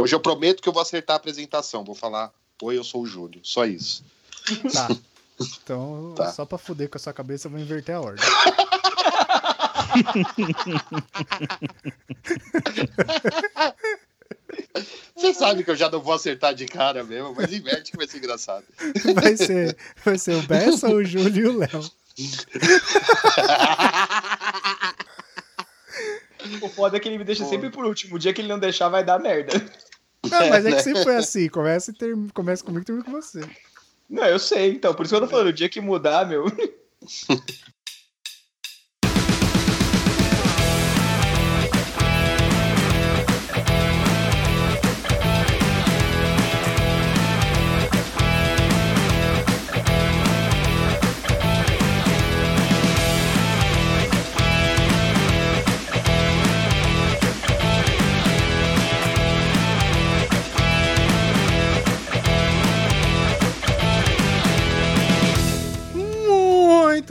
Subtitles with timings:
[0.00, 1.84] Hoje eu prometo que eu vou acertar a apresentação.
[1.84, 3.40] Vou falar, oi, eu sou o Júlio.
[3.42, 4.02] Só isso.
[4.72, 4.88] Tá.
[5.62, 6.30] Então, tá.
[6.32, 8.22] só pra fuder com a sua cabeça, eu vou inverter a ordem.
[15.16, 18.06] Você sabe que eu já não vou acertar de cara mesmo, mas inverte que vai
[18.06, 18.66] ser engraçado.
[19.14, 21.90] Vai ser, vai ser o Bessa, o Júlio e o Léo.
[26.60, 27.50] O foda é que ele me deixa Pô.
[27.50, 28.16] sempre por último.
[28.16, 29.52] O dia que ele não deixar vai dar merda.
[30.28, 31.48] Não, mas é que sempre foi assim.
[31.48, 32.16] Começa, e ter...
[32.32, 33.40] Começa comigo e termina com você.
[34.08, 34.94] Não, eu sei, então.
[34.94, 36.46] Por isso que eu tô falando, o dia que mudar, meu.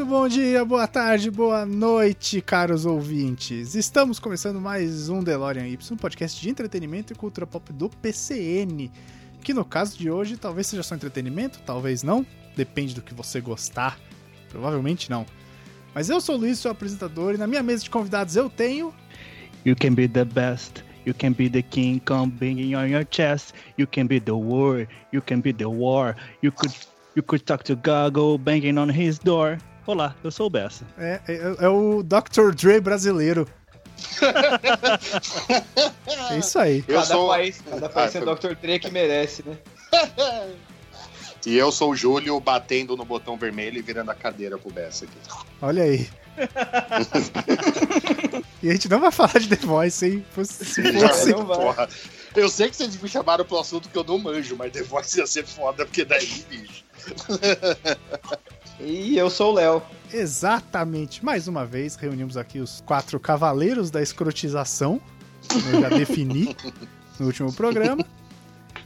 [0.09, 3.75] bom dia, boa tarde, boa noite, caros ouvintes.
[3.75, 8.89] Estamos começando mais um DeLorean Y, um podcast de entretenimento e cultura pop do PCN.
[9.43, 13.39] Que no caso de hoje talvez seja só entretenimento, talvez não, depende do que você
[13.39, 13.99] gostar.
[14.49, 15.27] Provavelmente não.
[15.93, 18.91] Mas eu sou o Luiz, seu apresentador, e na minha mesa de convidados eu tenho.
[19.63, 20.83] You can be the best.
[21.05, 23.53] You can be the king, come banging on your chest.
[23.77, 24.87] You can be the war.
[25.13, 26.15] You can be the war.
[26.41, 26.73] You could
[27.15, 29.59] you could talk to Gago banging on his door.
[29.85, 30.85] Olá, eu sou o Bessa.
[30.97, 32.53] É, é, é o Dr.
[32.55, 33.47] Dre brasileiro.
[36.31, 36.83] é isso aí.
[36.88, 37.27] Eu cada sou...
[37.27, 38.55] país, cada país ah, é Dr.
[38.55, 39.58] Dre que merece, né?
[41.45, 45.05] e eu sou o Júlio batendo no botão vermelho e virando a cadeira pro Bessa
[45.05, 45.17] aqui.
[45.61, 46.08] Olha aí.
[48.64, 50.25] e a gente não vai falar de The Voice, hein?
[50.43, 51.31] Se fosse.
[51.31, 51.89] Não, porra.
[52.36, 55.19] Eu sei que vocês me chamaram pro assunto que eu não manjo, mas The Voice
[55.19, 56.86] ia ser foda, porque daí, bicho.
[58.80, 59.81] E eu sou o Léo.
[60.13, 61.23] Exatamente.
[61.23, 65.02] Mais uma vez, reunimos aqui os quatro cavaleiros da escrotização.
[65.73, 66.55] Eu já defini
[67.20, 68.05] no último programa.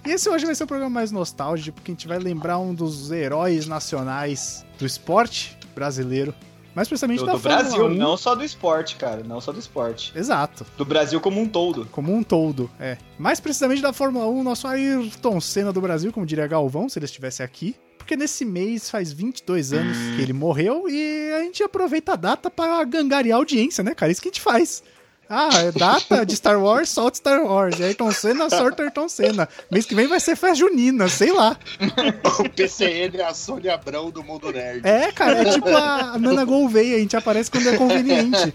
[0.05, 2.73] E esse hoje vai ser um programa mais nostálgico, porque a gente vai lembrar um
[2.73, 6.33] dos heróis nacionais do esporte brasileiro.
[6.75, 7.89] Mais precisamente do, da do Brasil, 1.
[7.93, 9.23] não só do esporte, cara.
[9.23, 10.11] Não só do esporte.
[10.15, 10.65] Exato.
[10.75, 11.85] Do Brasil como um todo.
[11.91, 12.97] Como um todo, é.
[13.17, 17.05] Mais precisamente da Fórmula 1, nosso Ayrton Senna do Brasil, como diria Galvão, se ele
[17.05, 22.13] estivesse aqui porque nesse mês faz 22 anos que ele morreu e a gente aproveita
[22.13, 24.11] a data para gangariar a audiência, né, cara?
[24.11, 24.83] Isso que a gente faz.
[25.29, 27.79] Ah, é data de Star Wars, solta Star Wars.
[27.79, 29.47] E Ayrton Senna, solta Ayrton Senna.
[29.71, 31.57] Mês que vem vai ser festa junina, sei lá.
[32.39, 34.85] o PCN é a Sônia Abrão do mundo nerd.
[34.85, 38.53] É, cara, é tipo a Nana Gouveia, a gente aparece quando é conveniente.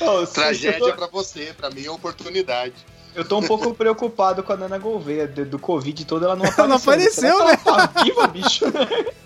[0.00, 0.92] Oh, Tragédia tô...
[0.94, 2.74] pra você, pra mim é oportunidade.
[3.14, 5.26] Eu tô um pouco preocupado com a Nana Gouveia.
[5.26, 6.64] Do, do Covid todo, ela não apareceu.
[6.64, 7.58] Ela não apareceu, né?
[7.66, 8.64] Ela tá viva, bicho.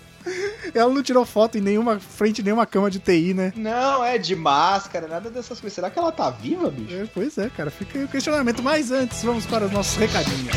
[0.73, 3.53] Ela não tirou foto em nenhuma frente, nenhuma cama de TI, né?
[3.55, 5.73] Não, é de máscara, nada dessas coisas.
[5.73, 6.93] Será que ela tá viva, bicho?
[6.93, 7.71] É, pois é, cara.
[7.71, 8.61] Fica aí o questionamento.
[8.61, 10.55] Mas antes, vamos para os nossos recadinhos.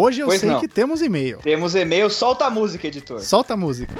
[0.00, 0.60] Hoje eu pois sei não.
[0.60, 1.38] que temos e-mail.
[1.38, 3.20] Temos e-mail, solta a música, editor.
[3.20, 3.94] Solta a música.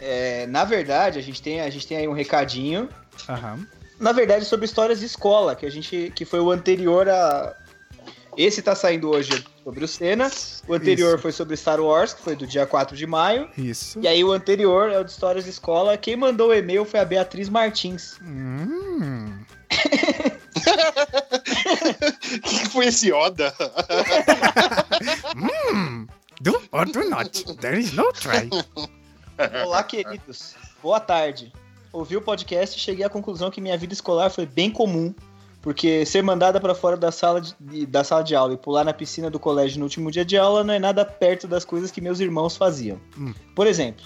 [0.00, 2.88] É, na verdade, a gente, tem, a gente tem aí um recadinho.
[3.28, 3.66] Aham.
[4.00, 6.12] Na verdade, sobre histórias de escola, que a gente.
[6.14, 7.54] que foi o anterior a.
[8.38, 10.30] Esse tá saindo hoje sobre o Senna.
[10.68, 11.22] O anterior Isso.
[11.22, 13.50] foi sobre Star Wars, que foi do dia 4 de maio.
[13.58, 13.98] Isso.
[14.00, 15.96] E aí o anterior é o de Histórias de Escola.
[15.96, 18.16] Quem mandou o e-mail foi a Beatriz Martins.
[18.22, 19.40] Hum.
[22.44, 23.52] que foi esse Oda?
[25.74, 26.06] hum,
[26.40, 27.56] do or do not.
[27.56, 28.48] There is no try.
[29.66, 30.54] Olá, queridos.
[30.80, 31.52] Boa tarde.
[31.92, 35.12] Ouvi o podcast e cheguei à conclusão que minha vida escolar foi bem comum
[35.60, 38.92] porque ser mandada para fora da sala de, da sala de aula e pular na
[38.92, 42.00] piscina do colégio no último dia de aula não é nada perto das coisas que
[42.00, 43.00] meus irmãos faziam.
[43.18, 43.34] Hum.
[43.54, 44.04] Por exemplo,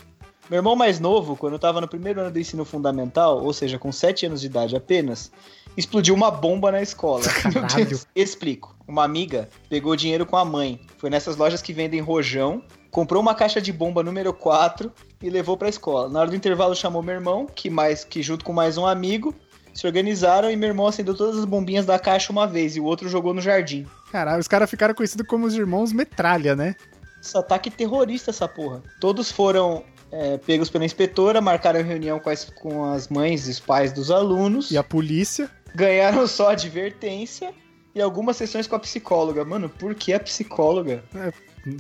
[0.51, 3.79] meu irmão mais novo, quando eu estava no primeiro ano do ensino fundamental, ou seja,
[3.79, 5.31] com 7 anos de idade apenas,
[5.77, 7.25] explodiu uma bomba na escola.
[8.15, 8.77] Explico.
[8.87, 13.35] Uma amiga pegou dinheiro com a mãe, foi nessas lojas que vendem rojão, comprou uma
[13.35, 16.09] caixa de bomba número 4 e levou para a escola.
[16.09, 19.35] Na hora do intervalo chamou meu irmão, que mais que junto com mais um amigo,
[19.75, 22.85] se organizaram e meu irmão acendeu todas as bombinhas da caixa uma vez e o
[22.85, 23.87] outro jogou no jardim.
[24.11, 26.75] Caralho, os caras ficaram conhecidos como os irmãos metralha, né?
[27.23, 28.83] Esse ataque terrorista, essa porra.
[29.01, 33.61] Todos foram é, pegos pela inspetora, marcaram reunião com as, com as mães e os
[33.61, 35.51] pais dos alunos, E a polícia.
[35.75, 37.55] ganharam só advertência
[37.95, 39.45] e algumas sessões com a psicóloga.
[39.45, 41.05] Mano, por que a psicóloga?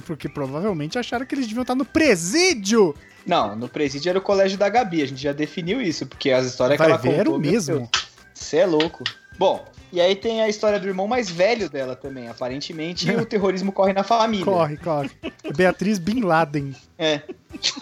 [0.06, 2.94] Porque provavelmente acharam que eles deviam estar no presídio.
[3.26, 6.46] Não, no presídio era o colégio da Gabi, a gente já definiu isso, porque as
[6.46, 7.20] histórias Vai que ela ver, contou...
[7.20, 7.88] era o mesmo.
[8.34, 9.04] Você é louco.
[9.38, 12.28] Bom, e aí tem a história do irmão mais velho dela também.
[12.28, 14.44] Aparentemente o terrorismo corre na família.
[14.44, 15.10] Corre, corre.
[15.56, 16.74] Beatriz Bin Laden.
[16.98, 17.20] É.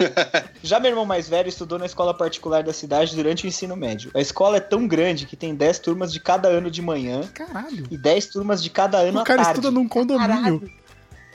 [0.61, 4.11] Já meu irmão mais velho estudou na escola particular da cidade durante o ensino médio.
[4.13, 7.85] A escola é tão grande que tem 10 turmas de cada ano de manhã Caralho.
[7.89, 9.59] e 10 turmas de cada ano O à cara tarde.
[9.59, 10.69] estuda num condomínio.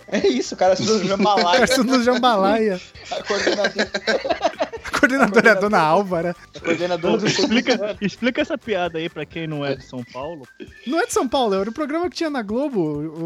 [0.08, 1.52] É isso, o cara estuda no O Jambalaya.
[1.52, 2.80] cara estuda no Jambalaya.
[3.10, 3.90] A coordenadora,
[4.84, 6.36] A coordenadora é a dona Álvara.
[6.54, 10.46] a coordenadora do Explica, explica essa piada aí pra quem não é de São Paulo.
[10.86, 12.80] Não é de São Paulo, era o programa que tinha na Globo,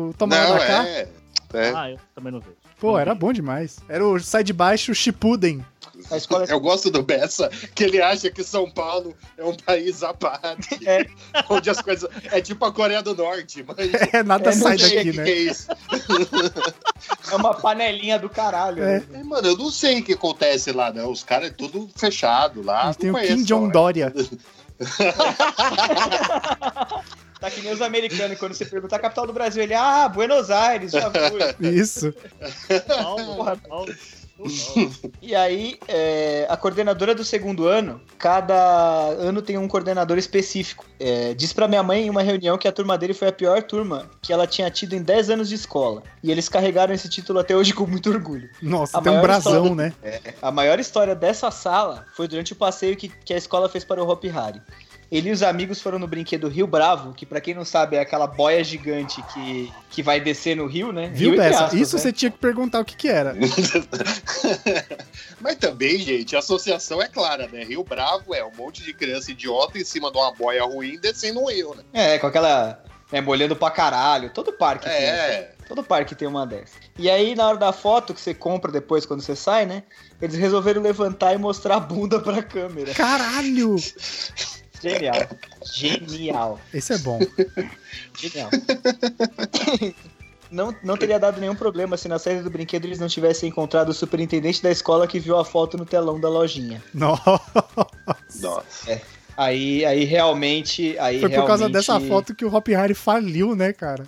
[0.09, 0.87] o Toma Lá Não, da Cá.
[0.89, 1.09] é.
[1.55, 1.73] é.
[1.75, 2.57] Ah, eu também não vejo.
[2.79, 3.79] Pô, era bom demais.
[3.89, 5.63] Era o Sai de Baixo Shippuden.
[6.11, 10.03] A escola Eu gosto do Bessa, que ele acha que São Paulo é um país
[10.03, 10.79] à parte.
[10.87, 11.07] É.
[11.49, 12.09] Onde as coisas.
[12.25, 13.77] É tipo a Coreia do Norte, mas.
[14.13, 15.25] É, nada É, sai daqui, né?
[15.25, 15.69] que é isso.
[17.31, 18.83] é uma panelinha do caralho.
[18.83, 19.01] É.
[19.01, 19.21] né?
[19.21, 21.11] É, mano, eu não sei o que acontece lá, não.
[21.11, 22.93] Os caras é tudo fechado lá.
[22.95, 23.69] Tem o Kim ó.
[23.69, 24.13] Dória.
[27.41, 30.51] Tá que nem os americanos, quando você pergunta a capital do Brasil, ele, ah, Buenos
[30.51, 31.71] Aires, já fui.
[31.71, 32.13] Isso.
[32.87, 33.57] Paulo, Porra.
[33.57, 33.95] Paulo.
[35.23, 38.55] E aí, é, a coordenadora do segundo ano, cada
[39.19, 40.85] ano tem um coordenador específico.
[40.99, 43.63] É, diz pra minha mãe em uma reunião que a turma dele foi a pior
[43.63, 46.03] turma que ela tinha tido em 10 anos de escola.
[46.23, 48.49] E eles carregaram esse título até hoje com muito orgulho.
[48.63, 50.21] Nossa, A tem um brasão, história- né?
[50.41, 54.03] A maior história dessa sala foi durante o passeio que, que a escola fez para
[54.03, 54.61] o Hopi Hari.
[55.11, 58.01] Ele e os amigos foram no brinquedo Rio Bravo, que pra quem não sabe é
[58.01, 61.11] aquela boia gigante que, que vai descer no rio, né?
[61.13, 61.65] Viu, rio Bessa?
[61.65, 62.03] aspas, Isso né?
[62.03, 63.35] você tinha que perguntar o que que era.
[65.41, 67.65] Mas também, gente, a associação é clara, né?
[67.65, 71.41] Rio Bravo é um monte de criança idiota em cima de uma boia ruim descendo
[71.41, 71.83] um rio, né?
[71.93, 72.81] É, com aquela.
[73.11, 74.31] Né, molhando pra caralho.
[74.31, 74.95] Todo parque tem.
[74.95, 75.51] É.
[75.67, 76.75] Todo parque tem uma dessa.
[76.97, 79.83] E aí, na hora da foto que você compra depois, quando você sai, né?
[80.23, 82.95] Eles resolveram levantar e mostrar a bunda pra câmera.
[82.95, 83.75] Caralho!
[84.81, 85.15] Genial.
[85.73, 86.61] Genial.
[86.73, 87.19] Esse é bom.
[88.19, 88.51] Genial.
[90.51, 93.91] Não, não teria dado nenhum problema se na saída do brinquedo eles não tivessem encontrado
[93.91, 96.83] o superintendente da escola que viu a foto no telão da lojinha.
[96.93, 97.41] Nossa.
[98.41, 99.01] Nossa.
[99.37, 100.99] Aí, aí realmente.
[100.99, 104.05] Aí Foi por causa realmente, dessa foto que o Hop Harry faliu, né, cara?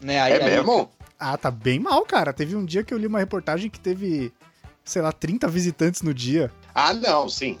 [0.00, 0.88] Né, aí, É aí- mesmo?
[1.18, 2.32] Ah, tá bem mal, cara.
[2.32, 4.32] Teve um dia que eu li uma reportagem que teve,
[4.84, 6.50] sei lá, 30 visitantes no dia.
[6.74, 7.58] Ah, não, sim.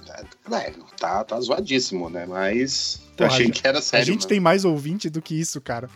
[0.52, 0.72] É,
[1.04, 2.24] tá, tá zoadíssimo, né?
[2.26, 4.06] Mas eu Porra, achei a que era a sério.
[4.06, 4.28] gente mano.
[4.28, 5.88] tem mais ouvinte do que isso, cara.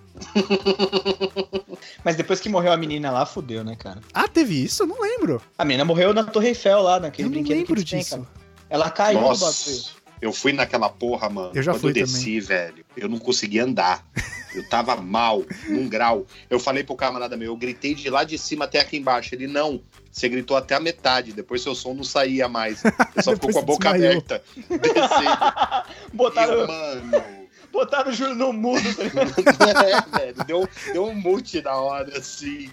[2.04, 4.00] Mas depois que morreu a menina lá, fudeu, né, cara?
[4.12, 4.82] Ah, teve isso?
[4.82, 5.40] Eu não lembro.
[5.56, 7.98] A menina morreu na Torre Eiffel lá, naquele eu não brinquedo lembro que eles têm,
[8.00, 8.10] disso.
[8.16, 8.28] cara.
[8.70, 9.40] Ela caiu no bagulho.
[9.46, 9.90] Nossa,
[10.20, 11.52] eu fui naquela porra, mano.
[11.54, 14.06] Eu já Quando fui eu desci, velho, eu não conseguia andar.
[14.54, 16.26] Eu tava mal, num grau.
[16.48, 19.34] Eu falei pro camarada meu, eu gritei de lá de cima até aqui embaixo.
[19.34, 22.82] Ele, não, você gritou até a metade, depois seu som não saía mais.
[23.14, 24.10] Você só ficou com a boca desmaiou.
[24.12, 26.12] aberta, descendo.
[26.12, 27.47] E Botaram, eu, mano...
[27.72, 29.34] botaram o juro no mudo, tá ligado?
[30.14, 32.70] é, velho, deu, deu um mute na hora, assim.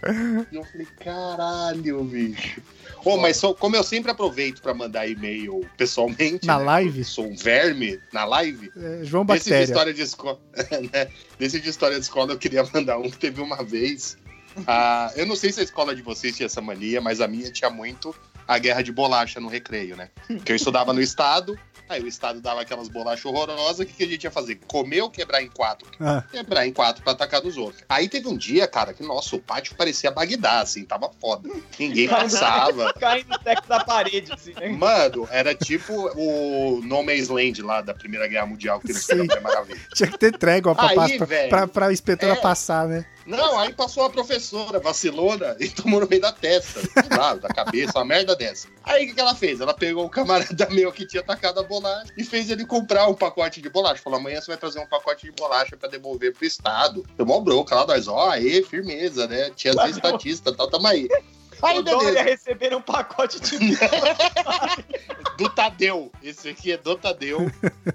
[0.51, 2.61] E eu falei, caralho, bicho.
[3.03, 6.47] Ô, mas só- como eu sempre aproveito pra mandar e-mail pessoalmente.
[6.47, 6.99] Na né, live?
[6.99, 8.71] eu Sou um verme na live.
[8.75, 9.63] É, João Desse de Bactéria.
[9.63, 10.39] história de escola.
[10.91, 11.07] né?
[11.37, 14.17] Desse de história de escola, eu queria mandar um que teve uma vez.
[14.65, 17.51] ah, eu não sei se a escola de vocês tinha essa mania, mas a minha
[17.51, 18.15] tinha muito
[18.47, 20.09] a guerra de bolacha no recreio, né?
[20.43, 24.03] Que eu estudava no estado, aí o estado dava aquelas bolachas horrorosas, o que, que
[24.03, 24.55] a gente ia fazer?
[24.67, 25.87] Comer ou quebrar em quatro?
[25.99, 27.83] Ah, Quebrar em quatro pra atacar dos outros.
[27.87, 31.49] Aí teve um dia, cara, que nossa, o pátio parecia Bagdá, assim, tava foda.
[31.79, 32.93] Ninguém passava.
[32.99, 34.69] Cai no teto da parede, assim, né?
[34.69, 39.27] Mano, era tipo o No Man's Land lá da Primeira Guerra Mundial, que Sim.
[39.29, 39.79] era maravilha.
[39.93, 42.35] tinha que ter trégua pra, Aí, pra, pra, pra inspetora é.
[42.35, 43.05] passar, né?
[43.25, 46.81] Não, aí passou a professora vacilona e tomou no meio da testa,
[47.41, 48.67] da cabeça, uma merda dessa.
[48.83, 49.59] Aí o que, que ela fez?
[49.59, 53.15] Ela pegou o camarada meu que tinha tacado a bolacha e fez ele comprar um
[53.15, 54.01] pacote de bolacha.
[54.01, 57.03] Falou: amanhã você vai trazer um pacote de bolacha pra devolver pro Estado.
[57.17, 59.49] Mó bronca lá, nós, ó, aê, firmeza, né?
[59.55, 61.07] Tinha as estatistas, tal, tamo aí.
[61.61, 62.23] Aí, o Dória beleza.
[62.23, 63.57] receber um pacote de
[65.37, 66.11] Do Tadeu.
[66.23, 67.51] Esse aqui é do Tadeu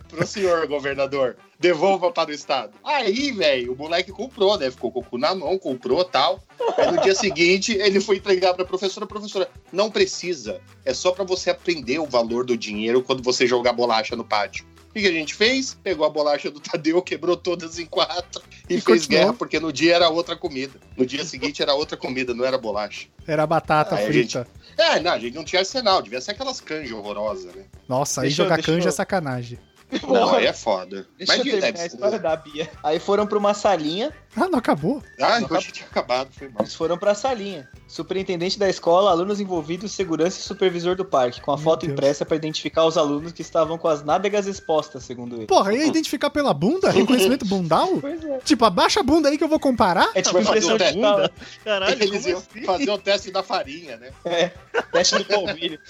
[0.09, 1.37] pro senhor governador.
[1.59, 2.73] Devolva para o Estado.
[2.83, 4.71] Aí, velho, o moleque comprou, né?
[4.71, 6.43] Ficou com o cu na mão, comprou tal.
[6.77, 9.07] Aí no dia seguinte, ele foi entregar pra professora.
[9.07, 10.61] Professora, não precisa.
[10.85, 14.65] É só pra você aprender o valor do dinheiro quando você jogar bolacha no pátio.
[14.91, 15.75] O que, que a gente fez?
[15.83, 19.09] Pegou a bolacha do Tadeu, quebrou todas em quatro e, E fez continuou.
[19.25, 20.79] guerra, porque no dia era outra comida.
[20.97, 23.07] No dia seguinte era outra comida, não era bolacha.
[23.27, 24.47] Era batata Aí frita.
[24.77, 27.65] É, não, a gente não tinha arsenal, devia ser aquelas canjas horrorosas, né?
[27.89, 29.59] Nossa, aí Deixa eu- jogar deixa canja eu- é sacanagem.
[30.09, 31.07] Não, aí é foda.
[31.19, 32.71] Deixa Mas eu de- terminar a história da Bia.
[32.83, 35.03] Aí foram pra uma salinha, Ah, não acabou?
[35.21, 36.59] Ah, Não, eu achei que tinha acabado, foi mal.
[36.63, 37.69] eles foram pra salinha.
[37.89, 41.93] Superintendente da escola, alunos envolvidos, segurança e supervisor do parque, com a Meu foto Deus.
[41.93, 45.47] impressa pra identificar os alunos que estavam com as nádegas expostas, segundo ele.
[45.47, 46.91] Porra, ia identificar pela bunda?
[46.93, 47.99] Reconhecimento bundal?
[48.01, 48.39] Pois é.
[48.39, 50.09] Tipo, abaixa a bunda aí que eu vou comparar?
[50.15, 50.93] É tipo impressão o teste.
[50.95, 51.17] digital.
[51.17, 51.33] Bunda?
[51.65, 52.65] Caralho, Eles como iam assim?
[52.65, 54.11] fazer o teste da farinha, né?
[54.25, 54.53] É,
[54.93, 55.81] teste do polvilho.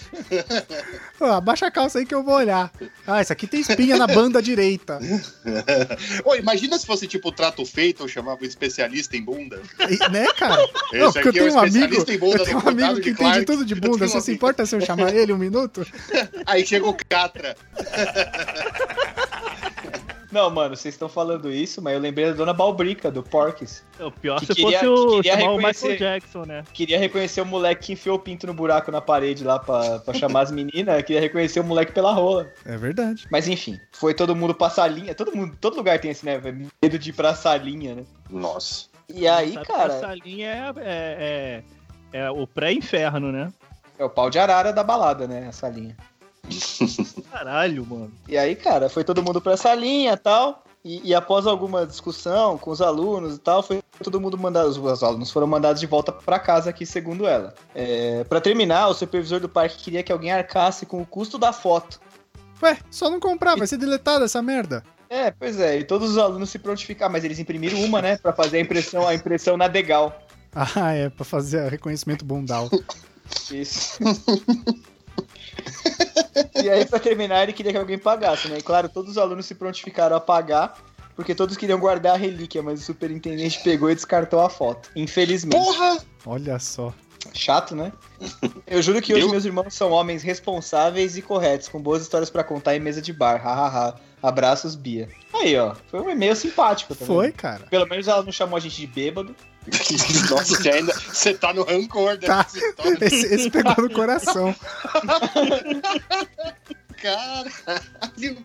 [1.20, 2.72] Ah, abaixa a calça aí que eu vou olhar.
[3.06, 4.98] Ah, isso aqui tem espinha na banda direita.
[6.24, 9.60] Ô, imagina se fosse tipo o trato feito, eu chamava especialista em bunda.
[9.88, 10.62] E- né, cara?
[10.62, 12.04] Esse Não, eu aqui é tenho um amigo, eu
[12.44, 13.98] tenho um amigo que de entende tudo de bunda.
[13.98, 15.86] tenho um Você se amigo- importa se eu chamar ele um minuto?
[16.46, 17.56] Aí chega o Catra.
[20.30, 23.84] Não, mano, vocês estão falando isso, mas eu lembrei da dona Balbrica, do Porques.
[23.98, 25.56] O pior Que se queria- fosse o, que o.
[25.56, 26.62] Michael Jackson, né?
[26.72, 30.14] Queria reconhecer o moleque que enfiou o pinto no buraco na parede lá pra, pra
[30.14, 31.02] chamar as meninas.
[31.02, 32.48] Queria reconhecer o moleque pela rola.
[32.64, 33.26] É verdade.
[33.30, 35.14] Mas enfim, foi todo mundo pra salinha.
[35.14, 36.40] Todo mundo, todo lugar tem esse, né?
[36.82, 38.04] Medo de ir pra salinha, né?
[38.30, 38.88] Nossa.
[39.12, 41.62] E aí, Sabe que cara, Essa linha é, é,
[42.12, 43.52] é, é o pré-inferno, né?
[43.98, 45.46] é o pau de arara da balada, né?
[45.48, 45.94] A salinha.
[47.30, 48.12] Caralho, mano.
[48.28, 50.64] E aí, cara, foi todo mundo pra salinha e tal.
[50.84, 54.68] E, e após alguma discussão com os alunos e tal, foi todo mundo mandado.
[54.68, 57.54] Os, os alunos foram mandados de volta pra casa aqui, segundo ela.
[57.74, 61.52] É, para terminar, o supervisor do parque queria que alguém arcasse com o custo da
[61.52, 62.00] foto.
[62.62, 64.82] Ué, só não comprar, vai ser deletado essa merda.
[65.08, 68.32] É, pois é, e todos os alunos se prontificaram, mas eles imprimiram uma, né, Pra
[68.32, 70.16] fazer a impressão, a impressão na Degal.
[70.54, 72.70] Ah, é, pra fazer reconhecimento bundal.
[73.50, 73.98] Isso.
[76.62, 78.58] e aí, pra terminar, ele queria que alguém pagasse, né?
[78.58, 80.76] E claro, todos os alunos se prontificaram a pagar,
[81.16, 84.90] porque todos queriam guardar a relíquia, mas o superintendente pegou e descartou a foto.
[84.96, 85.62] Infelizmente.
[85.62, 85.98] Porra!
[86.26, 86.92] Olha só.
[87.34, 87.92] Chato, né?
[88.66, 92.30] Eu juro que hoje Eu- meus irmãos são homens responsáveis e corretos, com boas histórias
[92.30, 93.40] pra contar em mesa de bar.
[93.42, 93.94] Hahaha.
[94.22, 95.08] Abraços, Bia.
[95.32, 95.74] Aí, ó.
[95.90, 97.06] Foi um e-mail simpático também.
[97.14, 97.66] Foi, cara.
[97.70, 99.34] Pelo menos ela não chamou a gente de bêbado.
[100.30, 100.92] Nossa, você ainda.
[100.92, 102.42] Você tá no rancor Tá.
[102.42, 102.98] dessa história.
[103.04, 104.54] Esse, esse pegou no coração.
[107.00, 108.36] Caralho.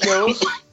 [0.00, 0.28] Eu,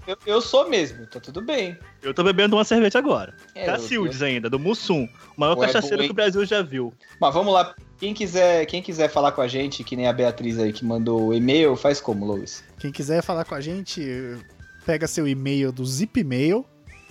[0.07, 1.77] eu, eu sou mesmo, tá tudo bem.
[2.01, 3.33] Eu tô bebendo uma cerveja agora.
[3.53, 5.07] É, Cacildes ainda, do Mussum.
[5.35, 6.07] O maior é cachaceiro hein?
[6.07, 6.93] que o Brasil já viu.
[7.19, 7.75] Mas vamos lá.
[7.99, 11.27] Quem quiser, quem quiser falar com a gente, que nem a Beatriz aí que mandou
[11.27, 12.63] o e-mail, faz como, Luiz?
[12.79, 14.01] Quem quiser falar com a gente,
[14.85, 16.65] pega seu e-mail do Zipmail,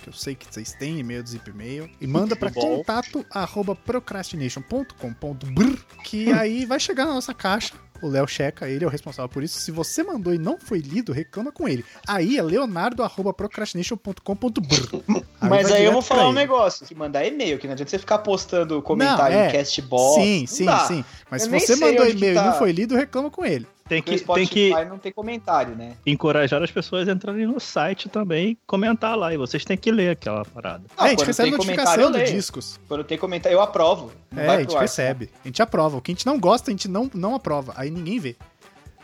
[0.07, 2.61] que eu sei que vocês têm e-mail do Zipmail, e manda pra Bom.
[2.61, 7.73] contato arroba procrastination.com.br, que aí vai chegar na nossa caixa.
[7.99, 9.59] O Léo checa, ele é o responsável por isso.
[9.59, 11.83] Se você mandou e não foi lido, reclama com ele.
[12.07, 15.23] Aí é leonardo arroba procrastination.com.br.
[15.41, 16.85] Mas aí eu vou falar um negócio.
[16.85, 19.49] Que mandar e-mail, que não adianta você ficar postando comentário Não, é.
[19.49, 20.21] em castbox.
[20.21, 20.85] Sim, sim, dá.
[20.85, 21.03] sim.
[21.29, 22.45] Mas Eu se você mandou e-mail e tá.
[22.45, 23.65] não foi lido, reclama com ele.
[23.87, 25.93] Tem o que, tem que não tem comentário, né?
[26.05, 29.33] encorajar as pessoas a entrarem no site também e comentar lá.
[29.33, 30.83] E vocês têm que ler aquela parada.
[30.97, 32.25] Ah, é, a gente recebe notificação leio.
[32.25, 32.79] discos.
[32.87, 34.11] Quando tem comentário, eu aprovo.
[34.31, 35.29] Não É, vai a gente ar, recebe.
[35.43, 35.97] A gente aprova.
[35.97, 37.73] O que a gente não gosta, a gente não, não aprova.
[37.75, 38.35] Aí ninguém vê.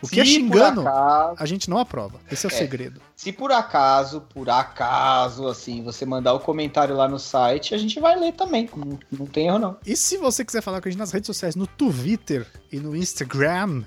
[0.01, 2.19] O que Se é xingando, acaso, a gente não aprova.
[2.29, 2.57] Esse é o É.
[2.57, 2.99] segredo.
[3.15, 8.01] se por acaso, por acaso, assim, você mandar o comentário lá no site, a gente
[8.01, 8.69] vai ler também.
[8.75, 9.77] Não, não tem erro, não.
[9.85, 12.93] E se você quiser falar com a gente nas redes sociais, no Twitter e no
[12.93, 13.83] Instagram,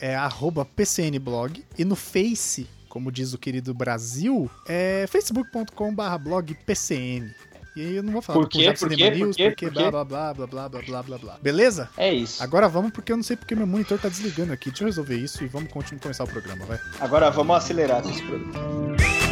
[0.00, 1.64] é arroba PCNblog.
[1.78, 7.34] E no Face, como diz o querido Brasil, é facebook.com.br blogpcn.
[7.76, 8.72] E aí eu não vou falar Por quê?
[8.72, 9.10] Por quê?
[9.10, 9.50] News, Por quê?
[9.50, 11.38] porque blá blá blá blá blá blá blá blá.
[11.42, 11.90] Beleza?
[11.98, 12.42] É isso.
[12.42, 14.70] Agora vamos, porque eu não sei porque meu monitor tá desligando aqui.
[14.70, 16.80] Deixa eu resolver isso e vamos continuar começar o programa, vai.
[17.00, 19.25] Agora vamos acelerar esse programa.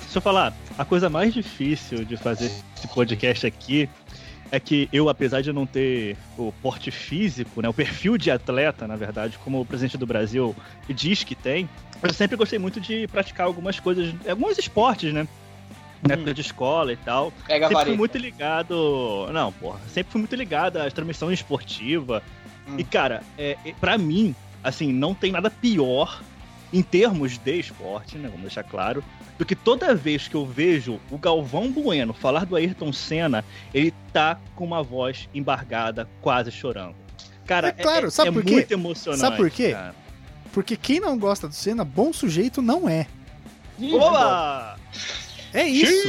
[0.00, 3.88] Deixa eu falar, a coisa mais difícil de fazer esse podcast aqui
[4.50, 8.86] é que eu, apesar de não ter o porte físico, né, o perfil de atleta,
[8.86, 10.54] na verdade, como o presidente do Brasil
[10.88, 11.68] diz que tem,
[12.02, 15.26] eu sempre gostei muito de praticar algumas coisas, alguns esportes, né?
[16.02, 16.18] Na Hum.
[16.18, 17.32] época de escola e tal.
[17.46, 19.28] Pega sempre fui muito ligado.
[19.32, 19.78] Não, porra.
[19.88, 22.20] Sempre fui muito ligado à transmissão esportiva.
[22.68, 22.74] Hum.
[22.76, 24.34] E, cara, é, é, pra mim,
[24.64, 26.20] assim, não tem nada pior
[26.72, 28.26] em termos de esporte, né?
[28.26, 29.02] Vamos deixar claro,
[29.42, 33.44] do que toda vez que eu vejo o Galvão Bueno falar do Ayrton Senna,
[33.74, 36.94] ele tá com uma voz embargada, quase chorando.
[37.44, 38.52] Cara, É claro, é, sabe é por quê?
[38.52, 39.20] muito emocionante.
[39.20, 39.72] Sabe por quê?
[39.72, 39.96] cara.
[40.52, 43.08] Porque quem não gosta do Senna, bom sujeito não é.
[43.76, 44.76] Boa!
[45.52, 46.08] É isso.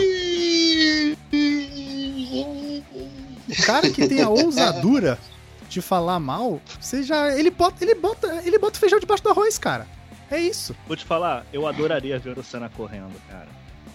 [3.49, 5.17] O cara que tem a ousadura
[5.67, 7.35] de falar mal, você já.
[7.35, 9.87] Ele bota, ele bota, ele bota feijão debaixo do arroz, cara.
[10.33, 10.75] É isso.
[10.87, 13.47] Vou te falar, eu adoraria ver o Senna correndo, cara.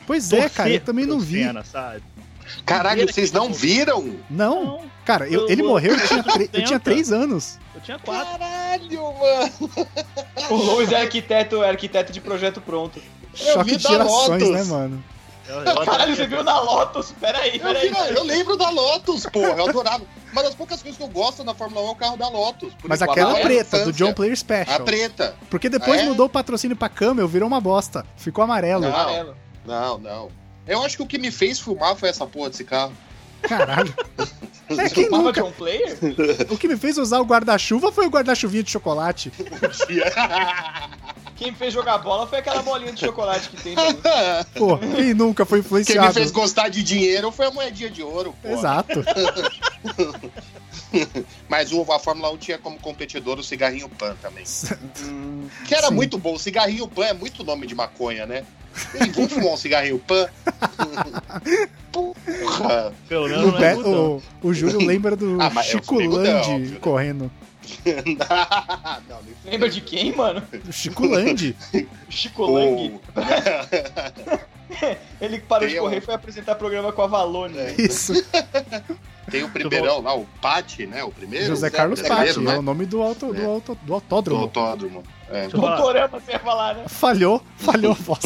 [0.07, 1.43] Pois é, cara, eu também não vi.
[1.43, 2.03] Senna, sabe?
[2.65, 4.17] Caralho, vocês não viram?
[4.31, 7.59] Não, Não, cara, eu- Eu- ele eu- morreu, eu tinha, tre- eu tinha três anos.
[7.75, 8.39] eu tinha quatro.
[8.39, 9.89] Caralho, mano.
[10.51, 12.99] O Lois é arquiteto, é arquiteto de projeto pronto.
[13.39, 15.05] Eu Choque vi de gerações, né, mano?
[15.49, 17.13] Eu- eu Caralho, você viu na Lotus?
[17.21, 17.89] Peraí, Eu, peraí.
[17.89, 19.49] vi- eu lembro da Lotus, porra.
[19.57, 20.05] Eu adorava.
[20.33, 22.75] Uma das poucas coisas que eu gosto na Fórmula 1 é o carro da Lotus.
[22.75, 23.93] Por Mas enquanto, aquela é preta, do.
[23.93, 24.81] John Player A Special.
[24.85, 25.35] preta.
[25.49, 26.05] Porque depois é?
[26.05, 28.05] mudou o patrocínio pra Camel, virou uma bosta.
[28.17, 28.83] Ficou amarelo.
[28.83, 28.89] Não.
[28.95, 29.37] Amarelo.
[29.65, 30.29] Não, não.
[30.67, 32.93] Eu acho que o que me fez filmar foi essa porra desse carro.
[33.43, 33.95] Caralho.
[34.71, 35.41] É, quem Fumava nunca?
[35.41, 35.97] John Player?
[36.51, 39.33] O que me fez usar o guarda-chuva foi o guarda-chuvinha de chocolate.
[41.39, 43.75] Quem me fez jogar bola foi aquela bolinha de chocolate que tem.
[44.59, 46.15] Pô, quem nunca foi Quem me influenciado?
[46.15, 48.49] fez gostar de dinheiro foi a moedinha de ouro, pô.
[48.49, 49.05] Exato.
[51.49, 54.45] Mas o, a Fórmula 1 tinha como competidor o cigarrinho Pan também.
[55.67, 55.95] Que era Sim.
[55.95, 56.35] muito bom.
[56.35, 58.45] O cigarrinho Pan é muito nome de maconha, né?
[58.95, 60.29] Ei, vamos fumar um cigarrinho Pan?
[61.93, 62.93] Porra.
[63.09, 66.23] Pelo menos No não é Be- o, o Júlio lembra do Ah, eu Chico mudão,
[66.23, 66.79] Landi né?
[66.81, 67.31] correndo.
[69.09, 70.43] Não, nem lembra de quem, mano?
[70.69, 71.57] O Chico Landi.
[72.09, 73.01] Chico Lang.
[75.21, 77.59] Ele que parou de Tem correr um- e foi apresentar programa com a Valone.
[77.59, 77.75] É.
[77.81, 78.13] Isso.
[79.31, 81.03] Tem o primeirão lá, o Pati, né?
[81.05, 81.47] O primeiro.
[81.47, 82.47] José Carlos brasileiro, Patti.
[82.47, 82.55] né?
[82.55, 83.45] É o nome do, auto, do, É.
[83.45, 84.43] auto, do Do autódromo.
[84.43, 85.03] autódromo.
[85.31, 85.49] É.
[85.49, 86.85] Doutorama, você ia falar, né?
[86.87, 88.21] Falhou, falhou a voz.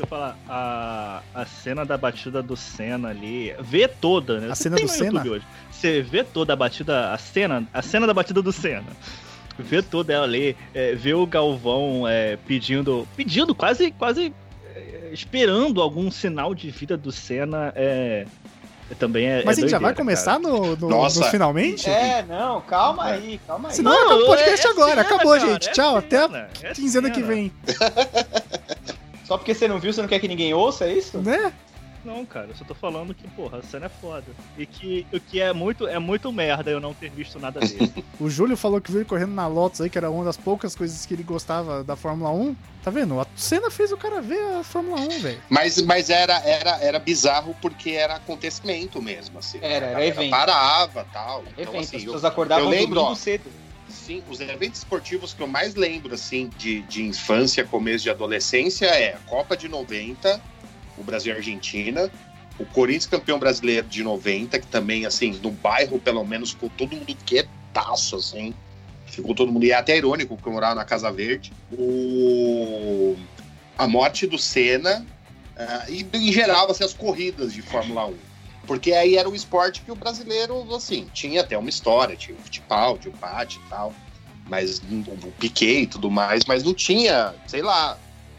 [0.00, 0.36] Deixa eu falar.
[0.48, 3.54] A, a cena da batida do Senna ali.
[3.60, 4.50] Vê toda, né?
[4.50, 5.18] A Você cena tem do no Senna?
[5.18, 5.46] YouTube hoje.
[5.70, 8.86] Você vê toda a batida, a cena, a cena da batida do Senna.
[9.58, 14.32] Vê toda ela ali, é, vê o Galvão é, pedindo, pedindo quase, quase
[14.74, 17.72] é, esperando algum sinal de vida do Senna.
[17.76, 18.26] É,
[18.90, 19.44] é também é.
[19.44, 21.20] Mas é a gente já vai começar no, no, Nossa.
[21.20, 21.88] nos finalmente?
[21.88, 23.74] É, não, calma aí, calma aí.
[23.74, 24.90] Senão acaba o podcast é agora.
[24.90, 25.68] Senna, Acabou, cara, gente.
[25.68, 25.96] é Tchau.
[25.96, 27.52] Até Senna, a é quinzena que vem.
[29.30, 31.18] Só porque você não viu, você não quer que ninguém ouça, é isso?
[31.18, 31.52] Né?
[32.04, 34.24] Não, cara, eu só tô falando que, porra, a cena é foda.
[34.58, 37.92] E que o que é muito, é muito merda eu não ter visto nada dele.
[38.18, 40.74] O Júlio falou que viu ele correndo na Lotus aí, que era uma das poucas
[40.74, 42.56] coisas que ele gostava da Fórmula 1.
[42.82, 43.20] Tá vendo?
[43.20, 45.42] A cena fez o cara ver a Fórmula 1, velho.
[45.48, 49.58] Mas, mas era, era, era bizarro porque era acontecimento mesmo, assim.
[49.62, 50.30] Era, era A galera evento.
[50.30, 51.44] Parava tal.
[51.56, 53.14] Então, Evento, as assim, eu, pessoas acordavam eu lembro, ó.
[53.14, 53.48] cedo.
[54.00, 58.86] Sim, os eventos esportivos que eu mais lembro, assim, de, de infância, começo de adolescência
[58.86, 60.40] é a Copa de 90,
[60.98, 62.10] o Brasil e a Argentina,
[62.58, 66.96] o Corinthians campeão brasileiro de 90, que também, assim, no bairro, pelo menos, ficou todo
[66.96, 68.54] mundo quietaço, assim.
[69.06, 69.64] Ficou todo mundo.
[69.64, 71.52] E é até irônico, porque eu morava na Casa Verde.
[71.72, 73.16] O...
[73.78, 75.06] A morte do Senna
[75.56, 78.29] ah, e, em geral, assim, as corridas de Fórmula 1.
[78.70, 82.40] Porque aí era o esporte que o brasileiro, assim, tinha até uma história, tinha o
[82.40, 83.92] Fittipaldi, o Patti e tal,
[84.46, 87.98] mas o Piquet e tudo mais, mas não tinha, sei lá,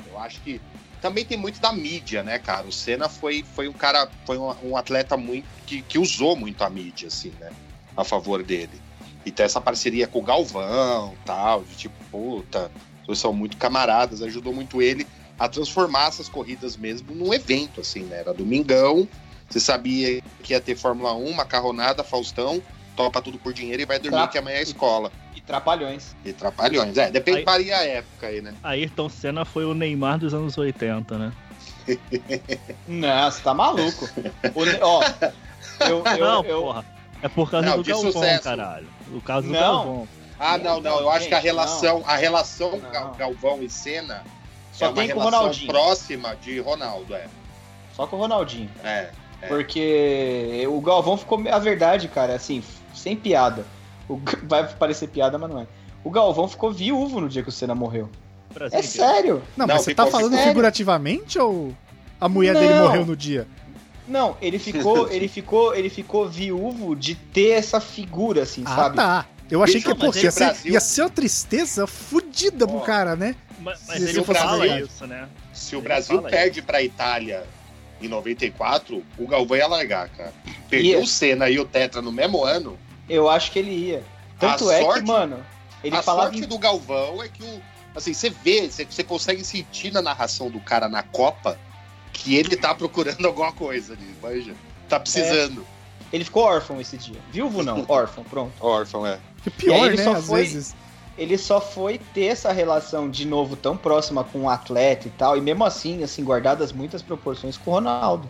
[0.10, 0.62] eu acho que
[1.02, 2.66] também tem muito da mídia, né, cara?
[2.66, 6.64] O Senna foi, foi um cara, foi um, um atleta muito que, que usou muito
[6.64, 7.50] a mídia, assim, né,
[7.98, 8.82] a favor dele.
[9.26, 12.72] E tem essa parceria com o Galvão, tal, de tipo, puta,
[13.06, 15.06] vocês são muito camaradas, ajudou muito ele
[15.38, 18.20] a transformar essas corridas mesmo num evento, assim, né?
[18.20, 19.10] Era domingão,
[19.52, 22.62] você sabia que ia ter Fórmula 1, macarronada, Faustão,
[22.96, 25.12] topa tudo por dinheiro e vai dormir Tra- que amanhã é escola.
[25.36, 26.16] E trapalhões.
[26.24, 26.98] E trapalhões.
[26.98, 28.54] É, depende Aí- a época aí, né?
[28.64, 31.32] Ayrton Senna foi o Neymar dos anos 80, né?
[32.88, 34.06] Não, você tá maluco.
[34.56, 35.04] O ó,
[35.88, 36.86] eu, eu, não, eu- porra.
[37.24, 38.44] É por causa Não, do Galvão, sucesso.
[38.44, 38.88] caralho.
[39.14, 39.60] O caso do Não.
[39.60, 40.08] Galvão.
[40.40, 41.00] Ah, não, não.
[41.02, 42.90] Eu acho que a relação, a relação Não.
[42.92, 44.24] Gal- Galvão e Senna
[44.74, 45.68] só é uma tem com o relação Ronaldinho.
[45.68, 47.28] próxima de Ronaldo, é.
[47.96, 48.72] Só com o Ronaldinho.
[48.84, 49.12] É.
[49.42, 49.48] É.
[49.48, 51.42] Porque o Galvão ficou.
[51.50, 53.66] A verdade, cara, assim, sem piada.
[54.08, 55.68] O vai parecer piada, mas não é.
[56.04, 58.10] O Galvão ficou viúvo no dia que o Senna morreu.
[58.54, 59.42] Brasil É sério.
[59.56, 60.48] Não, Não, mas você tá falando sério.
[60.50, 61.74] figurativamente ou
[62.20, 62.88] a mulher dele Não.
[62.88, 63.48] morreu no dia?
[64.08, 68.96] Não, ele ficou, ele ficou, ele ficou viúvo de ter essa figura, assim, Ah, sabe?
[68.98, 69.26] tá.
[69.50, 73.16] Eu achei Bicho, que pô, ia, ser, Brasil- ia ser uma tristeza fudida pro cara,
[73.16, 73.36] né?
[73.60, 75.30] Mas, Se mas você ele fosse fala isso, né?
[75.54, 77.44] Se o Ele Brasil perde pra Itália
[78.06, 80.34] em 94, o Galvão ia largar, cara.
[80.70, 81.04] Perdeu Ia.
[81.04, 82.78] o Senna e o Tetra no mesmo ano.
[83.10, 84.04] Eu acho que ele ia.
[84.40, 85.46] Tanto A é sorte- que, mano,
[85.84, 86.48] ele a falava sorte em...
[86.48, 87.62] do Galvão é que o,
[87.96, 91.58] assim, você vê, você, você consegue sentir na narração do cara na Copa
[92.14, 94.54] que ele tá procurando alguma coisa ali, manja.
[94.90, 95.66] Tá precisando.
[96.12, 97.18] Ele ficou órfão esse dia.
[97.32, 98.52] Viúvo não, órfão, pronto.
[98.60, 99.18] Órfão, é.
[99.44, 100.04] Que pior, E aí ele né?
[100.04, 100.76] só Às foi- vezes.
[101.18, 105.38] Ele só foi ter essa relação de novo tão próxima com o atleta e tal,
[105.38, 108.30] e mesmo assim, assim, guardadas muitas proporções com o Ronaldo.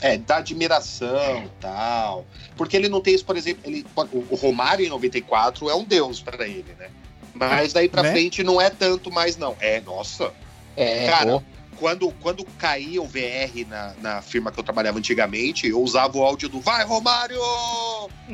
[0.00, 2.24] É, da admiração e tal.
[2.56, 3.84] Porque ele não tem isso, por exemplo, ele,
[4.30, 6.88] o Romário em 94 é um deus pra ele, né?
[7.34, 8.12] Mas daí pra Né?
[8.12, 9.56] frente não é tanto mais, não.
[9.60, 10.32] É, nossa.
[10.76, 11.42] É, Cara, pô.
[11.78, 16.24] Quando, quando caía o VR na, na firma que eu trabalhava antigamente, eu usava o
[16.24, 17.38] áudio do Vai Romário!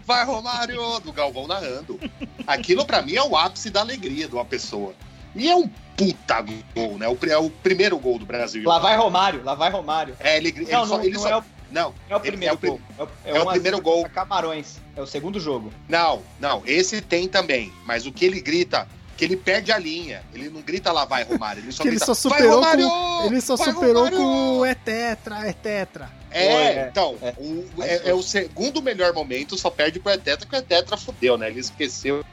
[0.04, 1.00] Vai Romário!
[1.00, 1.98] Do Galvão narrando.
[2.46, 4.94] Aquilo pra mim é o ápice da alegria de uma pessoa.
[5.34, 6.40] E é um puta
[6.74, 7.08] gol, né?
[7.08, 8.62] O, é o primeiro gol do Brasil.
[8.66, 10.16] Lá vai Romário, lá vai Romário.
[10.20, 12.18] É, ele, ele Não, só, não, ele não só- é, o, não, não é o
[12.20, 12.80] ele- primeiro é o gol.
[12.96, 14.08] É o, é o primeiro gol.
[14.08, 14.80] Camarões.
[14.96, 15.72] É o segundo jogo.
[15.88, 17.72] Não, não, esse tem também.
[17.84, 20.22] Mas o que ele grita, que ele perde a linha.
[20.34, 22.82] Ele não grita lá vai Romário, ele só Que ele grita só superou vai com-
[22.88, 23.26] Romário!
[23.32, 24.18] Ele só Vai, superou Romário!
[24.18, 26.10] com o é tetra, é tetra.
[26.30, 27.32] É, é, então, é.
[27.38, 31.38] o- é, é o segundo melhor momento, só perde pro Etetra, que o Etetra fudeu,
[31.38, 31.48] né?
[31.48, 32.24] Ele esqueceu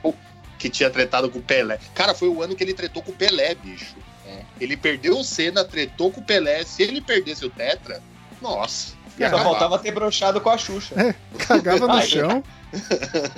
[0.57, 1.79] que tinha tretado com o Pelé.
[1.93, 3.95] Cara, foi o ano que ele tretou com o Pelé, bicho.
[4.27, 4.41] É.
[4.59, 6.63] Ele perdeu o Senna, tretou com o Pelé.
[6.63, 8.01] Se ele perdesse o Tetra,
[8.41, 8.93] nossa.
[9.17, 9.43] Só acabar.
[9.43, 10.95] faltava ter brochado com a Xuxa.
[11.47, 12.43] Cagava no chão.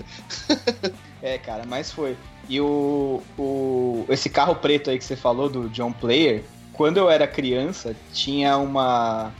[1.21, 2.17] É, cara, mas foi.
[2.49, 7.09] E o, o esse carro preto aí que você falou do John Player, quando eu
[7.09, 9.31] era criança, tinha uma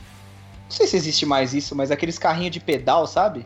[0.70, 3.46] não sei se existe mais isso, mas aqueles carrinhos de pedal, sabe?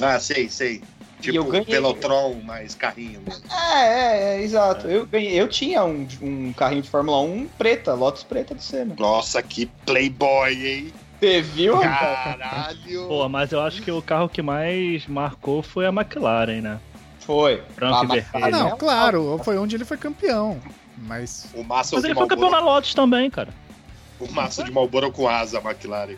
[0.00, 0.82] Ah, sei, sei.
[1.22, 3.22] E eu Tipo, ganhei- Pelotron, mais carrinho.
[3.50, 4.86] É, é, é, exato.
[4.86, 8.94] Eu, ganhei- eu tinha um, um carrinho de Fórmula 1 preta, Lotus preta do Senna.
[8.98, 10.92] Nossa, que playboy, hein?
[11.18, 12.38] Você viu, rapaz?
[12.38, 13.08] Caralho.
[13.08, 16.80] Pô, mas eu acho que o carro que mais marcou foi a McLaren, né?
[17.24, 17.62] Foi.
[17.80, 18.50] Ah, vermelho.
[18.50, 20.60] Não, claro, foi onde ele foi campeão.
[20.96, 23.48] Mas O maço Mas ele foi campeão na Lotus também, cara.
[24.20, 26.16] o maço de Marlboro com asa, McLaren.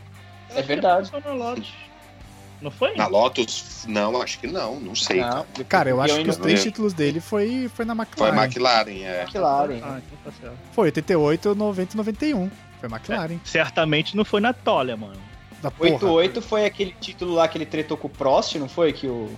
[0.55, 1.11] É verdade.
[1.11, 1.73] Foi na Lotus.
[2.61, 2.95] Não foi?
[2.97, 3.85] Na Lotus?
[3.87, 5.21] Não, acho que não, não sei.
[5.21, 5.65] Não, cara.
[5.69, 8.45] Cara, eu acho que os três títulos dele foi, foi na Foi McLaren.
[8.45, 9.23] McLaren, é.
[9.23, 9.81] McLaren.
[9.83, 10.53] Ah, então tá.
[10.73, 12.51] Foi 88, 90 e 91.
[12.81, 13.39] Foi McLaren.
[13.45, 15.21] Certamente não foi na Tolia, mano.
[15.63, 15.93] Da porra.
[15.93, 18.93] 88 foi aquele título lá que ele tretou com o Prost, não foi?
[18.93, 19.31] Que o.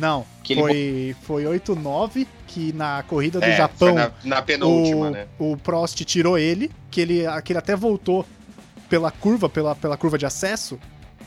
[0.00, 5.06] Não, Que ele foi, foi 8-9 que na corrida do É, Japão na, na penúltima,
[5.06, 5.26] o, né?
[5.38, 8.26] o Prost tirou ele, que ele, que ele até voltou
[8.88, 10.78] pela curva, pela, pela curva de acesso.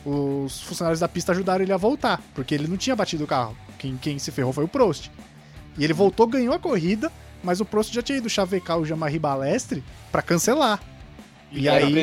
[0.05, 3.55] Os funcionários da pista ajudaram ele a voltar, porque ele não tinha batido o carro.
[3.77, 5.09] Quem, quem se ferrou foi o Prost.
[5.77, 7.09] E ele voltou, ganhou a corrida,
[7.43, 9.81] mas o Prost já tinha ido chavecar o Jean-Marie Balestre
[10.11, 10.81] pra cancelar.
[11.51, 11.93] E, o aí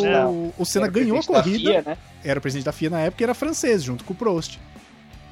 [0.00, 1.98] da- o, o Senna o ganhou a corrida FIA, né?
[2.24, 4.58] era o presidente da FIA na época e era francês, junto com o Prost.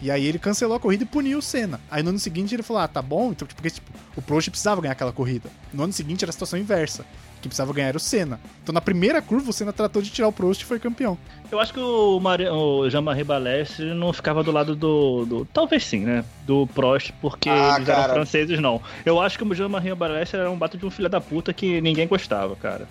[0.01, 1.81] E aí ele cancelou a corrida e puniu o Senna.
[1.91, 4.49] Aí no ano seguinte ele falou: ah, tá bom, então, tipo, porque tipo, o Prost
[4.49, 5.51] precisava ganhar aquela corrida.
[5.73, 7.05] No ano seguinte era a situação inversa.
[7.41, 8.41] Quem precisava ganhar era o Senna.
[8.63, 11.17] Então na primeira curva o Senna tratou de tirar o Prost e foi campeão.
[11.51, 15.85] Eu acho que o, Mari- o Jean-Marie Balestre não ficava do lado do, do- Talvez
[15.85, 16.25] sim, né?
[16.47, 18.03] Do Prost, porque Ah, eles cara.
[18.05, 18.83] eram franceses, não.
[19.07, 21.81] Eu acho que o Jean-Marie Balestre era um bato de um filho da puta que
[21.81, 22.89] ninguém gostava, cara.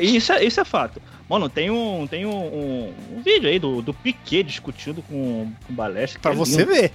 [0.00, 1.00] Isso é, isso é fato.
[1.28, 5.72] Mano, tem um, tem um, um- um vídeo aí do, do Piquet discutindo com, com
[5.72, 6.18] o Balestre.
[6.18, 6.72] que Pra é você lindo.
[6.72, 6.92] ver.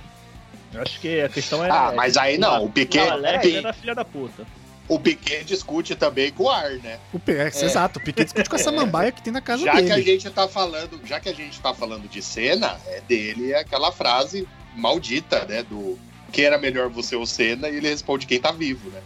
[0.74, 1.70] Eu acho que a questão é.
[1.70, 4.46] Ah, mas aí não, o Piquet, O Balestre Piquet- era filha da puta.
[4.88, 7.00] o Piquet discute também com o Ar, né?
[7.14, 9.72] O P- é, Exato, o Piquet discute com essa mambaia que tem na casa Já
[9.72, 10.02] que a dele.
[10.04, 14.48] gente tá falando, já que a gente tá falando de cena, é dele aquela frase
[14.76, 15.64] maldita, né?
[15.64, 15.98] Do
[16.32, 19.00] que era melhor você ou Senna, e ele responde quem tá vivo, né?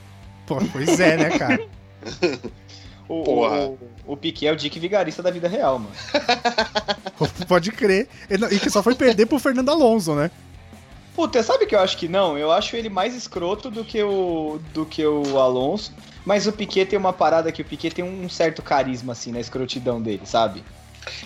[0.47, 1.63] Pô, pois é, né, cara?
[3.11, 3.57] O, Porra.
[3.65, 5.91] o, o Piquet é o Dick Vigarista da vida real, mano.
[7.47, 8.07] Pode crer.
[8.29, 10.31] Ele E que só foi perder pro Fernando Alonso, né?
[11.13, 12.37] Puta, sabe que eu acho que não?
[12.37, 15.93] Eu acho ele mais escroto do que o, do que o Alonso.
[16.23, 19.39] Mas o Piquet tem uma parada que o Piquet tem um certo carisma, assim, na
[19.41, 20.63] escrotidão dele, sabe?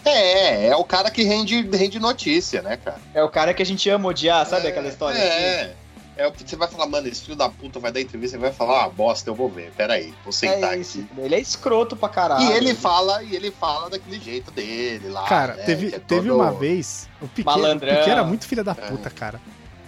[0.03, 2.97] É, é o cara que rende, rende notícia, né, cara?
[3.13, 5.21] É o cara que a gente ama odiar, sabe É, aquela história?
[5.21, 5.71] assim?
[6.17, 6.23] É.
[6.23, 8.39] É o que você vai falar, mano, esse filho da puta vai dar entrevista e
[8.39, 10.99] vai falar, ah, bosta, eu vou ver, peraí, vou sentar É isso.
[10.99, 11.21] aqui.
[11.21, 12.43] Ele é escroto pra caralho.
[12.45, 15.23] E ele fala, e ele fala daquele jeito dele lá.
[15.27, 17.09] Cara, né, teve, é teve todo- uma vez.
[17.21, 19.41] O Piquet, era muito filha da puta, cara.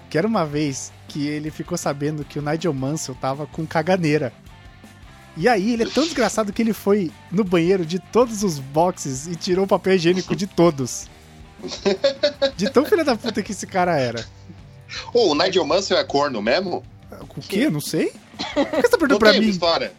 [0.10, 4.32] Que era uma vez que ele ficou sabendo que o Nigel Mansell tava com caganeira.
[5.36, 9.28] E aí ele é tão desgraçado que ele foi no banheiro de todos os boxes
[9.28, 11.08] e tirou o papel higiênico de todos.
[12.56, 14.24] De tão filha da puta que esse cara era.
[15.14, 16.84] Ô, o Nigel Mansell é corno mesmo?
[17.36, 17.70] O quê?
[17.70, 18.12] Não sei?
[18.54, 19.48] Por que você tá perguntando pra mim?
[19.50, 19.94] história?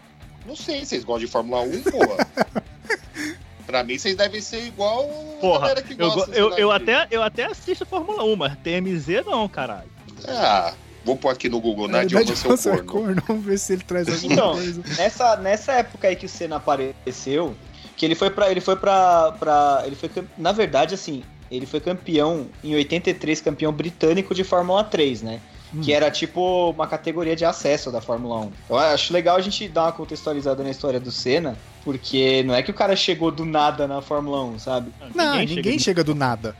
[0.47, 2.27] Não sei, vocês gostam de Fórmula 1, porra.
[3.67, 5.05] pra mim, vocês devem ser igual
[5.37, 6.27] a Porra, galera que eu, gosta.
[6.27, 9.89] go- eu, eu, lá, até, eu até assisto Fórmula 1, mas TMZ não, caralho.
[10.27, 10.73] Ah,
[11.05, 12.93] Vou pôr aqui no Google, Na Nigel Mansell Mansell é corno.
[13.07, 13.23] corno.
[13.27, 14.83] Vamos ver se ele traz alguma Então, coisa.
[14.99, 17.55] nessa, nessa época aí que o Senna apareceu,
[17.97, 18.51] que ele foi pra.
[18.51, 19.33] Ele foi pra.
[19.33, 24.85] pra ele foi, na verdade, assim, ele foi campeão em 83, campeão britânico de Fórmula
[24.85, 25.41] 3, né?
[25.75, 25.81] Hum.
[25.83, 28.53] Que era tipo uma categoria de acesso da Fórmula 1.
[28.71, 32.63] Eu acho legal a gente dar uma contextualizada na história do Senna, porque não é
[32.63, 34.91] que o cara chegou do nada na Fórmula 1, sabe?
[35.15, 36.57] Não, ninguém, chega, do nada.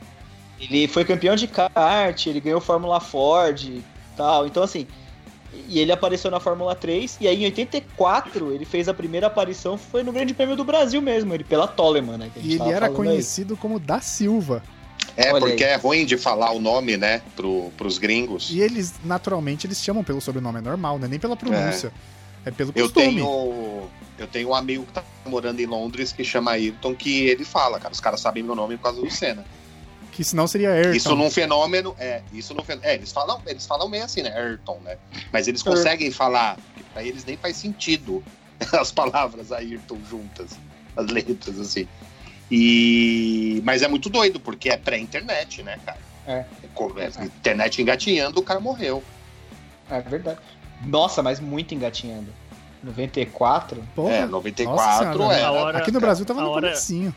[0.59, 3.83] Ele foi campeão de kart, ele ganhou Fórmula Ford e
[4.15, 4.45] tal.
[4.45, 4.85] Então, assim.
[5.67, 7.17] E ele apareceu na Fórmula 3.
[7.21, 9.77] E aí, em 84, ele fez a primeira aparição.
[9.77, 12.29] Foi no Grande Prêmio do Brasil mesmo, ele pela Toleman, né?
[12.31, 13.07] que a gente E ele tava era falando aí.
[13.07, 14.61] conhecido como Da Silva.
[15.19, 15.71] É, Olha porque aí.
[15.71, 18.49] é ruim de falar o nome, né, pro, pros gringos.
[18.51, 21.09] E eles, naturalmente, eles chamam pelo sobrenome, é normal, né?
[21.09, 21.91] Nem pela pronúncia.
[22.45, 23.15] É, pelo Eu costume.
[23.15, 27.43] tenho, eu tenho um amigo que tá morando em Londres que chama Ayrton, que ele
[27.43, 29.45] fala, cara, os caras sabem meu nome por causa do Senna.
[30.11, 30.91] Que senão seria Ayrton.
[30.91, 34.37] Isso num fenômeno, é, isso num fenômeno, é, eles falam, eles falam meio assim, né,
[34.37, 34.97] Ayrton, né?
[35.31, 36.57] Mas eles conseguem falar,
[36.93, 38.21] pra eles nem faz sentido
[38.77, 40.57] as palavras Ayrton juntas,
[40.97, 41.87] as letras assim.
[42.51, 45.99] E mas é muito doido porque é pré-internet, né, cara?
[46.27, 46.45] É.
[46.97, 49.03] É, Internet engatinhando, o cara morreu.
[49.89, 50.39] É verdade.
[50.85, 52.27] Nossa, mas muito engatinhando.
[52.83, 53.83] 94?
[53.95, 55.47] Porra, é, nossa 94 senhora, era.
[55.47, 57.13] A hora- Aqui no Brasil tava no hora- comecinho.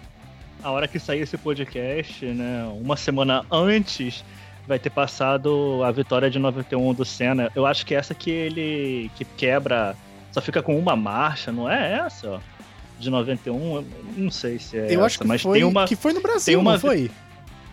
[0.62, 2.64] A hora que sair esse podcast, né?
[2.80, 4.24] Uma semana antes
[4.66, 7.50] vai ter passado a vitória de 91 do Senna.
[7.54, 9.96] Eu acho que essa que ele que quebra,
[10.30, 12.40] só fica com uma marcha, não é essa?
[13.02, 13.84] De 91, eu
[14.16, 16.20] não sei se é Eu essa, acho que mas foi, tem uma que foi no
[16.20, 17.10] Brasil, tem uma não foi?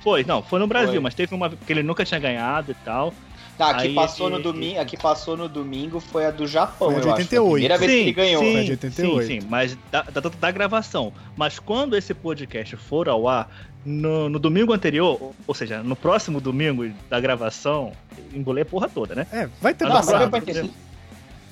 [0.02, 1.00] foi, não, foi no Brasil, Foi.
[1.02, 3.14] mas teve uma que ele nunca tinha ganhado e tal.
[3.60, 6.88] Ah, aqui Aí passou ele- no domingo, aqui passou no domingo foi a do Japão,
[6.92, 7.22] Foi a de eu acho.
[7.22, 7.42] 88.
[7.42, 8.42] Foi a primeira vez que ele ganhou.
[8.42, 9.22] Sim, Foi de 88.
[9.28, 11.14] sim, sim, mas da, da, da gravação.
[11.38, 13.52] Mas quando esse podcast for ao ar,
[13.86, 17.92] no, no domingo anterior, ou seja, no próximo domingo da gravação,
[18.34, 19.28] embolei a porra toda, né?
[19.32, 20.30] É, vai ter Não, passado.
[20.32, 20.42] vai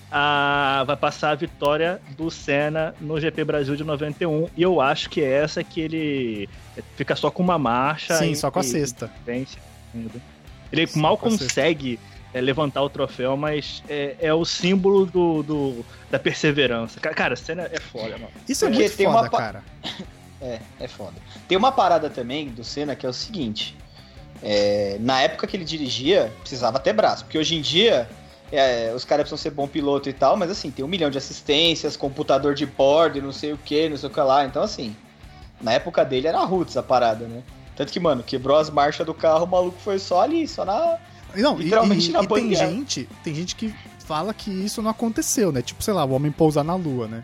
[0.10, 4.48] Ah, vai passar a vitória do Senna no GP Brasil de 91.
[4.56, 6.50] E eu acho que é essa que ele
[6.96, 8.15] fica só com uma marcha.
[8.15, 9.12] Sim, e- só com a sexta.
[10.72, 12.00] Ele Só mal a consegue
[12.34, 17.00] é, levantar o troféu, mas é, é o símbolo do, do- da perseverança.
[17.00, 18.30] Ca- Cara, Senna é foda, mano.
[18.48, 19.63] Isso é Porque muito tem foda, uma cara.
[20.39, 21.15] É, é foda.
[21.48, 23.76] Tem uma parada também do Senna que é o seguinte.
[24.43, 27.24] é, na época que ele dirigia, precisava ter braço.
[27.26, 28.08] Porque hoje em dia,
[28.51, 31.17] é, os caras precisam ser bom piloto e tal, mas assim, tem um milhão de
[31.17, 34.45] assistências, computador de bordo, e não sei o que, não sei o que lá.
[34.45, 34.95] Então, assim,
[35.62, 37.43] na época dele era roots a parada, né?
[37.75, 40.97] Tanto que, mano, quebrou as marchas do carro, o maluco foi só ali, só na.
[41.36, 43.73] Não, e, Literalmente e- na e tem gente, tem gente que
[44.05, 45.62] fala que isso não aconteceu, né?
[45.62, 47.21] Tipo, sei lá, o homem pousar na lua, né?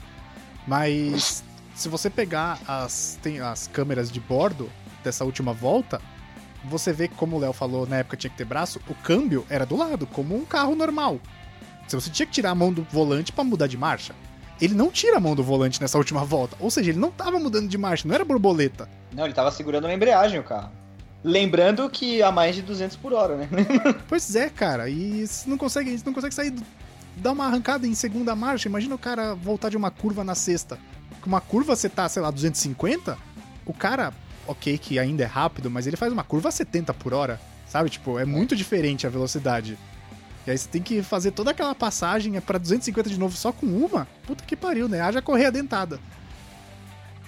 [0.68, 4.70] Mas se você pegar as, tem as câmeras de bordo
[5.04, 6.02] dessa última volta,
[6.66, 9.46] você vê que, como o Léo falou, na época tinha que ter braço, o câmbio
[9.50, 11.20] era do lado, como um carro normal.
[11.88, 14.14] Se você tinha que tirar a mão do volante pra mudar de marcha.
[14.62, 16.56] Ele não tira a mão do volante nessa última volta.
[16.60, 18.88] Ou seja, ele não tava mudando de marcha, não era borboleta.
[19.12, 20.72] Não, ele tava segurando na embreagem o carro.
[21.24, 23.48] Lembrando que a mais de 200 por hora, né?
[24.08, 26.64] Pois é, cara, e não consegue, não consegue sair, do-
[27.18, 28.68] dar uma arrancada em segunda marcha.
[28.68, 30.78] Imagina o cara voltar de uma curva na sexta.
[31.22, 33.18] Com uma curva você tá, sei lá, 250,
[33.66, 34.14] o cara,
[34.48, 37.90] ok, que ainda é rápido, mas ele faz uma curva a 70 por hora, sabe?
[37.90, 39.78] Tipo, é muito diferente a velocidade.
[40.46, 43.52] E aí você tem que fazer toda aquela passagem é pra 250 de novo só
[43.52, 44.08] com uma.
[44.28, 45.00] Puta que pariu, né?
[45.00, 46.00] Haja correr dentada.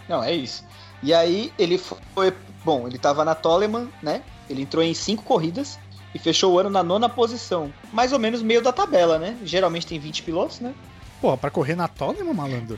[0.08, 0.66] Não, é isso.
[1.02, 2.34] E aí ele foi.
[2.64, 4.22] Bom, ele tava na Toleman, né?
[4.50, 5.80] Ele entrou em cinco corridas
[6.14, 7.72] e fechou o ano na nona posição.
[7.94, 9.38] Mais ou menos meio da tabela, né?
[9.44, 10.74] Geralmente tem 20 pilotos, né?
[11.22, 12.78] Porra, pra correr na Toleman, malandro?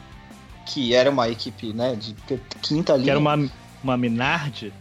[0.65, 1.95] Que era uma equipe, né?
[1.95, 2.15] De
[2.61, 3.05] quinta linha.
[3.05, 3.49] Que era uma,
[3.83, 4.73] uma Minardi.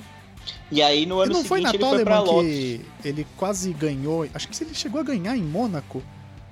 [0.70, 2.50] E aí no E ano não foi na seguinte ele foi pra Toleman Lotus.
[2.52, 4.28] que ele quase ganhou.
[4.34, 6.02] Acho que ele chegou a ganhar em Mônaco,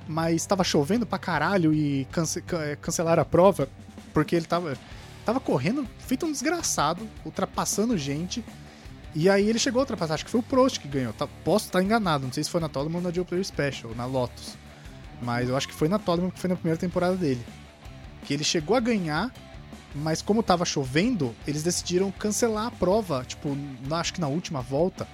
[0.09, 3.69] mas tava chovendo pra caralho e cance, can- eh, cancelaram a prova,
[4.13, 4.77] porque ele tava,
[5.25, 8.45] tava correndo, feito um desgraçado, ultrapassando gente.
[9.15, 11.13] E aí ele chegou a ultrapassar, acho que foi o Prost que ganhou.
[11.13, 13.93] Tá, posso estar enganado, não sei se foi na Toleman ou na Joe Player Special,
[13.95, 14.57] na Lotus.
[15.23, 17.41] Mas eu acho que foi na Toleman, que foi na primeira temporada dele.
[18.25, 19.33] Que ele chegou a ganhar,
[19.95, 24.61] mas como tava chovendo, eles decidiram cancelar a prova, tipo, na- acho que na última
[24.61, 25.07] volta.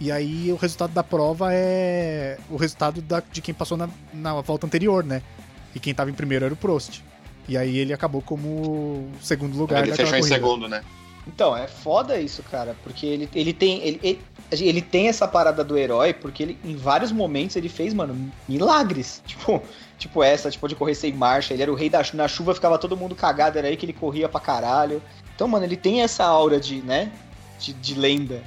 [0.00, 4.40] E aí o resultado da prova é o resultado da- de quem passou na, na
[4.40, 5.22] volta anterior, né?
[5.74, 7.00] E quem tava em primeiro era o Prost.
[7.48, 10.34] E aí ele acabou como segundo lugar Ele fechou em corrida.
[10.36, 10.82] segundo, né?
[11.26, 13.80] Então, é foda isso, cara, porque ele, ele tem.
[13.82, 14.20] Ele, ele,
[14.50, 19.22] ele tem essa parada do herói, porque ele, em vários momentos, ele fez, mano, milagres.
[19.26, 19.62] Tipo,
[20.04, 21.54] tipo essa, tipo, de correr sem marcha.
[21.54, 23.92] Ele era o rei da Na chuva ficava todo mundo cagado, era aí que ele
[23.92, 25.02] corria pra caralho.
[25.34, 27.10] Então, mano, ele tem essa aura de, né?
[27.58, 28.42] De, de lenda.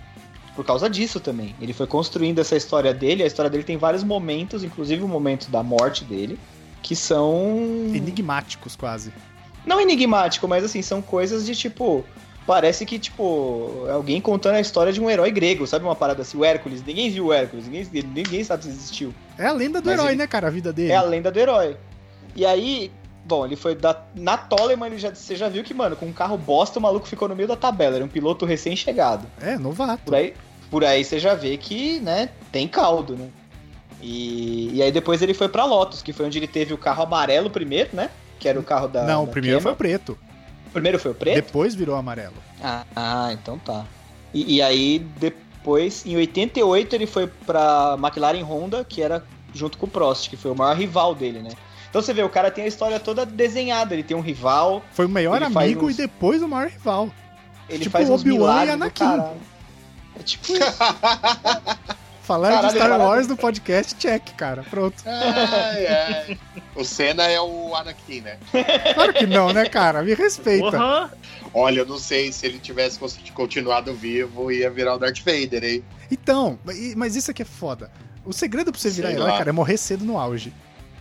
[0.56, 1.56] por causa disso também.
[1.60, 5.50] Ele foi construindo essa história dele, a história dele tem vários momentos, inclusive o momento
[5.50, 6.40] da morte dele,
[6.82, 7.58] que são.
[7.94, 9.12] Enigmáticos, quase.
[9.66, 12.06] Não enigmático, mas assim, são coisas de tipo.
[12.48, 15.84] Parece que, tipo, alguém contando a história de um herói grego, sabe?
[15.84, 16.82] Uma parada assim, o Hércules.
[16.84, 19.14] Ninguém viu o Hércules, ninguém, ninguém sabe se existiu.
[19.38, 20.48] É a lenda do Mas herói, ele- né, cara?
[20.48, 20.94] A vida dele.
[20.94, 21.76] É a lenda do herói.
[22.34, 22.90] E aí,
[23.26, 26.14] bom, ele foi da, na Toleman, ele já, você já viu que, mano, com um
[26.14, 27.98] carro bosta, o maluco ficou no meio da tabela.
[27.98, 29.28] Era um piloto recém-chegado.
[29.42, 30.04] É, novato.
[30.06, 30.34] Por aí,
[30.72, 33.28] por aí você já vê que, né, tem caldo, né?
[34.02, 37.04] E, e aí depois ele foi pra Lotus, que foi onde ele teve o carro
[37.04, 38.10] amarelo primeiro, né?
[38.40, 39.04] Que era o carro da.
[39.04, 39.74] Não, o da primeiro foi Kema.
[39.74, 40.18] o preto.
[40.68, 41.36] O primeiro foi o preto?
[41.36, 42.36] Depois virou amarelo.
[42.64, 43.86] Ah, ah, então tá.
[44.34, 49.86] E, e aí, depois, em 88, ele foi pra McLaren Honda, que era junto com
[49.86, 51.50] o Prost, que foi o maior rival dele, né?
[51.90, 55.06] Então você vê, o cara tem a história toda desenhada, ele tem um rival, Foi
[55.06, 55.10] o
[55.50, 57.10] faz amigo uns- e depois o maior rival.
[57.70, 59.06] ele Tipo faz uns Obi-Wan e Anakin.
[60.20, 60.64] É tipo isso.
[62.28, 63.00] Caralho, de Star.
[63.00, 64.64] Wars no podcast, check, cara.
[64.70, 64.96] Pronto.
[65.06, 66.38] Ai, ai.
[66.76, 68.38] O Senna é o Anakin, né?
[68.94, 70.04] Claro que não, né, cara?
[70.04, 70.72] Me respeita.
[70.72, 71.12] Porra!
[71.54, 73.00] Olha, eu não sei se ele tivesse
[73.34, 75.84] continuado vivo, ia virar o Darth Vader, hein?
[76.12, 76.60] Então,
[76.96, 77.90] mas isso aqui é foda.
[78.26, 79.38] O segredo pra você virar herói, lá.
[79.38, 80.54] cara, é morrer cedo no auge.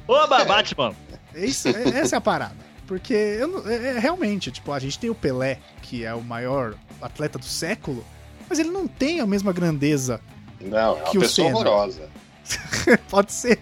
[0.06, 0.94] Oba, Batman!
[1.34, 2.54] É Isso, é- essa é a parada.
[2.86, 6.22] Porque eu não- é, é realmente, tipo, a gente tem o Pelé, que é o
[6.22, 8.04] maior atleta do século,
[8.48, 10.20] mas ele não tem a mesma grandeza.
[10.66, 11.58] Não, é uma Que o pessoa Senna.
[11.58, 12.08] horrorosa.
[13.10, 13.58] Pode ser.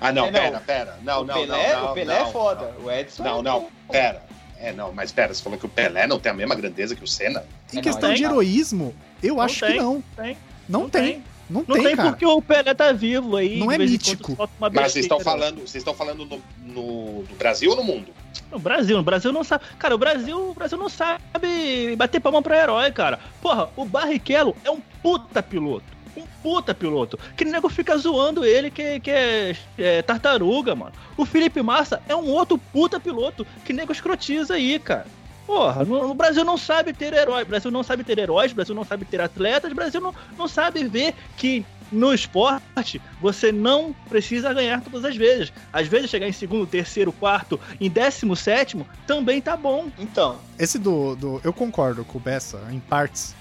[0.00, 0.40] Ah, não, É, não.
[0.40, 0.98] pera, pera.
[1.02, 1.90] Não, o não, Pelé, não, não.
[1.90, 2.74] o Pelé não, é foda.
[2.84, 4.22] O Edson Não, é não, pera.
[4.58, 7.04] É, não, mas pera, você falou que o Pelé não tem a mesma grandeza que
[7.04, 7.44] o Senna?
[7.72, 10.02] Em É, questão não, de é- heroísmo, eu Não acho que tem, não.
[10.16, 10.38] tem.
[10.68, 11.02] Não, Não tem.
[11.04, 11.24] tem.
[11.48, 12.10] Não, Não tem, tem, cara.
[12.10, 13.58] porque o Pelé tá vivo aí.
[13.58, 14.36] Não é mítico.
[14.58, 18.12] Mas vocês estão falando, vocês estão falando no, no, no Brasil ou no mundo?
[18.50, 19.64] No Brasil, no Brasil não sabe.
[19.78, 23.20] Cara, o Brasil, o Brasil não sabe bater palma pra herói, cara.
[23.40, 25.84] Porra, o Barrichello é um puta piloto.
[26.16, 27.18] Um puta piloto.
[27.36, 30.92] Que nego fica zoando ele que, que é, é tartaruga, mano.
[31.16, 35.06] O Felipe Massa é um outro puta piloto que nego escrotiza aí, cara.
[35.46, 37.42] Porra, no, o Brasil não sabe ter herói.
[37.42, 40.14] O Brasil não sabe ter heróis, o Brasil não sabe ter atletas, o Brasil não,
[40.36, 45.52] não sabe ver que no esporte você não precisa ganhar todas as vezes.
[45.72, 49.86] Às vezes chegar em segundo, terceiro, quarto, em décimo sétimo também tá bom.
[49.98, 51.40] Então, Esse do, do.
[51.44, 53.34] Eu concordo com o Bessa, em partes.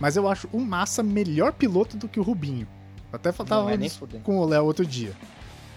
[0.00, 2.66] Mas eu acho o Massa melhor piloto do que o Rubinho.
[3.12, 3.78] Eu Até tava é
[4.22, 5.12] com o Léo outro dia.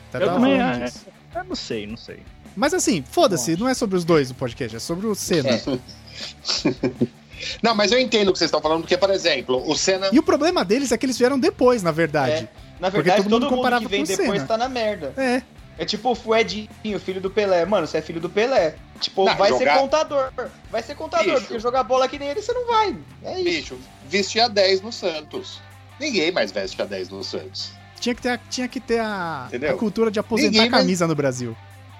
[0.10, 0.91] Até Eu tava também, é.
[1.36, 2.19] Eu não sei, não sei.
[2.56, 5.49] Mas assim, foda-se, não é sobre os dois o podcast, é sobre o Senna.
[5.49, 5.62] É.
[7.62, 10.10] Não, mas eu entendo o que vocês estão falando, porque, por exemplo, o Senna.
[10.12, 12.47] E o problema deles é que eles vieram depois, na verdade.
[12.80, 14.45] Na Porque verdade, todo todo, mundo mundo, comparava que vem com depois Senna.
[14.47, 15.13] tá na merda.
[15.17, 15.41] É.
[15.78, 17.65] É tipo o Edinho, filho do Pelé.
[17.65, 18.75] Mano, você é filho do Pelé.
[18.99, 20.32] Tipo, Não, vai jogar- ser contador.
[20.71, 21.41] Vai ser contador, Bicho.
[21.47, 22.97] porque jogar bola que nem ele, você não vai.
[23.23, 23.75] É isso.
[23.75, 25.61] Bicho, vestia 10 no Santos.
[25.99, 27.71] Ninguém mais veste a 10 no Santos.
[27.99, 30.83] Tinha que ter, a- tinha que ter a, a cultura de aposentar Ninguém a mais-
[30.83, 31.55] camisa no Brasil.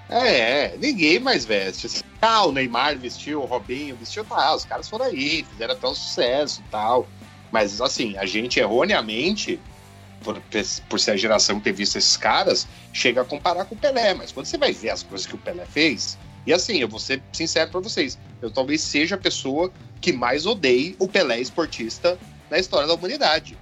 [0.08, 2.04] É, ninguém mais veste.
[2.22, 5.94] Ah, o Neymar vestiu, o Robinho vestiu, tá, os caras foram aí, fizeram até um
[5.94, 7.08] sucesso e tal.
[7.50, 9.58] Mas, assim, a gente erroneamente,
[10.22, 10.40] por,
[10.88, 14.14] por ser a geração que ter visto esses caras, chega a comparar com o Pelé.
[14.14, 16.16] Mas quando você vai ver as coisas que o Pelé fez,
[16.46, 20.46] e assim, eu vou ser sincero pra vocês, eu talvez seja a pessoa que mais
[20.46, 22.18] odeie o Pelé esportista
[22.50, 23.56] na história da humanidade.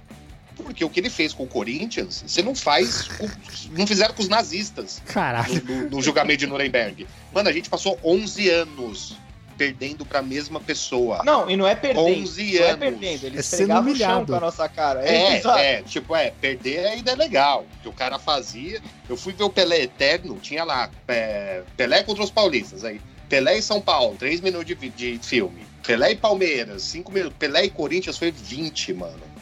[0.55, 3.09] Porque o que ele fez com o Corinthians, você não faz.
[3.09, 3.29] com-
[3.77, 5.61] não fizeram com os nazistas Caralho.
[5.65, 7.05] no, no- no julgamento de Nuremberg.
[7.33, 9.17] Mano, a gente passou 11 anos
[9.57, 11.21] perdendo pra mesma pessoa.
[11.23, 12.05] Não, e não é perdendo.
[12.21, 12.79] 11 não é anos.
[12.79, 13.23] perdendo.
[13.25, 14.25] Eles É sendo o humilhado.
[14.27, 15.07] com a nossa cara.
[15.07, 17.65] É, É, é, tipo, é, perder ainda é legal.
[17.81, 18.81] Que o cara fazia.
[19.09, 22.83] Eu fui ver o Pelé Eterno, tinha lá, é, Pelé contra os paulistas.
[22.83, 25.65] Aí, Pelé e São Paulo, 3 minutos de, de filme.
[25.85, 27.37] Pelé e Palmeiras, 5 minutos.
[27.37, 29.35] Pelé e Corinthians foi 20, mano.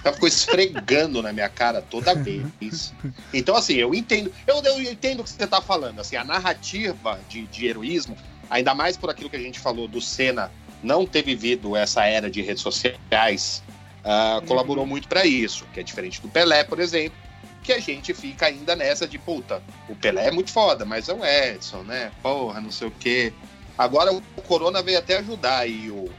[0.00, 2.92] O cara ficou esfregando na minha cara toda vez.
[3.32, 4.32] Então, assim, eu entendo.
[4.46, 6.00] Eu, eu entendo o que você tá falando.
[6.00, 8.16] Assim, a narrativa de, de heroísmo,
[8.52, 12.30] ainda mais por aquilo que a gente falou do Senna não ter vivido essa era
[12.30, 13.62] de redes sociais,
[14.04, 14.46] Uhum.
[14.46, 15.64] colaborou muito pra isso.
[15.72, 17.16] Que é diferente do Pelé, por exemplo,
[17.62, 19.62] que a gente fica ainda nessa de puta.
[19.88, 22.10] O Pelé é muito foda, mas é o Edson, né?
[22.20, 23.32] Porra, não sei o quê.
[23.78, 26.10] Agora o Corona veio até ajudar aí o,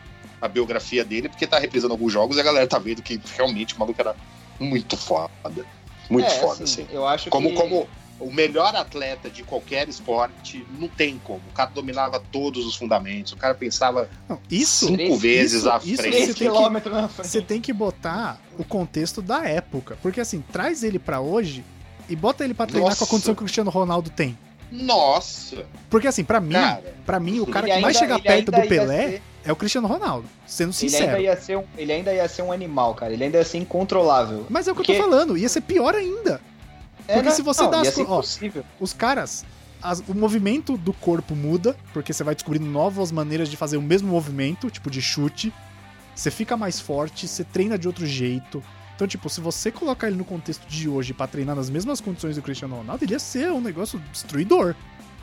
[0.41, 3.75] a biografia dele, porque tá reprisando alguns jogos e a galera tá vendo que realmente
[3.75, 4.15] o maluco era
[4.59, 5.29] muito foda.
[6.09, 6.87] Muito É, foda, assim.
[6.89, 7.55] Eu acho Como, que...
[7.55, 7.87] como
[8.19, 11.41] o melhor atleta de qualquer esporte, não tem como.
[11.49, 15.69] O cara dominava todos os fundamentos, o cara pensava Não, isso, cinco três- vezes isso-
[15.69, 15.97] à isso frente.
[15.97, 17.27] você 3 tem que- quilômetros na frente.
[17.27, 19.97] você tem que botar o contexto da época.
[20.01, 21.63] Porque assim, traz ele pra hoje
[22.07, 22.99] e bota ele pra treinar Nossa.
[22.99, 24.37] com a condição que o Cristiano Ronaldo tem.
[24.71, 26.55] Nossa, Porque assim, pra mim,
[27.05, 29.51] para mim o cara Ele que mais ainda- chega ele perto do Pelé ser- é
[29.51, 31.05] o Cristiano Ronaldo, sendo Ele sincero.
[31.05, 33.13] ainda, ia ser um, ele ainda ia ser um animal, cara.
[33.13, 34.45] Ele ainda ia ser incontrolável.
[34.49, 36.41] Mas é o que Porque- eu tô falando, ia ser pior ainda.
[37.07, 38.63] É, Porque se você Não, dá as ser co- ó, impossível.
[38.79, 39.45] Os caras,
[39.81, 43.81] as- o movimento do corpo muda, porque você vai descobrindo novas maneiras de fazer o
[43.81, 45.53] mesmo movimento, tipo de chute.
[46.15, 48.63] Você fica mais forte, você treina de outro jeito.
[48.95, 52.35] Então, tipo, se você colocar ele no contexto de hoje pra treinar nas mesmas condições
[52.35, 54.75] do Cristiano Ronaldo, ele ia ser um negócio destruidor,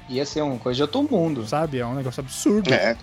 [0.09, 1.47] Ia ser uma coisa de outro mundo.
[1.47, 1.79] sabe?
[1.79, 2.75] É um negócio absurdo.
[2.75, 2.97] É,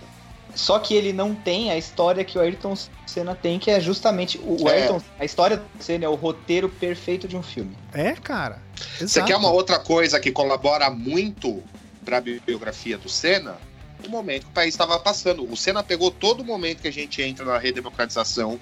[0.58, 2.74] Só que ele não tem a história que o Ayrton
[3.06, 4.82] Senna tem, que é justamente o, o É.
[4.82, 5.00] Ayrton.
[5.16, 7.76] A história do Senna é o roteiro perfeito de um filme.
[7.94, 8.60] É, cara.
[8.98, 9.26] Você Exato.
[9.28, 11.62] quer uma outra coisa que colabora muito
[12.04, 13.56] pra biografia do Senna?
[14.04, 15.48] O momento que o país estava passando.
[15.48, 18.58] O Senna pegou todo o momento que a gente entra na redemocratização.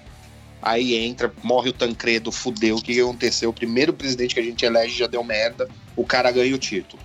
[0.61, 2.77] Aí entra, morre o Tancredo, fudeu.
[2.77, 3.49] O que aconteceu?
[3.49, 5.67] O primeiro presidente que a gente elege já deu merda.
[5.97, 7.03] O cara ganha o título.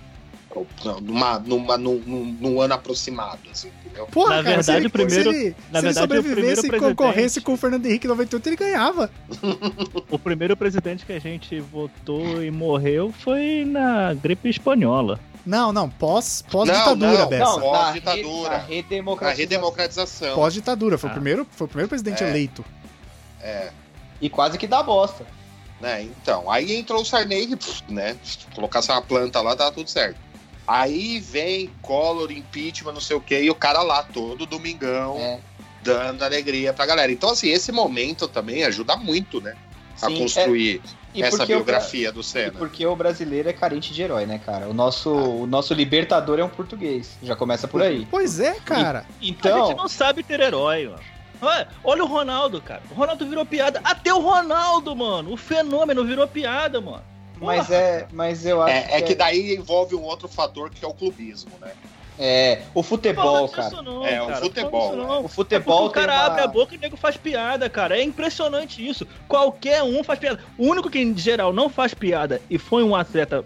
[1.00, 3.70] Numa, numa, num, num- num ano aproximado, assim?
[4.10, 6.56] Porra, Na cara, verdade, se ele, o primeiro- se ele, na se verdade, o primeiro
[6.56, 9.10] sobrevivesse e concorresse com o Fernando Henrique em 98, ele ganhava.
[10.10, 15.18] O primeiro presidente que a gente votou e morreu foi na gripe espanhola.
[15.44, 17.44] Não, não, pós, pós Não, ditadura, não, Bessa.
[17.44, 17.72] não.
[17.72, 18.48] na, re- Pós-ditadura.
[18.50, 19.36] na A redemocratização.
[19.40, 20.34] redemocratização.
[20.34, 21.12] Pós ditadura, foi, Ah.
[21.12, 22.28] o primeiro, foi o primeiro presidente É.
[22.28, 22.64] eleito.
[23.40, 23.70] É.
[24.20, 25.24] E quase que dá bosta.
[25.80, 26.02] né?
[26.02, 28.16] Então, aí entrou o Sarney, né?
[28.22, 30.16] Se colocasse uma planta lá, tava tudo certo.
[30.66, 35.40] Aí vem Collor, impeachment, não sei o quê, e o cara lá todo domingão, É.
[35.82, 37.10] dando alegria pra galera.
[37.10, 39.54] Então, assim, esse momento também ajuda muito, né?
[40.00, 40.80] A Sim, construir
[41.14, 42.52] E essa porque o biografia do E Senna.
[42.52, 44.66] porque o brasileiro é carente de herói, né, cara?
[44.68, 47.18] O nosso, o nosso libertador é um português.
[47.22, 48.06] Já começa por aí.
[48.10, 49.00] Pois é, cara.
[49.00, 51.00] a Então, gente não sabe ter herói, mano.
[51.42, 52.80] Olha, olha o Ronaldo, cara.
[52.90, 53.80] O Ronaldo virou piada.
[53.84, 55.32] Até o Ronaldo, mano.
[55.32, 57.02] O fenômeno virou piada, mano.
[57.42, 60.88] Mas é, mas eu acho É, é que daí envolve um outro fator que é
[60.88, 61.72] o clubismo, né?
[62.18, 63.82] é o futebol, cara.
[63.82, 64.40] não, É, o cara.
[64.40, 65.24] futebol, Fala disso não.
[65.24, 67.68] O futebol É porque o cara uma- abre a boca e o nego faz piada,
[67.70, 67.98] cara.
[67.98, 69.06] É impressionante isso.
[69.26, 70.38] Qualquer um faz piada.
[70.58, 73.44] O único que, em geral, não faz piada e foi um atleta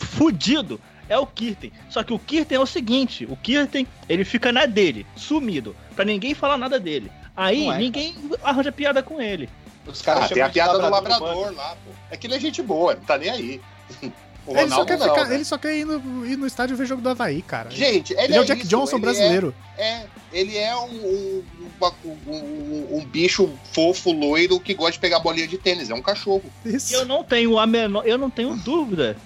[0.00, 1.70] fudido é o Kirten.
[1.90, 6.04] Só que o Kirten é o seguinte: o Kirten, ele fica na dele, sumido, pra
[6.04, 7.10] ninguém falar nada dele.
[7.36, 9.48] Aí Não é, ninguém arranja piada com ele.
[9.86, 11.90] Os caras Ah, tem a chamam de piada do labrador labrador lá, pô.
[12.10, 13.60] É que ele é gente boa, não tá nem aí.
[14.46, 15.34] O Ele só, Ronaldo quer não, ficar, né?
[15.36, 17.70] ele só quer ir no, ir no estádio ver jogo do Havaí, cara.
[17.70, 19.54] Gente, ele, ele é o Jack isso, Johnson brasileiro.
[19.78, 21.44] É, é, ele é um, um,
[22.04, 25.88] um- um- um bicho fofo, loiro, que gosta de pegar bolinha de tênis.
[25.88, 26.42] É um cachorro.
[26.62, 26.92] Isso.
[26.94, 29.16] Eu não tenho a menor, eu não tenho dúvida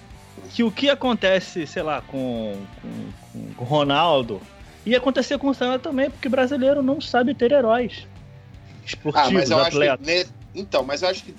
[0.53, 4.41] que o que acontece, sei lá, com, com, com o Ronaldo
[4.85, 9.51] ia acontecer com o Senna também, porque brasileiro não sabe ter heróis Ah, esportivos, mas
[9.51, 10.07] eu acho atletas.
[10.07, 10.38] que.
[10.53, 11.35] Então, mas eu acho que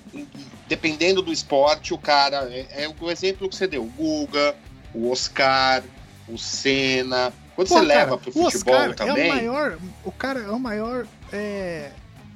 [0.67, 2.49] dependendo do esporte, o cara.
[2.51, 3.83] É, é o exemplo que você deu.
[3.83, 4.55] O Guga,
[4.93, 5.83] o Oscar,
[6.27, 7.33] o Senna.
[7.55, 9.29] Quando Pô, você cara, leva pro o futebol Oscar também.
[9.29, 9.77] É o maior.
[10.05, 11.05] O cara é o maior.
[11.33, 11.91] é,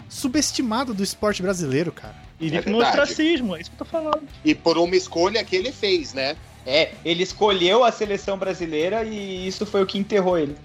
[0.09, 2.15] subestimado do esporte brasileiro, cara.
[2.39, 4.23] E É no ostracismo, é isso que eu tô falando.
[4.43, 6.35] E por uma escolha que ele fez, né?
[6.65, 10.55] É, ele escolheu a seleção brasileira e isso foi o que enterrou ele.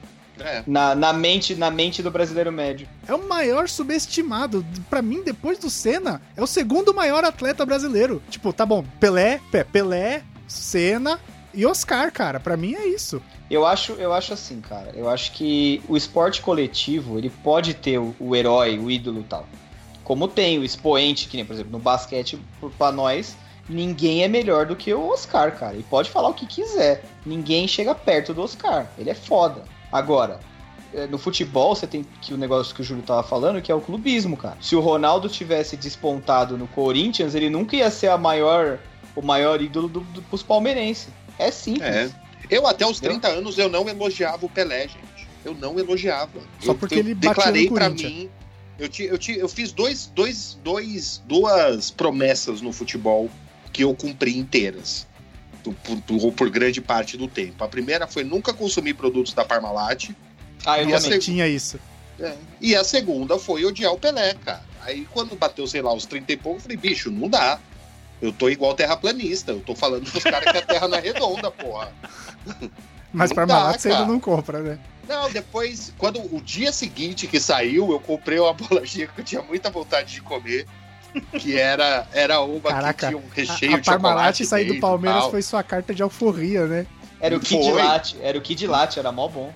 [0.40, 0.62] É.
[0.66, 2.88] Na, na, mente, na mente do brasileiro médio.
[3.06, 4.64] É o maior subestimado.
[4.88, 8.22] Pra mim, depois do Senna, é o segundo maior atleta brasileiro.
[8.30, 11.20] Tipo, tá bom, Pelé, Pé, Pelé, Senna
[11.52, 12.40] e Oscar, cara.
[12.40, 13.22] Pra mim é isso.
[13.50, 14.92] Eu acho, eu acho assim, cara.
[14.94, 19.24] Eu acho que o esporte coletivo, ele pode ter o, o herói, o ídolo e
[19.24, 19.46] tal.
[20.04, 22.38] Como tem o expoente, que nem, por exemplo, no basquete,
[22.78, 23.36] pra nós,
[23.68, 25.76] ninguém é melhor do que o Oscar, cara.
[25.76, 27.04] E pode falar o que quiser.
[27.24, 28.90] Ninguém chega perto do Oscar.
[28.98, 29.64] Ele é foda.
[29.92, 30.40] Agora,
[30.94, 33.74] eh, no futebol, você tem que o negócio que o Júlio tava falando, que é
[33.74, 34.56] o clubismo, cara.
[34.60, 38.78] Se o Ronaldo tivesse despontado no Corinthians, ele nunca ia ser a maior,
[39.16, 41.08] o maior ídolo do, do, pros palmeirenses.
[41.38, 41.84] É simples.
[41.86, 42.10] É.
[42.48, 45.28] Eu, até os 30 anos, eu não elogiava o Pelé, gente.
[45.44, 46.40] Eu não elogiava.
[46.60, 48.12] Só Eu- porque eu ele batia declarei no pra Corinthians.
[48.12, 48.30] mim.
[48.78, 53.28] Eu, ti, eu, ti, eu fiz dois, dois, dois, duas promessas no futebol
[53.72, 55.06] que eu cumpri inteiras.
[55.62, 57.62] Por, por- grande parte do tempo.
[57.62, 60.10] A primeira foi nunca consumir produtos da Parmalat.
[60.64, 61.00] Ah, eu também.
[61.00, 61.78] seg- Tinha isso.
[62.18, 62.34] É.
[62.60, 64.62] E a segunda foi odiar o Pelé, cara.
[64.82, 67.58] Aí quando bateu, sei lá, os 30 e pouco, eu falei, bicho, não dá.
[68.20, 69.52] Eu tô igual terraplanista.
[69.52, 71.90] Eu tô falando pros caras que a terra não é redonda, porra.
[73.12, 74.78] Mas Malato você ainda não compra, né?
[75.08, 79.42] Não, depois, quando o dia seguinte que saiu, eu comprei uma bolachinha que eu tinha
[79.42, 80.66] muita vontade de comer.
[81.38, 83.84] Que era, era uma Caraca, que tinha um A, recheio a de chocolate.
[83.84, 86.86] Parmalat sair do Palmeiras foi sua carta de alforria, né?
[87.20, 87.70] Era o Kid.
[87.72, 89.52] Latte, era o Kid Latte, era mó bom.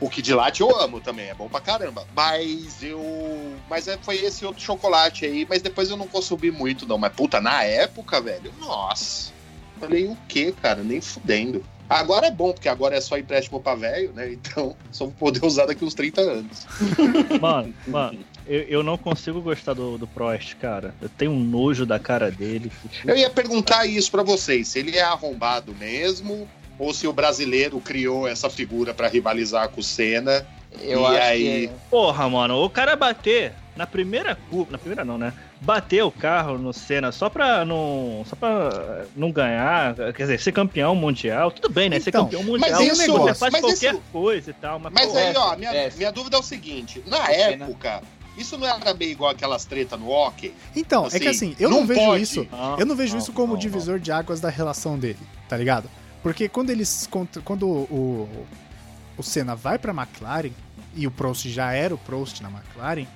[0.00, 2.06] O Kid Latte eu amo também, é bom pra caramba.
[2.14, 3.02] Mas eu.
[3.68, 6.96] Mas é- foi esse outro chocolate aí, mas depois eu não consumi muito, não.
[6.98, 9.32] Mas puta, na época, velho, nossa.
[9.80, 10.82] Falei, o quê, cara?
[10.82, 11.64] Nem fudendo.
[11.88, 14.32] Agora é bom, porque agora é só empréstimo pra velho, né?
[14.32, 16.66] Então, só vou poder usar daqui uns 30 anos.
[17.40, 20.94] Mano, mano, eu, eu não consigo gostar do, do Prost, cara.
[21.00, 22.70] Eu tenho um nojo da cara dele.
[23.04, 27.80] Eu ia perguntar isso pra vocês, se ele é arrombado mesmo, ou se o brasileiro
[27.80, 30.46] criou essa figura pra rivalizar com o Senna.
[30.82, 31.68] Eu E acho aí?
[31.68, 31.74] que.
[31.90, 34.72] Porra, mano, o cara bater na primeira curva.
[34.72, 35.32] Na primeira não, né?
[35.60, 38.22] Bater o carro no Senna só pra não.
[38.28, 39.94] Só pra não ganhar.
[40.14, 41.50] Quer dizer, ser campeão mundial.
[41.50, 41.98] Tudo bem, né?
[41.98, 42.82] ser Então, campeão mas mundial.
[42.82, 44.78] isso- você faz mas qualquer isso- coisa e tal.
[44.78, 45.96] Mas, Mas pô, aí, ó, minha, essa.
[45.96, 47.64] minha dúvida é o seguinte: na Pena.
[47.64, 48.02] época,
[48.38, 50.54] isso não era meio igual aquelas tretas no hockey?
[50.74, 52.22] Então, é que Assim, assim, eu não, não vejo pode.
[52.22, 52.46] isso.
[52.50, 55.18] não, Eu não vejo não, isso como divisor de águas da relação dele,
[55.48, 55.90] tá ligado?
[56.22, 57.08] Porque quando eles.
[57.44, 58.46] Quando o,
[59.16, 60.50] o Senna vai pra McLaren
[60.94, 63.06] e o Prost já era o Prost na McLaren,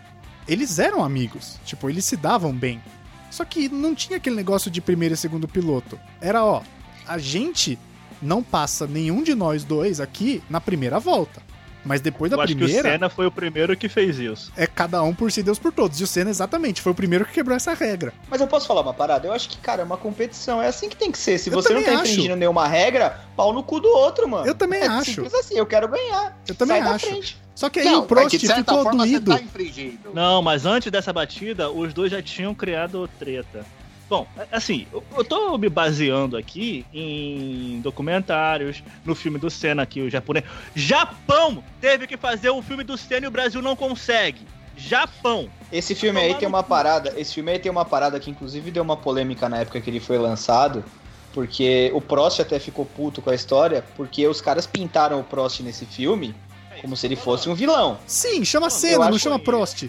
[0.46, 1.58] eles eram amigos.
[1.64, 2.82] Tipo, eles se davam bem.
[3.30, 5.98] Só que não tinha aquele negócio de primeiro e segundo piloto.
[6.20, 6.62] Era, ó,
[7.06, 7.78] a gente
[8.20, 11.42] não passa nenhum de nós dois aqui na primeira volta.
[11.84, 14.52] Mas depois da Eu acho que o primeira, Senna foi o primeiro que fez isso.
[14.56, 16.00] é cada um por si, Deus por todos.
[16.00, 18.12] E o Senna, exatamente, foi o primeiro que quebrou essa regra.
[18.30, 19.26] Mas eu posso falar uma parada?
[19.26, 20.62] Eu acho que, cara, é uma competição.
[20.62, 21.38] É assim que tem que ser.
[21.38, 22.02] Se Eu você não tá acho.
[22.12, 24.46] infringindo nenhuma regra, pau no cu do outro, mano.
[24.46, 25.12] Eu também é acho.
[25.12, 26.38] Simples assim, eu quero ganhar.
[26.46, 27.06] Eu também Sai da acho.
[27.06, 27.42] frente.
[27.54, 29.30] Só que aí não, o Prost é que de certa ficou forma doído.
[29.32, 30.10] você tá infringindo.
[30.14, 33.64] Não, mas antes dessa batida, os dois já tinham criado treta.
[34.12, 40.10] Bom, assim, eu- tô me baseando aqui em documentários, no filme do Senna aqui, o
[40.10, 40.44] japonês.
[40.76, 44.46] Japão teve que fazer um filme do Senna e o Brasil não consegue.
[44.76, 45.48] Japão.
[45.72, 47.14] Esse filme aí tem uma parada.
[47.16, 49.98] Esse filme aí tem uma parada que, inclusive, deu uma polêmica na época que ele
[49.98, 50.84] foi lançado.
[51.32, 55.60] Porque o Prost até ficou puto com a história, porque os caras pintaram o Prost
[55.60, 56.34] nesse filme
[56.82, 57.98] como se ele fosse um vilão.
[58.06, 59.88] Sim, chama Senna, não chama Prost.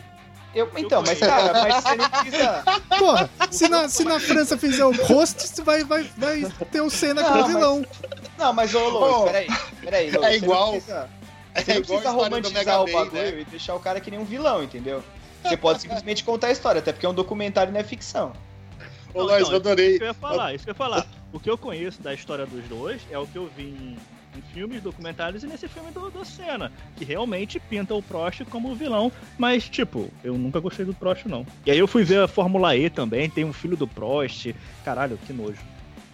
[0.55, 2.63] Eu, então, mas cara, mas você não precisa.
[2.99, 7.23] Porra, se na, se na França fizer o Prost, vai, vai, vai ter o Senna
[7.23, 7.85] como vilão.
[8.37, 9.47] Não, mas ô, Lô, Ô, peraí.
[9.81, 11.09] Peraí, Lô, é você igual- Não precisa,
[11.55, 13.41] É você não precisa romantizar o bagulho né?
[13.41, 15.03] e deixar o cara que nem um vilão, entendeu?
[15.43, 18.31] Você pode simplesmente contar a história, até porque é um documentário e não é ficção.
[19.13, 19.89] Ô, então, eu adorei.
[19.89, 21.05] Isso que eu ia falar, isso que eu ia falar.
[21.31, 23.97] O que eu conheço da história dos dois é o que eu vi em,
[24.37, 28.75] em filmes, documentários e nesse filme do, do Senna, que realmente pinta o Prost como
[28.75, 31.45] vilão, mas, tipo, eu nunca gostei do Prost, não.
[31.65, 34.53] E aí eu fui ver a Fórmula E também, tem um filho do Prost.
[34.83, 35.59] Caralho, que nojo.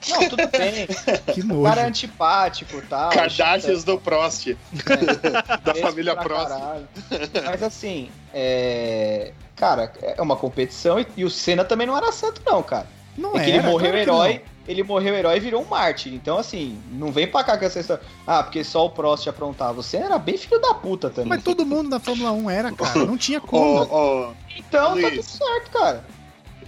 [0.07, 0.87] Não, tudo bem.
[1.33, 1.63] Que O nojo.
[1.63, 3.09] cara é antipático e tal.
[3.11, 4.47] Kardashians do Prost.
[5.63, 6.47] da Esse família Prost.
[6.49, 6.87] caralho.
[7.45, 9.33] Mas assim, é.
[9.55, 12.87] Cara, é uma competição e, e o Senna também não era santo, não, cara.
[13.17, 15.65] Não é que era, ele morreu claro que herói, ele morreu herói e virou um
[15.65, 16.13] mártir.
[16.13, 18.03] Então, assim, não vem pra cá com essa história.
[18.25, 19.79] Ah, porque só o Prost aprontava.
[19.79, 21.29] O Senna era bem filho da puta também.
[21.29, 22.99] Mas todo mundo na Fórmula 1 era, cara.
[23.05, 23.81] Não tinha como.
[23.83, 25.09] ô, Então, tá Luiz.
[25.09, 26.05] tudo certo, cara.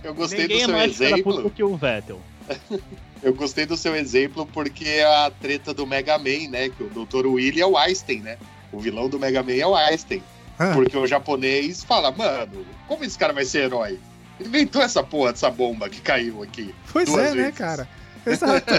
[0.03, 1.43] eu gostei Ninguém do é seu mais filho da puta exemplo.
[1.43, 2.19] do que o Vettel.
[3.23, 6.69] Eu gostei do seu exemplo porque é a treta do Mega Man, né?
[6.69, 7.27] Que o Dr.
[7.27, 8.35] Willy é o Einstein, né?
[8.71, 10.23] O vilão do Mega Man é o Einstein.
[10.57, 10.71] Ah.
[10.73, 13.99] Porque o japonês fala, mano, como esse cara vai ser herói?
[14.45, 16.73] Inventou essa porra dessa bomba que caiu aqui.
[16.91, 17.57] Pois duas é, né, vezes.
[17.57, 17.87] cara?
[18.25, 18.73] Exato.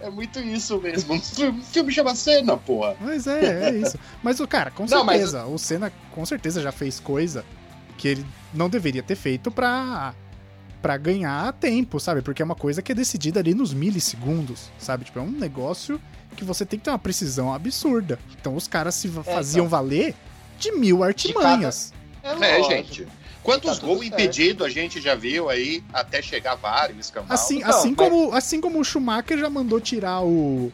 [0.00, 1.14] é muito isso mesmo.
[1.14, 1.20] Um
[1.62, 2.96] filme, chama Cena, porra.
[3.00, 3.98] Mas é, é isso.
[4.22, 7.44] Mas o cara, com Não, mas- certeza, o Senna com certeza já fez coisa
[7.96, 10.12] que ele não deveria ter feito pra,
[10.80, 12.20] pra ganhar tempo, sabe?
[12.22, 15.04] Porque é uma coisa que é decidida ali nos milissegundos, sabe?
[15.04, 16.00] Tipo, é um negócio
[16.36, 18.18] que você tem que ter uma precisão absurda.
[18.40, 20.14] Então os caras se va- faziam valer
[20.58, 21.92] de mil artimanhas.
[22.24, 22.70] É, É, lógico.
[22.70, 23.08] gente.
[23.42, 24.12] Quantos Tá gols certo.
[24.14, 27.34] impedidos a gente já viu aí até chegar vários escambau?
[27.34, 30.72] Assim, Então, assim, mas- como, assim como o Schumacher já mandou tirar o,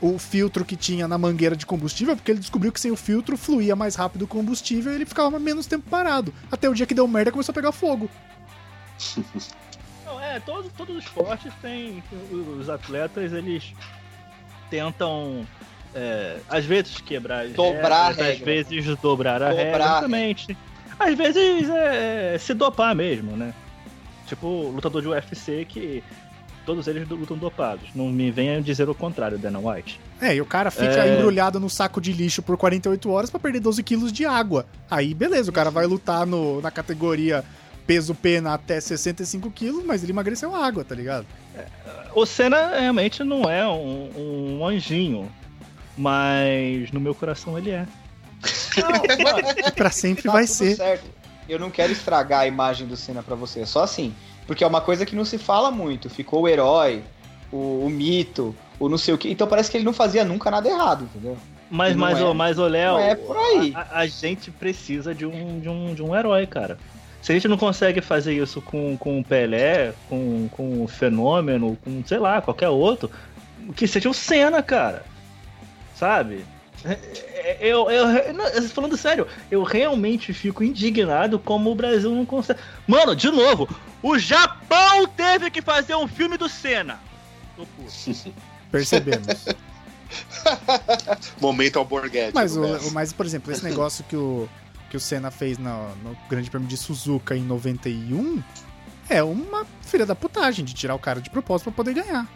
[0.00, 3.36] o filtro que tinha na mangueira de combustível, porque ele descobriu que sem o filtro
[3.38, 6.34] fluía mais rápido o combustível e ele ficava menos tempo parado.
[6.52, 8.10] Até o dia que deu merda começou a pegar fogo.
[10.04, 12.02] Não, é, todo, todos os esportes têm.
[12.30, 13.72] Os atletas, eles
[14.70, 15.46] tentam.
[15.94, 18.44] é, às vezes quebrar as Dobrar regras, às regra.
[18.44, 20.58] vezes dobrar a Dobrar regra, a exatamente.
[20.98, 23.52] Às vezes é, se dopar mesmo, né?
[24.26, 26.02] Tipo lutador de UFC que
[26.64, 27.90] todos eles lutam dopados.
[27.94, 30.00] Não me venha dizer o contrário, Dana White.
[30.20, 31.14] É, e o cara fica É.
[31.14, 34.66] embrulhado no saco de lixo por 48 horas pra perder 12 quilos de água.
[34.90, 37.44] Aí, beleza, o cara vai lutar no, na categoria
[37.86, 41.24] peso pena até 65 quilos, mas ele emagreceu água, tá ligado?
[42.16, 45.30] O Senna realmente não é um, um anjinho,
[45.96, 47.86] mas no meu coração ele é.
[48.76, 50.76] Não, pra sempre tá vai ser.
[50.76, 51.04] certo.
[51.48, 54.14] Eu não quero estragar a imagem do Senna pra você, é só assim.
[54.46, 56.08] Porque é uma coisa que não se fala muito.
[56.08, 57.02] Ficou o herói,
[57.52, 59.30] o, o mito, o não sei o que.
[59.30, 61.36] Então parece que ele não fazia nunca nada errado, entendeu?
[61.70, 62.32] Mas, mas, é.
[62.32, 63.72] mas, ô, Léo, é por aí.
[63.74, 66.78] A, a gente precisa de um, de, um, de um herói, cara.
[67.20, 71.76] Se a gente não consegue fazer isso com, com o Pelé, com, com o Fenômeno,
[71.82, 73.10] com, sei lá, qualquer outro,
[73.74, 75.04] que seja o Senna, cara.
[75.96, 76.44] Sabe?
[76.92, 82.60] É, Eu, eu, não, falando sério, eu realmente fico indignado como o Brasil não consegue.
[82.86, 83.68] Mano, de novo,
[84.02, 87.00] o Japão teve que fazer um filme do Senna.
[88.70, 89.46] Percebemos.
[91.40, 92.34] Momento alborguete.
[92.34, 94.48] Mas, o, mas, por exemplo, esse negócio que o,
[94.90, 98.42] que o Senna fez no, no Grande Prêmio de Suzuka em 91
[99.08, 102.26] é uma filha da putagem de tirar o cara de propósito pra poder ganhar.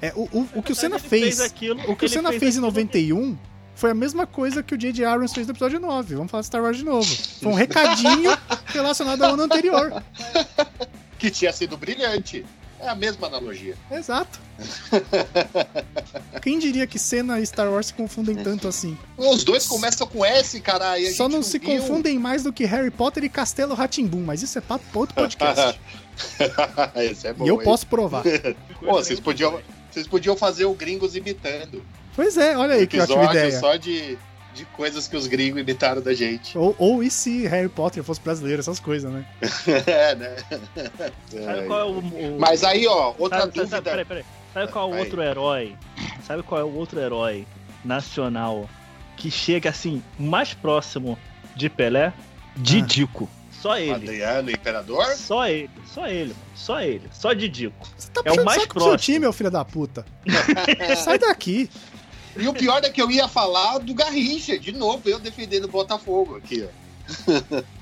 [0.00, 1.40] É, o, o, o que o Senna Ele fez.
[1.40, 3.38] aquilo- O que o Senna fez em aquilo- 91
[3.74, 5.04] foi a mesma coisa que o J.J.
[5.04, 6.14] Abrams fez no episódio 9.
[6.16, 7.08] Vamos falar de Star Wars de novo.
[7.40, 8.36] Foi um recadinho
[8.66, 10.02] relacionado ao ano anterior.
[11.18, 12.44] Que tinha sido brilhante.
[12.80, 13.74] É a mesma analogia.
[13.90, 14.38] Exato.
[16.42, 18.96] Quem diria que Senna e Star Wars se confundem tanto assim?
[19.16, 21.08] Os dois começam com S, caralho.
[21.08, 21.68] a Só gente não se viu.
[21.80, 25.78] confundem mais do que Harry Potter e Castelo Ratimbum, mas isso é papo outro podcast.
[26.96, 27.64] Esse é bom, e eu hein?
[27.64, 28.22] posso provar.
[28.80, 29.60] Pô, vocês podiam,
[29.98, 31.82] vocês podiam fazer o Gringos imitando.
[32.14, 33.60] Pois é, olha aí que ótima episódio ideia.
[33.60, 34.18] só de,
[34.54, 36.56] de coisas que os gringos imitaram da gente.
[36.58, 39.24] Ou, ou e se Harry Potter fosse brasileiro, essas coisas, né?
[39.86, 40.36] é, né?
[41.30, 43.82] Sabe qual é o, o- Mas aí, ó, outra sabe, sabe- dúvida.
[43.82, 44.24] peraí, peraí.
[44.52, 45.76] Sabe qual é o outro herói?
[46.26, 47.46] Sabe qual é o outro herói
[47.84, 48.68] nacional
[49.16, 51.18] que chega assim, mais próximo
[51.54, 52.12] de Pelé?
[52.56, 53.28] Didico.
[53.60, 53.90] Só ele.
[53.92, 55.04] Adriano, Imperador?
[55.16, 56.36] Só ele, só ele, mano.
[56.54, 57.88] só ele, só Didico.
[57.96, 58.98] Você tá É o mais pro seu próximo.
[58.98, 60.04] time, meu filho da puta.
[60.96, 61.68] Sai daqui.
[62.36, 65.68] E o pior é que eu ia falar do Garrincha, de novo, eu defendendo o
[65.68, 66.88] Botafogo aqui, ó.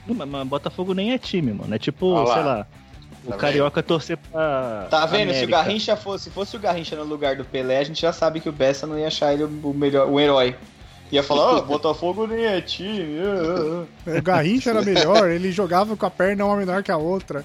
[0.06, 1.74] Não, Mas, mas Botafogo nem é time, mano.
[1.74, 2.34] É tipo, lá.
[2.34, 2.66] sei lá,
[3.26, 4.86] o Tá Carioca torcer pra.
[4.88, 5.34] Tá vendo?
[5.34, 5.48] Se o.
[5.48, 8.48] Garrincha fosse, se fosse o Garrincha no lugar do Pelé, a gente já sabe que
[8.48, 10.56] o Bessa não ia achar ele o melhor, o herói.
[11.12, 13.18] Ia falar, ó, Botafogo nem é time.
[13.20, 16.96] ah, ah, O Garrincha era melhor, ele jogava com a perna uma menor que a
[16.96, 17.44] outra.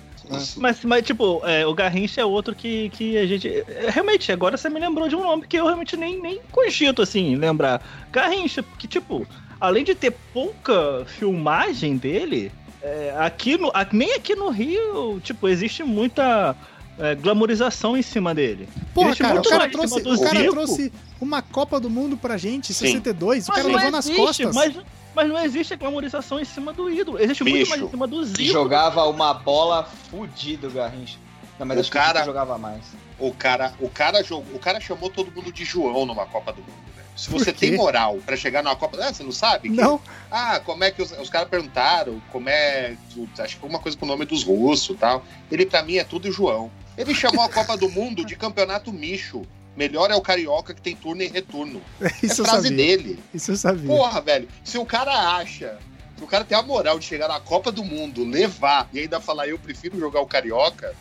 [0.57, 3.47] Mas, mas tipo, é, o Garrincha é outro que, que a gente.
[3.49, 7.01] é, Realmente, agora você me lembrou de um nome que eu realmente nem, nem cogito,
[7.01, 7.81] assim, lembrar.
[8.11, 9.27] Garrincha, porque, tipo,
[9.59, 12.49] além de ter pouca filmagem dele,
[12.81, 16.55] é, aqui no, a- nem aqui no Rio, tipo, existe muita
[16.99, 18.67] é, glamorização em cima dele.
[18.93, 22.71] Porra, cara, o muito cara, trouxe, o cara trouxe uma Copa do Mundo pra gente,
[22.71, 22.87] em Sim.
[22.87, 24.55] 62, o Mas cara não levou nas existe, costas.
[24.55, 24.75] Mas,
[25.15, 27.19] mas não existe a glamorização em cima do ídolo.
[27.19, 27.69] Existe muito Bicho.
[27.69, 28.23] mais em cima do.
[28.23, 28.43] Zico.
[28.51, 31.17] Jogava uma bola fudida o Garrincha.
[31.59, 32.81] Não, mas O acho cara- que jogava mais.
[33.19, 36.61] O cara, o cara jogou, o cara chamou todo mundo de João numa Copa do
[36.61, 36.81] Mundo.
[37.15, 39.69] Se você tem moral pra chegar numa Copa, ah, você não sabe?
[39.69, 42.95] Que- Não, Ah, como é que os, os caras perguntaram, como é,
[43.37, 45.23] acho que foi uma coisa com o nome dos russos, e tal.
[45.51, 46.71] Ele pra mim é tudo João.
[47.01, 49.41] Ele chamou a Copa do Mundo de campeonato micho.
[49.75, 51.81] Melhor é o carioca que tem turno e retorno.
[52.21, 52.77] isso é frase sabia.
[52.77, 53.19] dele.
[53.33, 53.87] Isso eu sabia.
[53.87, 55.79] Porra, velho, se o cara acha,
[56.17, 59.19] se o cara tem a moral de chegar na Copa do Mundo, levar e ainda
[59.19, 60.93] falar eu prefiro jogar o Carioca,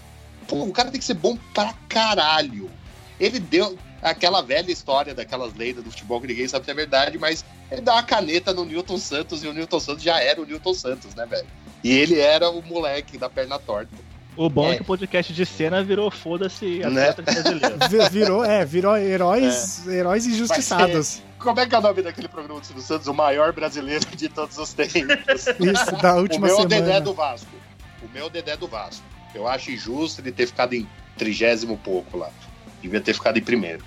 [0.48, 2.70] pô, o cara tem que ser bom pra caralho.
[3.18, 7.18] Ele deu aquela velha história daquelas lendas do futebol que ninguém sabe se é verdade,
[7.18, 10.46] mas ele dá uma caneta no Newton Santos e o Newton Santos já era o
[10.46, 11.46] Newton Santos, né, velho?
[11.84, 13.94] E ele era o moleque da perna torta.
[14.36, 14.72] O bom é.
[14.72, 14.76] É.
[14.76, 17.08] que o podcast de cena virou foda-se Né?
[17.10, 17.76] atleta brasileiro.
[17.90, 21.22] Vi- Virou, é, virou heróis, heróis injustiçados.
[21.38, 23.06] Como é que é o nome daquele programa do Silvio Santos?
[23.06, 25.00] O maior brasileiro de todos os tempos.
[25.60, 27.00] Isso, da O última meu é o Dedé semana.
[27.00, 27.50] do Vasco.
[28.02, 29.04] O meu é o Dedé do Vasco.
[29.34, 32.30] Eu acho injusto ele ter ficado em trigésimo pouco lá.
[32.82, 33.84] Devia ter ficado em primeiro.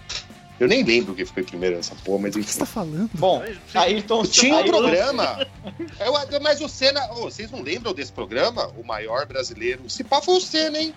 [0.60, 2.60] Eu nem lembro quem ficou em primeiro nessa porra, mas O que você enfim.
[2.60, 3.10] tá falando?
[3.16, 3.43] Bom,
[3.74, 5.47] Ayrton Tinha um programa.
[5.99, 7.06] Eu- mas o Senna.
[7.14, 8.68] ô, vocês não lembram desse programa?
[8.78, 9.89] O maior brasileiro.
[9.89, 10.93] Se pá foi o Senna, hein?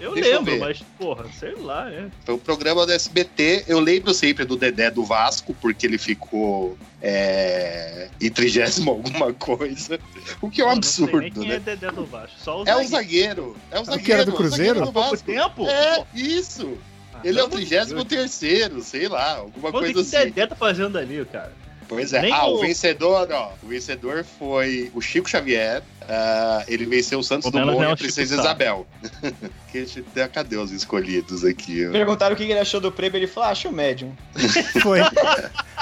[0.00, 0.58] Eu Deixa eu lembro, ver.
[0.58, 2.10] mas, porra, sei lá, né?
[2.24, 3.64] Foi um programa do SBT.
[3.68, 10.00] Eu lembro sempre do Dedé do Vasco, porque ele ficou é, em trigésimo alguma coisa.
[10.40, 11.54] O que é um Eu não sei nem absurdo, quem né?
[11.56, 12.36] é Dedé do Vasco.
[12.40, 12.90] Só o É um zagueiro.
[12.90, 13.56] zagueiro.
[13.70, 14.12] É um que zagueiro.
[14.12, 14.64] era do é um Cruzeiro?
[14.80, 15.26] zagueiro do Pouco Vasco.
[15.26, 15.66] tempo?
[15.68, 16.76] É, isso.
[17.24, 18.20] Ele é o pelo amor de trigésimo Deus.
[18.22, 20.26] terceiro, sei lá, alguma Quanto coisa que assim.
[20.30, 21.52] Dedé tá fazendo ali, cara?
[21.86, 22.22] Pois é.
[22.22, 23.52] Nem ah, o o- vencedor, ó.
[23.62, 25.82] O vencedor foi o Chico Xavier.
[26.08, 28.34] ah, ele venceu o Santos O menos Dumont é e o a Princesa.
[28.40, 28.86] Isabel.
[29.70, 30.02] que a gente-
[30.32, 31.86] cadê os escolhidos aqui?
[31.86, 31.92] ó?
[31.92, 34.16] Perguntaram o que ele achou do prêmio, ele falou, ah, acho médium.
[34.82, 35.00] Foi.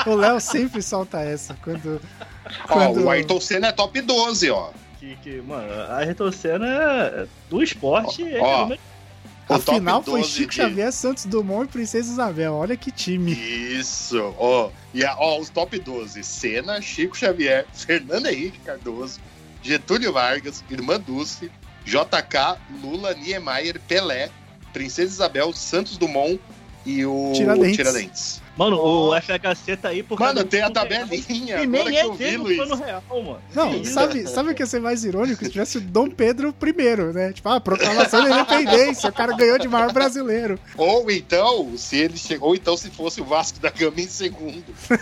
[0.06, 2.00] O Léo sempre solta essa quando.
[2.64, 4.70] Ó, quando- o Ayrton Senna é top 12, ó.
[4.98, 8.80] Que, que, mano, a Ayrton Senna é- do esporte é Ó, número-
[9.48, 12.54] O A final foi 12 Chico de- Xavier, Santos Dumont e Princesa Isabel.
[12.54, 13.32] Olha que time.
[13.32, 14.70] Isso, ó.
[14.94, 19.20] E a- ó, os top 12: Senna, Chico Xavier, Fernando Henrique Cardoso,
[19.62, 21.50] Getúlio Vargas, Irmã Dulce,
[21.84, 24.30] JK, Lula, Niemeyer, Pelé,
[24.72, 26.40] Princesa Isabel, Santos Dumont,
[26.86, 27.76] e o Tiradentes.
[27.76, 28.41] Tiradentes.
[28.54, 31.62] Mano, o FHC tá aí por Mano, tem a do- tabelinha.
[31.62, 32.56] E nem que é dele no Luiz.
[32.58, 33.38] plano real, mano.
[33.54, 35.42] Não, sabe, sabe o que ia ser mais irônico?
[35.42, 37.32] Se tivesse o Dom Pedro I, né?
[37.32, 40.58] Tipo, a proclamação da independência, o cara ganhou de maior brasileiro.
[40.76, 44.64] Ou então, se ele chegou, ou então se fosse o Vasco da Gama em segundo.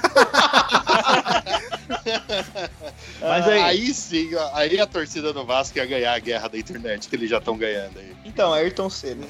[3.21, 7.09] Mas aí, Aí sim, aí a torcida do Vasco ia ganhar a guerra da internet,
[7.09, 8.13] que eles já estão ganhando aí.
[8.25, 9.27] Então, Ayrton Senna.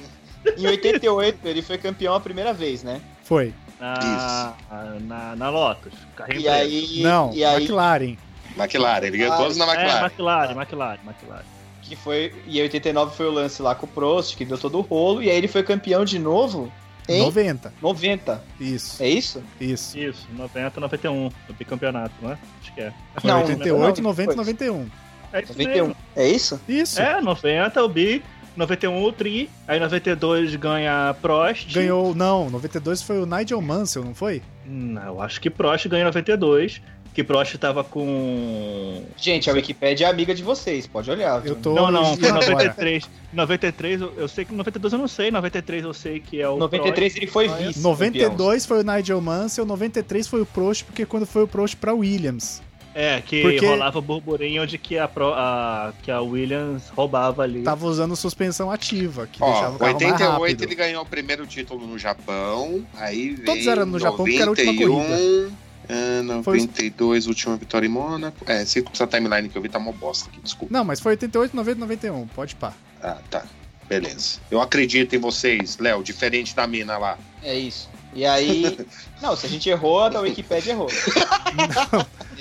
[0.57, 3.01] Em 88, ele foi campeão a primeira vez, né?
[3.25, 3.53] Foi.
[3.81, 4.55] Na,
[5.01, 7.01] na, na Lotus, carrinho E aí.
[7.03, 8.17] Não, e aí McLaren.
[8.57, 10.05] McLaren, ele ganhou Ah, todos na É, McLaren.
[10.07, 11.45] McLaren, McLaren, McLaren.
[11.83, 12.35] que foi.
[12.47, 15.23] E em 89 foi o lance lá com o Prost, que deu todo o rolo.
[15.23, 16.71] E aí ele foi campeão de novo
[17.09, 17.73] em 90.
[17.81, 18.43] 90.
[18.61, 19.43] Isso, É isso?
[19.61, 19.99] isso.
[19.99, 22.39] Isso, 90, 91, do bicampeonato, não é?
[22.63, 22.93] Acho que é.
[23.19, 24.37] Foi Não, 88, não, 90 e depois.
[24.37, 24.91] 91.
[25.33, 25.67] É isso 91.
[25.87, 25.97] mesmo.
[26.17, 26.61] É isso?
[26.69, 27.01] Isso.
[27.01, 28.23] É, 90 o bi,
[28.57, 31.73] 91 o tri, aí 92 ganha Prost.
[31.73, 34.43] Ganhou, não, 92 foi o Nigel Mansell, não foi?
[34.67, 36.81] Não, eu acho que Prost ganhou 92,
[37.15, 39.05] que Prost tava com...
[39.17, 41.39] Gente, a Wikipédia é amiga de vocês, pode olhar.
[41.41, 41.53] viu?
[41.53, 41.75] Eu tô.
[41.75, 42.51] Não, não, foi agora.
[42.51, 43.11] 93.
[43.33, 47.17] 93, eu, sei que 92 eu não sei, 93 eu sei que é o 93
[47.17, 47.67] ele foi Prost.
[47.67, 47.81] vice.
[47.81, 51.93] 92 foi o Nigel Mansell, 93 foi o Prost, porque quando foi o Prost pra
[51.95, 52.63] Williams.
[52.95, 57.63] É, que Porque- rolava burburinho de que a, Pro- a- que a Williams roubava ali.
[57.63, 60.63] Tava usando suspensão ativa, que deixava Ó, o carro mais 88 rápido.
[60.65, 64.47] ele ganhou o primeiro título no Japão, aí veio Todos eram no Japão, porque era
[64.47, 65.51] a última 91,
[65.89, 68.45] ah, Foi- 92, última vitória em Mônaco.
[68.51, 70.73] É, se essa timeline que eu vi tá uma bosta aqui, desculpa.
[70.73, 72.73] Não, mas foi 88, 90, 91, pode pá.
[73.03, 73.45] Ah, tá.
[73.89, 74.39] Beleza.
[74.49, 77.19] Eu acredito em vocês, Léo, diferente da mina lá.
[77.43, 77.90] É isso.
[78.15, 78.79] E aí.
[79.21, 80.89] Não, se a gente errou, a da Wikipédia errou.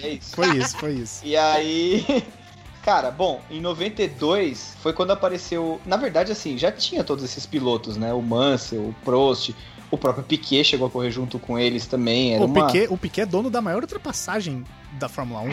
[0.02, 0.34] É isso.
[0.34, 1.26] Foi isso, foi isso.
[1.26, 2.06] E aí.
[2.86, 5.82] Cara, bom, em 92 foi quando apareceu.
[5.86, 8.14] Na verdade, assim, já tinha todos esses pilotos, né?
[8.14, 9.54] O Mansell, o Prost,
[9.92, 12.36] o próprio Piquet chegou a correr junto com eles também.
[12.36, 14.64] Era O uma, Piquet, o Piquet é dono da maior ultrapassagem
[14.94, 15.50] da Fórmula 1.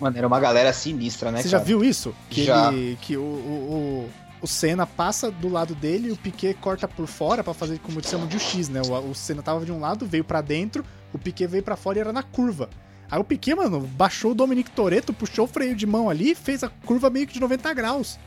[0.00, 1.42] Mano, era uma galera sinistra, né?
[1.42, 1.58] Você cara?
[1.58, 2.14] já viu isso?
[2.28, 2.72] Que, Já.
[2.72, 4.10] ele, que o, o,
[4.42, 7.98] o, Senna passa do lado dele e o Piquet corta por fora pra fazer como
[7.98, 8.80] eles chamam de X, né?
[8.82, 11.98] O, o Senna tava de um lado, veio pra dentro, o Piquet veio pra fora
[11.98, 12.68] e era na curva.
[13.10, 16.34] Aí o Piquet, mano, baixou o Dominic Toretto, puxou o freio de mão ali e
[16.34, 18.18] fez a curva meio que de 90 graus.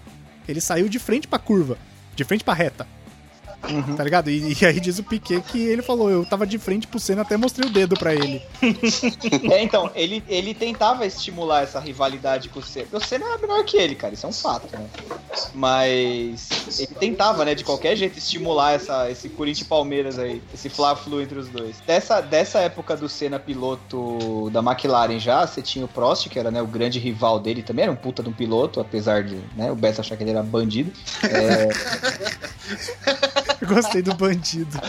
[0.47, 1.77] Ele saiu de frente pra curva,
[2.15, 2.85] de frente pra reta.
[3.69, 3.95] Uhum.
[3.95, 4.29] Tá ligado?
[4.29, 7.21] E, e aí diz o Piquet que ele falou, eu tava de frente pro Senna,
[7.21, 8.41] até mostrei o dedo pra ele.
[9.51, 12.87] É, então, ele, ele tentava estimular essa rivalidade com o Senna.
[12.91, 14.85] O Senna era menor que ele, cara, isso é um fato, né?
[15.53, 20.69] Mas ele tentava, né, de qualquer jeito, estimular essa, esse Corinthians e Palmeiras aí, esse
[20.69, 21.79] fla-flu entre os dois.
[21.85, 26.51] Dessa, dessa época do Senna piloto da McLaren já, você tinha o Prost, que era
[26.51, 29.71] né, o grande rival dele, também era um puta de um piloto, apesar de né,
[29.71, 30.91] o Bessa achar que ele era bandido.
[31.23, 31.69] É,
[33.65, 34.79] gostei do bandido.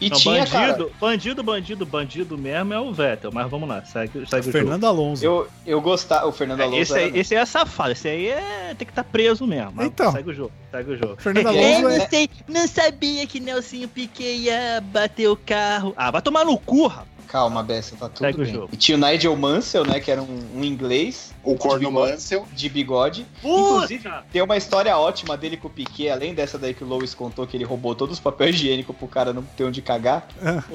[0.00, 3.84] e Não, tinha, bandido, cara, bandido, bandido, bandido mesmo é o Vettel, mas vamos lá,
[3.84, 4.52] segue, segue o jogo.
[4.52, 5.24] Fernando Alonso.
[5.24, 8.74] eu, eu gostava, o Fernando Alonso Esse aí, esse aí é safado, esse aí é,
[8.78, 9.82] tem que estar preso mesmo.
[9.82, 10.12] Então.
[10.12, 11.16] Segue o jogo, segue o jogo.
[11.18, 12.08] Fernando É, Alonso é, né?
[12.08, 15.92] sei, não sabia que Nelsinho Piquet ia bater o carro.
[15.96, 17.09] Ah, vai tomar no cu, rapaz.
[17.30, 18.52] Calma, Bessa, tá tudo Segue o bem.
[18.52, 18.68] jogo.
[18.72, 22.10] E tinha o Nigel Mansell, né, que era um, um inglês O Corno De bigode.
[22.12, 22.48] Mansell.
[22.52, 23.26] de bigode.
[23.44, 27.14] Inclusive, tem uma história ótima dele com o Piquet, além dessa daí que o Lois
[27.14, 30.26] contou, que ele roubou todos os papéis higiênicos pro cara não ter onde cagar,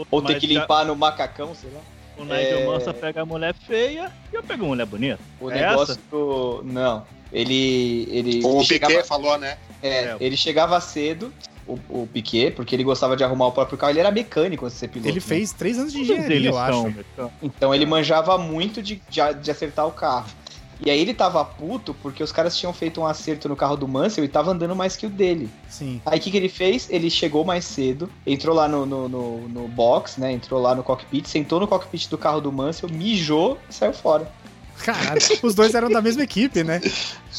[0.10, 1.82] ou ter que já- limpar no macacão, sei lá.
[2.18, 2.66] O Nigel É.
[2.66, 5.20] Mansell pega a mulher feia e eu pego uma mulher bonita.
[5.42, 6.02] O É negócio essa?
[6.10, 6.62] do...
[6.64, 7.04] Não.
[7.34, 8.08] Ele...
[8.10, 8.94] ele O chegava...
[8.94, 9.58] Piquet falou, né?
[9.84, 10.18] É, É.
[10.22, 11.34] ele chegava cedo,
[11.68, 13.92] o, o Piquet, porque ele gostava de arrumar o próprio carro.
[13.92, 15.10] Ele era mecânico antes de ser piloto.
[15.10, 15.22] ele né?
[15.22, 16.82] fez três anos de engenharia, eu acho.
[16.82, 17.32] são, então.
[17.42, 20.28] Então ele manjava muito de, de, de acertar o carro.
[20.84, 23.88] E aí ele tava puto porque os caras tinham feito um acerto no carro do
[23.88, 25.50] Mansell e tava andando mais que o dele.
[25.70, 26.02] Sim.
[26.06, 26.88] Aí o que, que ele fez?
[26.90, 30.34] Ele chegou mais cedo, entrou lá no, no, no, no box, né?
[30.34, 34.30] Entrou lá no cockpit, sentou no cockpit do carro do Mansell, mijou e saiu fora.
[34.84, 36.82] Caralho, os dois eram da mesma equipe, né?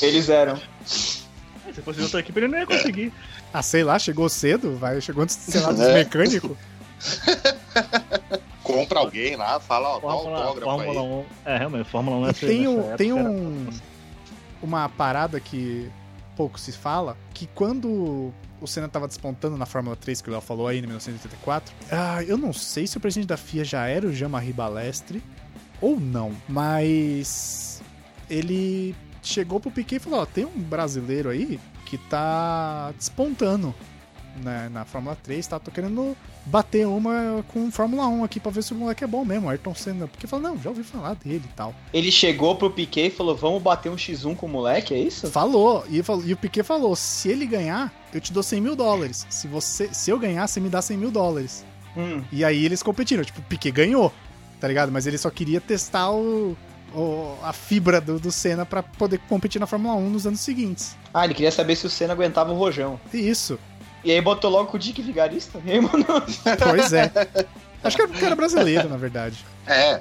[0.01, 0.59] Eles eram.
[0.87, 3.13] Se fosse de outra equipe, ele não ia conseguir.
[3.59, 5.95] Ah, sei lá, chegou cedo, vai, chegou antes, sei lá, dos É.
[5.95, 6.57] mecânicos.
[8.63, 11.07] Compra alguém lá, fala, ó, dá Fórmula, autógrafo Fórmula aí.
[11.09, 11.25] 1.
[11.51, 13.67] É, realmente, Fórmula 1 E nessa, tem, nessa um, época tem era- um,
[14.63, 15.91] uma parada que
[16.37, 20.41] pouco se fala, que quando o Senna tava despontando na Fórmula 3, que o Léo
[20.43, 24.07] falou aí em 1984, ah, eu não sei se o presidente da FIA já era
[24.07, 25.23] o Jean-Marie Balestre
[25.81, 27.81] ou não, mas
[28.29, 33.75] ele chegou pro Piquet e falou, ó, tem um brasileiro aí que tá despontando
[34.43, 35.59] na, na Fórmula 3, tá?
[35.59, 36.15] Tô querendo
[36.45, 39.75] bater uma com Fórmula 1 aqui pra ver se o moleque é bom mesmo, Ayrton
[39.75, 40.07] Senna.
[40.07, 41.75] Porque fala, não, já ouvi falar dele e tal.
[41.95, 45.29] Ele chegou pro Piquet e falou: vamos bater um X1 com o moleque, é isso?
[45.31, 48.77] Falou, e, falou- e o Piquet falou: se ele ganhar, eu te dou 100 mil
[48.77, 49.27] dólares.
[49.31, 51.65] Se, você, se eu ganhar, você me dá 100 mil dólares.
[51.97, 52.23] Hum.
[52.31, 53.25] E aí eles competiram.
[53.25, 54.13] Tipo, o Piquet ganhou,
[54.61, 54.93] tá ligado?
[54.93, 56.55] Mas ele só queria testar o,
[56.95, 60.97] o- a fibra do, do Senna pra poder competir na Fórmula 1 nos anos seguintes.
[61.13, 62.99] Ah, ele queria saber se o Senna aguentava o rojão.
[63.13, 63.59] E isso.
[64.05, 65.61] E aí botou logo o Dick Vigarista?
[65.65, 66.05] E aí, mano,
[66.71, 67.11] Pois é.
[67.83, 69.45] Acho que era porque era brasileiro, na verdade.
[69.67, 70.01] É.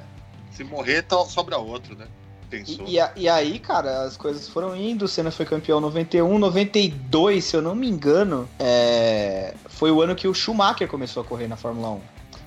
[0.51, 2.05] Se morrer, sobra outro, né?
[2.49, 2.85] Pensou.
[2.87, 5.05] E, e e aí, cara, as coisas foram indo.
[5.05, 10.01] O Senna foi campeão em 91, 92, se eu não me engano, é, foi o
[10.01, 11.99] ano que o Schumacher começou a correr na Fórmula 1.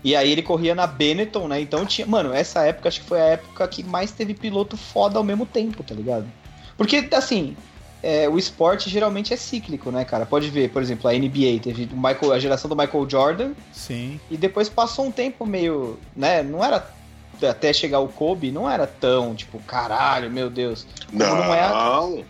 [0.04, 1.60] E aí ele corria na Benetton, né?
[1.60, 2.06] Então tinha.
[2.06, 5.44] Mano, essa época acho que foi a época que mais teve piloto foda ao mesmo
[5.44, 6.26] tempo, tá ligado?
[6.76, 7.56] Porque, assim.
[8.00, 10.24] é, o esporte geralmente é cíclico, né, cara?
[10.24, 14.20] Pode ver, por exemplo, a NBA teve o Michael, a geração do Michael Jordan, Sim.
[14.30, 16.88] e depois passou um tempo meio, né, não era
[17.42, 20.86] até chegar o Kobe, não era tão, tipo, caralho, meu Deus.
[21.12, 22.24] Não, não é-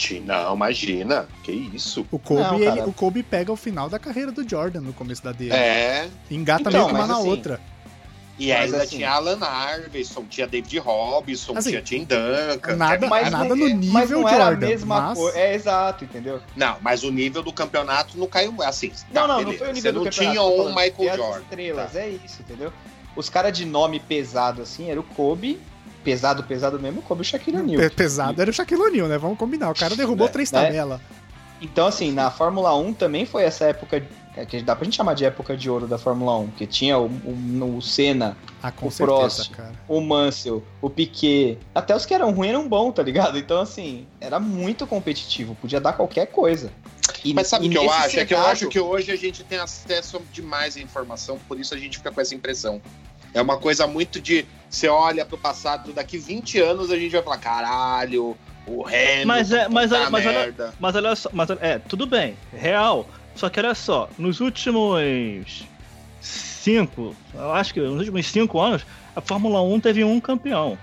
[0.00, 1.28] Ti- não, imagina.
[1.44, 2.06] Que isso?
[2.10, 2.88] O Kobe, Não, ele- cara.
[2.88, 5.52] o Kobe pega o final da carreira do Jordan no começo da dele.
[5.52, 6.08] É.
[6.30, 7.60] Engata Então, meio que uma na assim, outra.
[8.38, 9.38] E ainda assim- tinha Alan
[9.86, 12.76] Iverson, tinha David Robinson, Assim, tinha Tim Duncan.
[12.76, 15.38] nada- Mas, nada não- no é- nível mas não era Jordan, a mesma mas- coisa.
[15.38, 16.40] É exato, entendeu?
[16.56, 18.90] Não, mas o nível do campeonato não caiu assim.
[19.12, 19.58] Não, tá, não, não beleza.
[19.58, 20.32] foi o nível Você do não campeonato.
[20.32, 20.68] tinha um.
[20.74, 21.40] Michael Jordan.
[21.42, 22.00] estrelas, tá.
[22.00, 22.72] é isso, entendeu?
[23.14, 25.60] Os caras de nome pesado, assim, era o Kobe,
[26.04, 27.80] pesado, pesado mesmo, o Kobe e o Shaquille O'Neal.
[27.80, 29.18] Pe- Pesado era o Shaquille O'Neal, né?
[29.18, 29.70] Vamos combinar.
[29.70, 30.32] O cara derrubou Né?
[30.32, 30.64] três Né?
[30.64, 31.00] tabelas.
[31.62, 34.02] Então, assim, na Fórmula 1 também foi essa época,
[34.34, 36.96] é, que dá pra gente chamar de época de ouro da Fórmula 1, que tinha
[36.98, 39.50] o, o, o Senna, Ah, com O certeza, Prost.
[39.50, 39.72] cara.
[39.86, 43.36] o Mansell, o Piquet, até os que eram ruins eram bons, tá ligado?
[43.38, 46.70] Então, assim, era muito competitivo, podia dar qualquer coisa.
[47.22, 48.18] E- Mas sabe o que eu acho?
[48.18, 51.60] É que eu cenário- acho que hoje a gente tem acesso demais à informação, por
[51.60, 52.80] isso a gente fica com essa impressão.
[53.34, 54.46] É uma coisa muito de.
[54.70, 59.26] Você olha pro passado, daqui 20 anos a gente vai falar, caralho, o Hamilton.
[59.26, 60.74] Mas é- mas é- mas olha- merda.
[60.78, 63.06] Mas olha só, mas olha- é, tudo bem, real.
[63.34, 65.64] Só que olha só, nos últimos
[66.20, 70.78] cinco, eu acho que nos últimos cinco anos, a Fórmula 1 teve um campeão.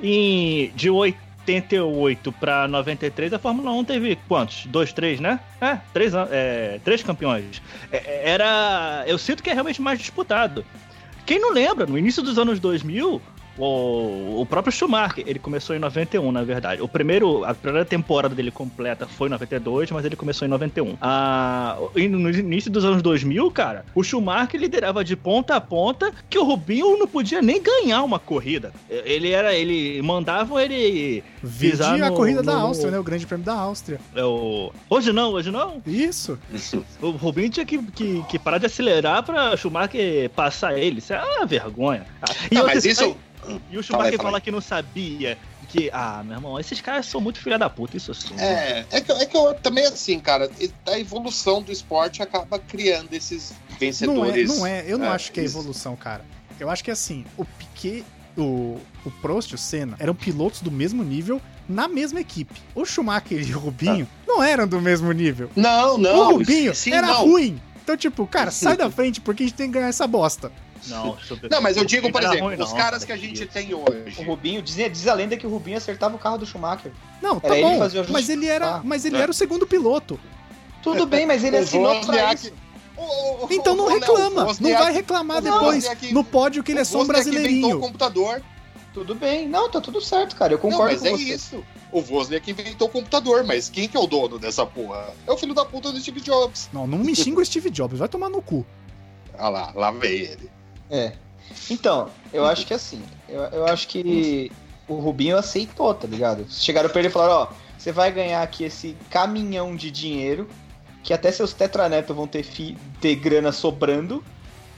[0.00, 4.66] E de 88 para 93, a Fórmula 1 teve quantos?
[4.66, 5.40] Dois, três, né?
[5.60, 7.62] É, três, é, três campeões.
[7.90, 9.04] É, é, era.
[9.06, 10.64] Eu sinto que é realmente mais disputado.
[11.26, 13.20] Quem não lembra, no início dos anos 2000,
[13.58, 16.82] o, o próprio Schumacher, ele começou em 91, na verdade.
[16.82, 20.96] O primeiro, a primeira temporada dele completa foi em 92, mas ele começou em 91.
[21.00, 26.38] Ah, no início dos anos 2000, cara, o Schumacher liderava de ponta a ponta que
[26.38, 28.72] o Rubinho não podia nem ganhar uma corrida.
[28.88, 32.98] Ele era, ele mandava ele Vide Pisar a no- corrida da no- Áustria, né?
[32.98, 34.00] O Grande Prêmio da Áustria.
[34.14, 35.80] é o hoje não, hoje não.
[35.86, 36.38] Isso.
[37.00, 40.98] O Rubinho tinha que, que, que parar de acelerar pra Schumacher passar ele.
[40.98, 42.04] Isso é uma vergonha.
[42.22, 43.16] Ah, E, Não, mas isso.
[43.70, 44.42] E o Fala Schumacher aí, fala falar aí.
[44.42, 45.38] que não sabia.
[45.68, 48.34] Que, ah, meu irmão, esses caras são muito filha da puta, isso sim.
[48.38, 50.48] É, é que, é que eu também assim, cara,
[50.86, 54.48] a evolução do esporte acaba criando esses Não é, vencedores.
[54.58, 54.84] não é.
[54.86, 56.24] Eu não É, acho que é evolução, cara.
[56.60, 58.04] Eu acho que assim, o Piquet,
[58.36, 62.60] o, o Prost e o Senna eram pilotos do mesmo nível na mesma equipe.
[62.74, 65.50] O Schumacher e o Rubinho não eram do mesmo nível.
[65.56, 66.28] Não, não.
[66.28, 67.24] o Rubinho sim, era não.
[67.26, 67.60] ruim.
[67.82, 70.52] Então, tipo, cara, sai da frente porque a gente tem que ganhar essa bosta.
[70.88, 71.16] Não,
[71.50, 73.72] Não, mas eu digo, por exemplo, ruim, os não, caras cara, que a gente tem
[73.74, 74.22] O hoje.
[74.24, 76.92] Rubinho, diz, diz a lenda que o Rubinho acertava o carro do Schumacher.
[77.22, 77.76] Não, tá Era bom.
[78.08, 78.82] o Mas ele era, carro.
[78.84, 79.20] mas ele É.
[79.20, 80.18] era o segundo piloto.
[80.82, 82.52] Tudo bem, mas ele O assinou pra isso.
[82.96, 84.42] O- o- o- Então não o- reclama.
[84.44, 87.20] o Não vai reclamar o depois no pódio que ele é só um o inventou
[87.22, 87.80] o brasileirinho.
[87.80, 88.42] computador.
[88.92, 89.48] Tudo bem.
[89.48, 90.52] Não, tá tudo certo, cara.
[90.52, 91.22] Eu concordo mas com é você.
[91.34, 91.64] isso.
[91.90, 95.12] O Wozniak inventou o computador, mas quem que é o dono dessa porra?
[95.26, 96.68] É o filho da puta do Steve Jobs.
[96.72, 98.64] Não, não me xinga o Steve Jobs, vai tomar no cu.
[99.36, 100.50] Ah lá, lá veio ele.
[100.90, 101.12] É.
[101.70, 104.50] Então, eu acho que assim, eu, eu acho que
[104.88, 106.46] o Rubinho aceitou, tá ligado?
[106.50, 110.48] Chegaram pra ele e falaram, ó, você vai ganhar aqui esse caminhão de dinheiro,
[111.02, 114.24] que até seus tetranetos vão ter, fi, ter grana sobrando,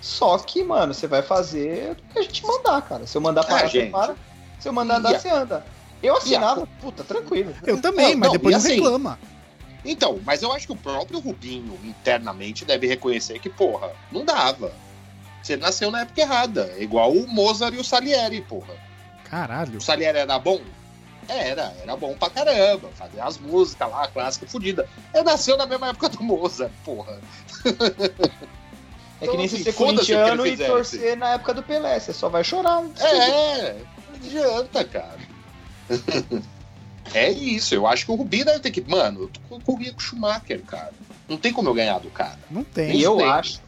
[0.00, 3.06] só que, mano, você vai fazer o que a gente mandar, cara.
[3.06, 4.16] Se eu mandar parar, Ah, você para.
[4.58, 5.66] Se eu mandar andar, E a- você anda.
[6.02, 7.54] Eu assinava, puta, tranquilo.
[7.66, 9.18] Eu também, Não, mas não, depois não assim, reclama.
[9.84, 14.72] Então, mas eu acho que o próprio Rubinho, internamente, deve reconhecer que, porra, não dava.
[15.46, 16.74] Você nasceu na época errada.
[16.76, 18.74] Igual o Mozart e o Salieri, porra.
[19.22, 19.78] Caralho.
[19.78, 20.60] O Salieri era bom?
[21.28, 22.88] Era, era bom pra caramba.
[22.96, 24.88] Fazer as músicas lá, clássica fudida.
[25.14, 27.20] Ele nasceu na mesma época do Mozart, porra.
[29.20, 32.12] É que nem Então, se ser assim, corintiano e torcer na época do Pelé, você
[32.12, 32.84] só vai chorar.
[33.00, 33.72] É,
[34.08, 35.18] não adianta, cara.
[37.14, 38.80] É isso, eu acho que o Rubinho deve ter que.
[38.80, 40.92] Mano, eu tô com o Rubinho com o Schumacher, cara.
[41.28, 42.38] Não tem como eu ganhar do cara.
[42.50, 42.96] Não tem.
[42.96, 43.28] E eu tem.
[43.28, 43.60] acho,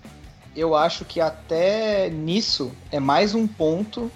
[0.60, 4.10] eu acho que até nisso é mais um ponto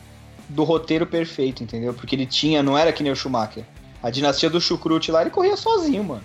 [0.48, 1.94] do roteiro perfeito, entendeu?
[1.94, 3.64] Porque ele tinha, não era que nem o Schumacher.
[4.02, 6.24] A dinastia do Chucrute lá, ele corria sozinho, mano.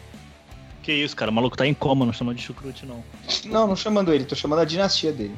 [0.84, 3.04] Que isso, cara, o maluco tá em coma, não chama de chucrute, não.
[3.46, 5.36] Não, não chamando ele, tô chamando a dinastia dele.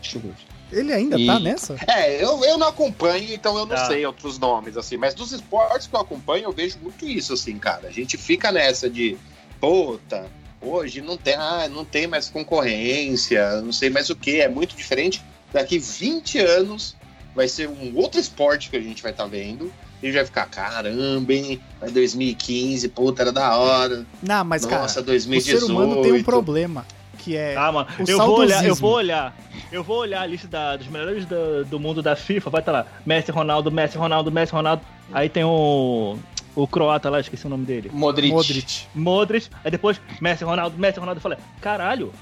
[0.00, 0.46] Chucrute.
[0.72, 1.76] Ele ainda E- tá nessa?
[1.88, 3.86] É, eu, eu não acompanho, então eu não Tá.
[3.86, 4.96] sei outros nomes, assim.
[4.96, 7.88] Mas dos esportes que eu acompanho, eu vejo muito isso, assim, cara.
[7.88, 9.16] A gente fica nessa de,
[9.60, 10.26] puta,
[10.66, 14.76] hoje não tem, ah, não tem mais concorrência, não sei mais o que, é muito
[14.76, 15.22] diferente.
[15.52, 16.96] Daqui 20 anos
[17.34, 19.72] vai ser um outro esporte que a gente vai estar vendo.
[20.02, 21.58] E vai ficar, caramba, hein?
[21.80, 24.04] Vai 2015, puta, era da hora.
[24.22, 25.58] Não, mas Nossa, cara, o 2018.
[25.66, 26.86] ser humano tem um problema,
[27.18, 29.36] que é Tá, mano, o eu vou olhar, eu vou olhar.
[29.72, 32.72] Eu vou olhar a lista da- dos melhores do, do mundo da FIFA, vai estar
[32.72, 32.86] lá.
[33.06, 34.82] Messi, Ronaldo, Messi, Ronaldo, Messi, Ronaldo.
[35.12, 36.18] Aí tem o.
[36.56, 37.90] O croata lá, esqueci o nome dele.
[37.92, 38.32] Modric.
[38.32, 38.86] Modric.
[38.94, 39.50] Modric.
[39.62, 41.18] Aí depois, Messi, Ronaldo, Messi, Ronaldo.
[41.18, 42.12] Eu falei, caralho,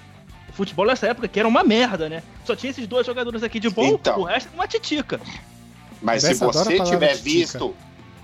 [0.49, 2.21] o futebol nessa época que era uma merda, né?
[2.45, 4.19] Só tinha esses dois jogadores aqui de bom, Então.
[4.19, 5.21] o resto uma titica.
[6.03, 7.77] Mas se você palavra tiver visto,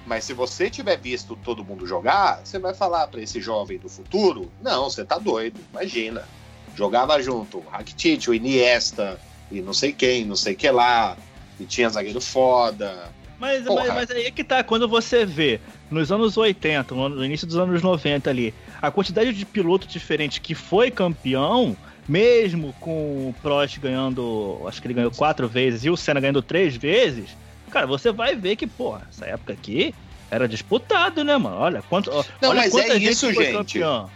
[0.04, 3.88] mas se você tiver visto todo mundo jogar, você vai falar pra esse jovem do
[3.88, 4.50] futuro?
[4.60, 6.26] Não, você tá doido, imagina.
[6.74, 11.16] Jogava junto o Rakitic, o Iniesta e não sei quem, não sei que lá,
[11.58, 13.12] e tinha zagueiro foda.
[13.38, 15.60] Mas, mas, mas aí é que tá, quando você vê
[15.90, 20.54] nos anos 80, no, início dos anos 90 ali, a quantidade de piloto diferente que
[20.54, 21.76] foi campeão,
[22.08, 26.42] mesmo com o Prost ganhando, acho que ele ganhou quatro vezes e o Senna ganhando
[26.42, 27.36] três vezes,
[27.70, 29.94] cara, você vai ver que, porra, essa época aqui
[30.30, 31.56] era disputado, né, mano?
[31.56, 32.10] Olha, quanto,
[32.40, 33.52] Não, olha mas é isso, gente.
[33.52, 34.06] campeã.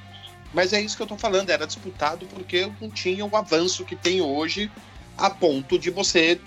[0.53, 3.97] Mas é isso que eu tô falando, era disputado porque não tinha o avanço que
[3.97, 4.71] tem hoje
[5.19, 6.41] a ponto de você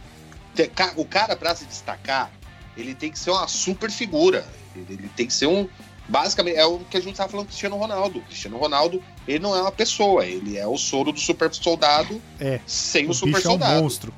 [0.56, 2.32] ter, o cara pra se destacar,
[2.78, 4.46] ele tem que ser uma super figura.
[4.90, 5.68] Ele, tem que ser um
[6.10, 8.20] basicamente é o que a gente tava falando do Cristiano Ronaldo.
[8.20, 12.22] O Cristiano Ronaldo, ele não é uma pessoa, ele é o soro do super soldado
[12.40, 13.82] É, sem o, o super bicho é um soldado.
[13.82, 14.14] monstro.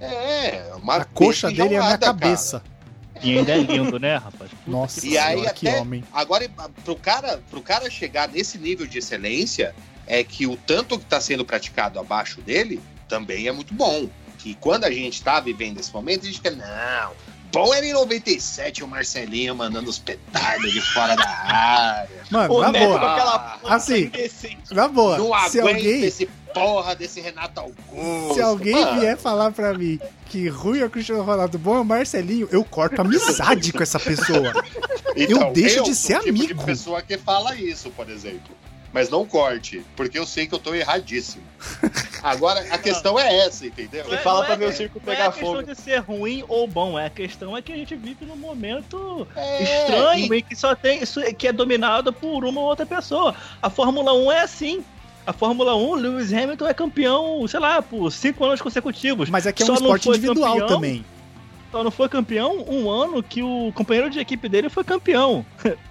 [0.00, 2.62] É, uma A coxa dele é a minha enjaulada, cabeça.
[3.22, 4.50] E ainda é lindo, né, rapaz?
[4.50, 6.02] Puta Nossa que E aí senhora, que até- homem.
[6.12, 6.48] Agora,
[6.84, 9.74] pro cara, pro cara chegar nesse nível de excelência,
[10.06, 14.08] é que o tanto que está sendo praticado abaixo dele também é muito bom.
[14.38, 17.12] Que quando a gente tá vivendo esse momento, a gente fica, não,
[17.52, 22.08] bom era em 97 o Marcelinho mandando os petardos de fora da área.
[22.30, 23.12] Mano, O na Neto com boa.
[23.12, 24.10] aquela assim.
[24.70, 25.18] Na boa.
[25.18, 28.34] Não alguém, esse porra desse Renato Augusto.
[28.34, 31.80] se alguém Mano, vier falar pra mim que ruim é o Cristiano Ronaldo, bom é
[31.80, 34.52] o Marcelinho, eu corto amizade com essa pessoa.
[35.16, 36.54] eu deixo de sou ser o tipo amigo.
[36.60, 38.54] de pessoa que fala isso, por exemplo.
[38.92, 41.44] Mas não corte, porque eu sei que eu tô erradíssimo.
[42.22, 44.04] Agora, a questão é essa, entendeu?
[44.04, 45.62] Você fala não pra é- meu circo Não é pegar a questão fogo.
[45.62, 49.26] de ser ruim ou bom, é a questão é que a gente vive num momento
[49.36, 52.84] É, estranho e- e que só tem isso que é dominado por uma ou outra
[52.84, 53.34] pessoa.
[53.62, 54.84] A Fórmula 1 é assim.
[55.26, 59.30] A Fórmula 1, Lewis Hamilton é campeão, sei lá, por cinco anos consecutivos.
[59.30, 60.66] Mas é que é Só um não esporte individual campeão.
[60.68, 61.04] também.
[61.70, 65.46] Só não foi campeão um ano que o companheiro de equipe dele foi campeão.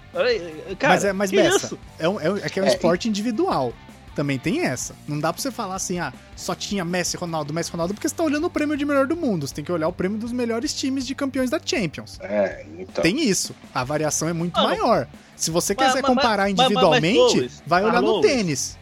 [0.78, 1.78] Cara, mas é, mas que Bessa, isso?
[1.98, 3.72] é, um, é, um- é que é um É, esporte individual.
[4.14, 4.94] Também tem essa.
[5.06, 8.14] Não dá pra você falar assim, ah, só tinha Messi, Ronaldo, Messi, Ronaldo, porque você
[8.14, 9.46] tá olhando o prêmio de melhor do mundo.
[9.46, 12.18] Você tem que olhar o prêmio dos melhores times de campeões da Champions.
[12.20, 13.02] É, então.
[13.02, 13.54] Tem isso.
[13.72, 15.06] A variação é muito Ah, maior.
[15.36, 18.76] Se você Mas- quiser mas- comparar mas- mas- individualmente, Lois, vai mas, olhar no tênis.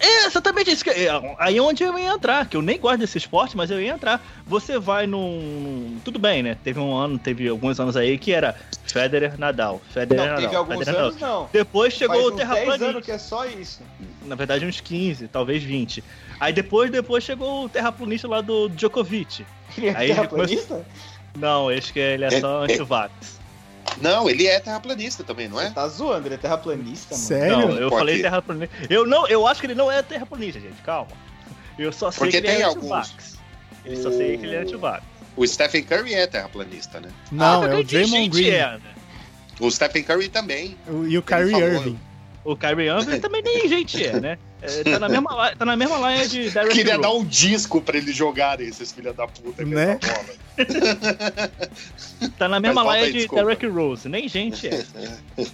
[0.00, 0.84] É exatamente isso.
[0.84, 3.70] Que, é, aí é onde eu ia entrar, que eu nem gosto desse esporte, mas
[3.70, 4.20] eu ia entrar.
[4.46, 5.98] Você vai num.
[6.04, 6.56] Tudo bem, né?
[6.62, 8.54] Teve um ano, teve alguns anos aí que era
[8.86, 9.80] Federer Nadal.
[9.92, 10.42] Federer Não, Nadal.
[10.42, 11.40] teve alguns Federer, anos, Nadal.
[11.42, 11.48] não.
[11.52, 12.84] Depois chegou Faz o uns 10 terraplanista.
[12.86, 13.82] anos que é só isso.
[14.24, 16.02] Na verdade, uns 15, talvez 20.
[16.40, 19.44] Aí depois, depois chegou o terraplanista lá do Djokovic.
[19.76, 20.86] Ele é Aí terraplanista?
[21.36, 23.37] Não, acho que ele é só anti-vax.
[24.00, 25.68] Não, ele é terraplanista também, não é?
[25.68, 27.26] Você tá zoando, ele é terraplanista, mano.
[27.26, 27.56] Sério?
[27.58, 28.22] Não, eu Por falei quê?
[28.22, 28.76] terraplanista.
[28.90, 30.80] Eu não, eu acho que ele não é terraplanista, gente.
[30.82, 31.10] Calma.
[31.78, 32.84] Eu só sei Porque que ele tem é alguns.
[32.84, 33.38] anti-vax.
[33.84, 35.02] Ele só sei que ele é anti-vax.
[35.36, 37.08] O Stephen Curry é terraplanista, né?
[37.30, 38.80] Não, Ah, é o Draymond Green é, né?
[39.60, 40.76] O Stephen Curry também.
[40.88, 41.54] o- e o Kyrie.
[41.56, 41.98] Irving.
[42.44, 44.38] O Kyrie Irving também nem gente é, né?
[44.60, 47.96] É, tá, na mesma, tá na mesma linha de Derrick Queria dar um disco pra
[47.96, 49.62] eles jogarem, esses filha da puta.
[49.64, 49.98] com Né?
[50.02, 50.38] essa bola.
[52.38, 53.44] Tá na mesma linha aí, de desculpa.
[53.44, 54.08] Derrick Rose.
[54.08, 54.84] Nem gente é.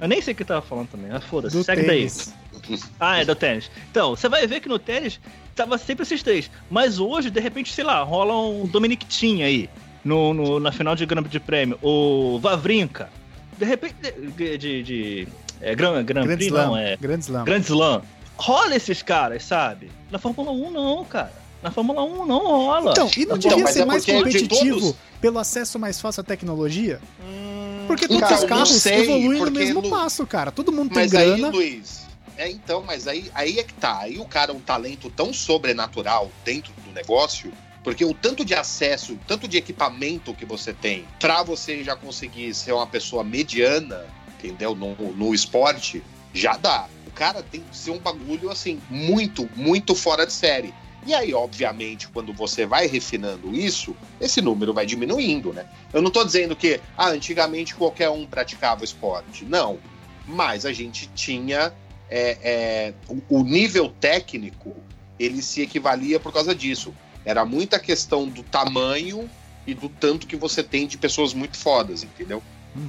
[0.00, 1.64] Eu nem sei o que eu tava falando também, mas foda-se.
[1.64, 2.32] Segue tênis.
[2.68, 2.78] daí.
[3.00, 3.68] Ah, é do tênis.
[3.90, 5.18] Então, você vai ver que no tênis
[5.56, 6.48] tava sempre esses três.
[6.70, 9.68] Mas hoje, de repente, sei lá, rola um Dominic Thiem aí.
[10.04, 11.76] No, no- na final de Grande de Prêmio.
[11.82, 13.10] O Vavrinka.
[13.58, 13.96] De repente.
[14.36, 14.56] De.
[14.56, 15.28] de, de-
[15.60, 16.66] é, Grand, Grand Grand Prix, Slam.
[16.68, 16.96] não, é.
[16.96, 17.44] Grand Slam.
[17.44, 18.02] Grand Slam.
[18.38, 19.90] Rola esses caras, sabe?
[20.10, 21.32] Na Fórmula 1 não, cara.
[21.62, 22.92] Na Fórmula 1 não rola.
[22.92, 26.20] Então, e não Então, devia ser é mais de competitivo todos- pelo acesso mais fácil
[26.20, 27.00] à tecnologia?
[27.20, 30.52] Hum, Porque todos Cara, os carros sei, evoluem no mesmo Lu- passo, cara.
[30.52, 31.48] Todo mundo tem Mas aí, grana.
[31.48, 33.98] Luiz, É, então, mas aí, aí é que tá.
[33.98, 38.54] Aí o cara é um talento tão sobrenatural dentro do negócio, porque o tanto de
[38.54, 43.24] acesso, o tanto de equipamento que você tem pra você já conseguir ser uma pessoa
[43.24, 44.06] mediana,
[44.38, 44.72] entendeu?
[44.76, 46.00] No, no esporte,
[46.32, 46.86] já dá.
[47.08, 50.74] O cara tem que ser um bagulho, assim, muito, muito fora de série.
[51.06, 55.66] E aí, obviamente, quando você vai refinando isso, esse número vai diminuindo, né?
[55.90, 59.46] Eu não tô dizendo que, ah, antigamente qualquer um praticava esporte.
[59.46, 59.78] Não.
[60.26, 61.72] Mas a gente tinha
[62.10, 64.76] é, é, o, o nível técnico
[65.18, 66.94] ele se equivalia por causa disso.
[67.24, 69.30] Era muita questão do tamanho
[69.66, 72.42] e do tanto que você tem de pessoas muito fodas, entendeu?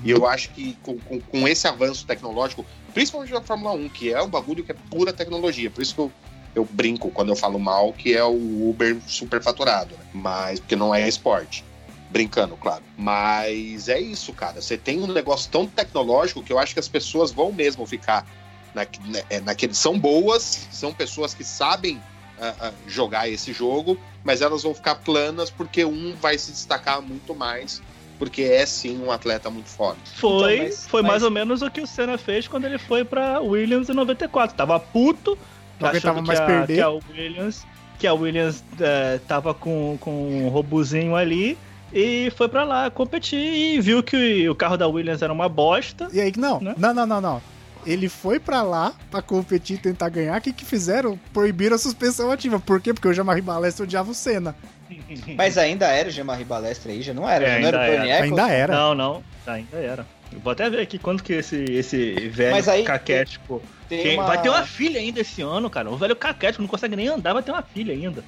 [0.04, 2.66] E eu acho que com, com, com esse avanço tecnológico,
[3.00, 6.02] principalmente da Fórmula 1, que é um bagulho que é pura tecnologia, por isso que
[6.02, 6.12] eu,
[6.54, 10.06] eu brinco quando eu falo mal, que é o Uber superfaturado, né?
[10.14, 11.64] mas porque não é esporte.
[12.10, 12.84] Brincando, claro.
[12.98, 14.62] Mas é isso, cara.
[14.62, 18.28] Você tem um negócio tão tecnológico que eu acho que as pessoas vão mesmo ficar
[18.74, 19.74] na, na, naquele.
[19.74, 24.96] São boas, são pessoas que sabem uh, uh, jogar esse jogo, mas elas vão ficar
[24.96, 27.82] planas porque um vai se destacar muito mais
[28.20, 29.98] porque é sim um atleta muito foda.
[30.18, 32.78] Foi, Então, mas- foi mas- mais ou menos o que o Senna fez quando ele
[32.78, 34.56] foi pra Williams em 94.
[34.56, 35.38] Tava puto,
[35.80, 36.76] aguentava achando mais que a, perder.
[36.76, 37.66] que a Williams,
[37.98, 40.12] que a Williams eh, tava com, com
[40.46, 41.58] um robozinho ali
[41.94, 46.08] e foi pra lá competir e viu que o carro da Williams era uma bosta.
[46.14, 46.76] E aí, não, Né?
[46.78, 47.42] não, não, não, não.
[47.86, 50.38] Ele foi pra lá pra competir e tentar ganhar.
[50.38, 51.18] O que que fizeram?
[51.34, 52.60] Proibiram a suspensão ativa.
[52.60, 52.94] Por quê?
[52.94, 54.54] Porque o Jean-Marie Balestre odiava o Senna.
[55.38, 57.46] Mas ainda era o Jean-Marie Balestre aí, já não era?
[57.46, 58.24] É, já não era o ainda?
[58.24, 58.74] Ainda era.
[58.76, 60.06] Não, não, ainda era.
[60.32, 63.62] Eu vou até ver aqui quanto que esse, esse velho Mas aí caquético.
[63.88, 65.90] Tem Quem- uma- Vai ter uma filha ainda esse ano, cara.
[65.90, 68.24] O velho caquético não consegue nem andar, vai ter uma filha ainda.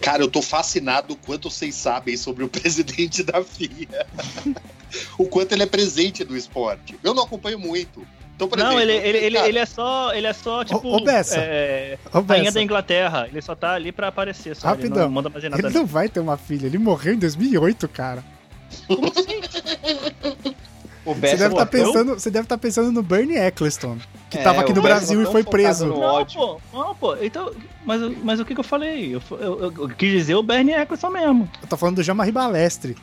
[0.00, 4.04] Cara, eu tô fascinado o quanto vocês sabem sobre o presidente da FIA.
[5.16, 6.96] o quanto ele é presente do esporte.
[7.04, 8.04] Eu não acompanho muito.
[8.36, 10.12] Então, por não, exemplo, ele, ele, ele, ele é só.
[10.12, 10.86] Ele é só, tipo.
[10.88, 11.36] ô, Bessa.
[11.38, 11.96] é,
[12.28, 13.28] rainha da Inglaterra.
[13.30, 14.56] Ele só tá ali pra aparecer.
[14.56, 14.68] Só.
[14.68, 15.04] Ele Rapidão.
[15.04, 15.56] não manda mais nada.
[15.68, 16.66] ele não vai ter uma filha.
[16.66, 18.24] Ele morreu em 2008, cara.
[21.04, 21.92] O Você Bessa deve estar morreu?
[21.92, 23.98] pensando, você deve tá pensando no Bernie Eccleston,
[24.30, 25.86] que É, tava aqui o no Brasil tá e foi preso.
[25.86, 27.14] Não, pô, não, pô.
[27.16, 27.52] Então.
[27.84, 29.14] Mas, mas o que, que eu falei?
[29.14, 31.48] Eu, eu, eu- eu quis dizer o Bernie Eccleston mesmo.
[31.60, 32.96] Eu tô falando do Jean-Marie Balestre.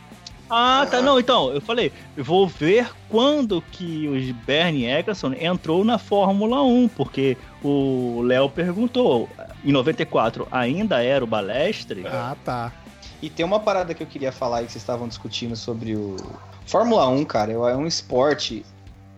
[0.53, 1.01] Ah, tá.
[1.01, 6.61] Não, então, eu falei, eu vou ver quando que o Bernie Eccleston entrou na Fórmula
[6.61, 9.29] 1, porque o Léo perguntou,
[9.63, 12.05] em 94 ainda era o Balestre?
[12.05, 12.73] Ah, tá.
[13.21, 16.17] E tem uma parada que eu queria falar aí que vocês estavam discutindo sobre o.
[16.65, 18.65] Fórmula 1, cara, é um esporte.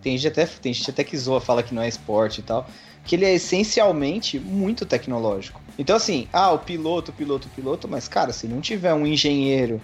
[0.03, 2.67] Tem gente até, tem gente até que zoa, fala que não é esporte e tal.
[3.05, 5.61] Que ele é essencialmente muito tecnológico.
[5.79, 9.07] Então, assim, ah, o piloto, o piloto, o piloto, mas, cara, se não tiver um
[9.07, 9.81] engenheiro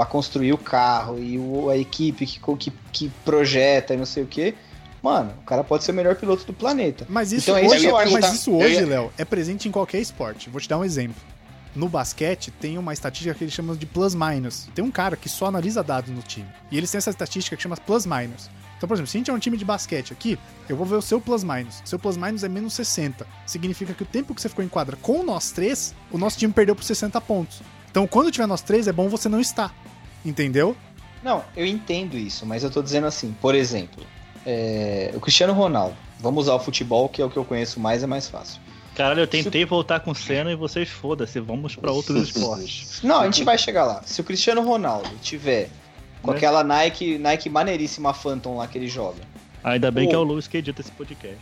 [0.00, 4.22] pra construir o carro e o- a equipe que, que, que projeta e não sei
[4.22, 4.54] o que,
[5.02, 7.06] mano, o cara pode ser o melhor piloto do planeta.
[7.06, 9.68] Mas isso Então, é isso hoje, que eu mas isso hoje, ia- Léo, é presente
[9.68, 10.48] em qualquer esporte.
[10.48, 11.20] Vou te dar um exemplo.
[11.76, 14.68] No basquete, tem uma estatística que eles chamam de plus-minus.
[14.74, 16.48] Tem um cara que só analisa dados no time.
[16.70, 18.48] E eles têm essa estatística que chama plus-minus.
[18.78, 20.96] Então, por exemplo, se a gente é um time de basquete aqui, eu vou ver
[20.96, 21.82] o seu plus-minus.
[21.84, 23.26] Seu plus-minus é menos 60.
[23.46, 26.52] Significa que o tempo que você ficou em quadra com nós três, o nosso time
[26.54, 27.60] perdeu por 60 pontos.
[27.90, 29.74] Então, quando tiver nós três, é bom você não estar.
[30.24, 30.76] Entendeu?
[31.22, 34.02] Não, eu entendo isso, mas eu tô dizendo assim, por exemplo,
[34.46, 35.96] é, o Cristiano Ronaldo.
[36.18, 38.60] Vamos usar o futebol, que é o que eu conheço mais, é mais fácil.
[38.94, 43.00] Caralho, eu tentei voltar com o Senna e vocês foda-se, vamos pra outros esportes.
[43.02, 44.02] Não, a gente vai chegar lá.
[44.04, 45.70] Se o Cristiano Ronaldo tiver
[46.22, 46.36] com Né?
[46.36, 49.20] aquela Nike, Nike maneiríssima Phantom lá que ele joga,
[49.64, 51.36] Ainda bem que é o Ou- Luiz que edita esse podcast.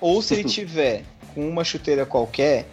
[0.00, 1.04] ou se ele tiver
[1.34, 2.68] com uma chuteira qualquer,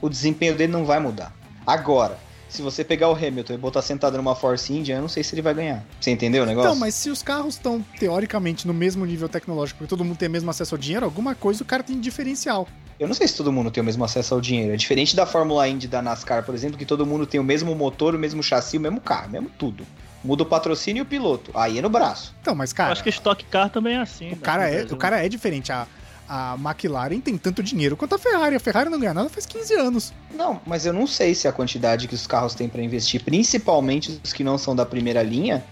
[0.00, 1.32] o desempenho dele não vai mudar.
[1.66, 2.18] Agora,
[2.54, 5.34] se você pegar o Hamilton e botar sentado numa Force India, eu não sei se
[5.34, 5.84] ele vai ganhar.
[6.00, 6.68] Você entendeu o negócio?
[6.68, 10.28] Então, mas se os carros estão, teoricamente, no mesmo nível tecnológico, porque todo mundo tem
[10.28, 12.68] o mesmo acesso ao dinheiro, alguma coisa o cara tem de diferencial.
[12.98, 14.72] Eu não sei se todo mundo tem o mesmo acesso ao dinheiro.
[14.72, 17.74] É diferente da Fórmula Indy da NASCAR, por exemplo, que todo mundo tem o mesmo
[17.74, 19.84] motor, o mesmo chassi, o mesmo carro, o mesmo tudo.
[20.22, 21.50] Muda o patrocínio e o piloto.
[21.54, 22.34] Aí é no braço.
[22.40, 24.30] Então, mas, Eu cara, acho que Stock Car também é assim.
[24.32, 25.72] o, cara é, o cara é diferente.
[25.72, 25.86] A,
[26.28, 28.56] a McLaren tem tanto dinheiro quanto a Ferrari.
[28.56, 30.12] A Ferrari não ganha nada faz 15 anos.
[30.34, 34.20] Não, mas eu não sei se a quantidade que os carros têm pra investir, principalmente
[34.22, 35.64] os que não são da primeira linha,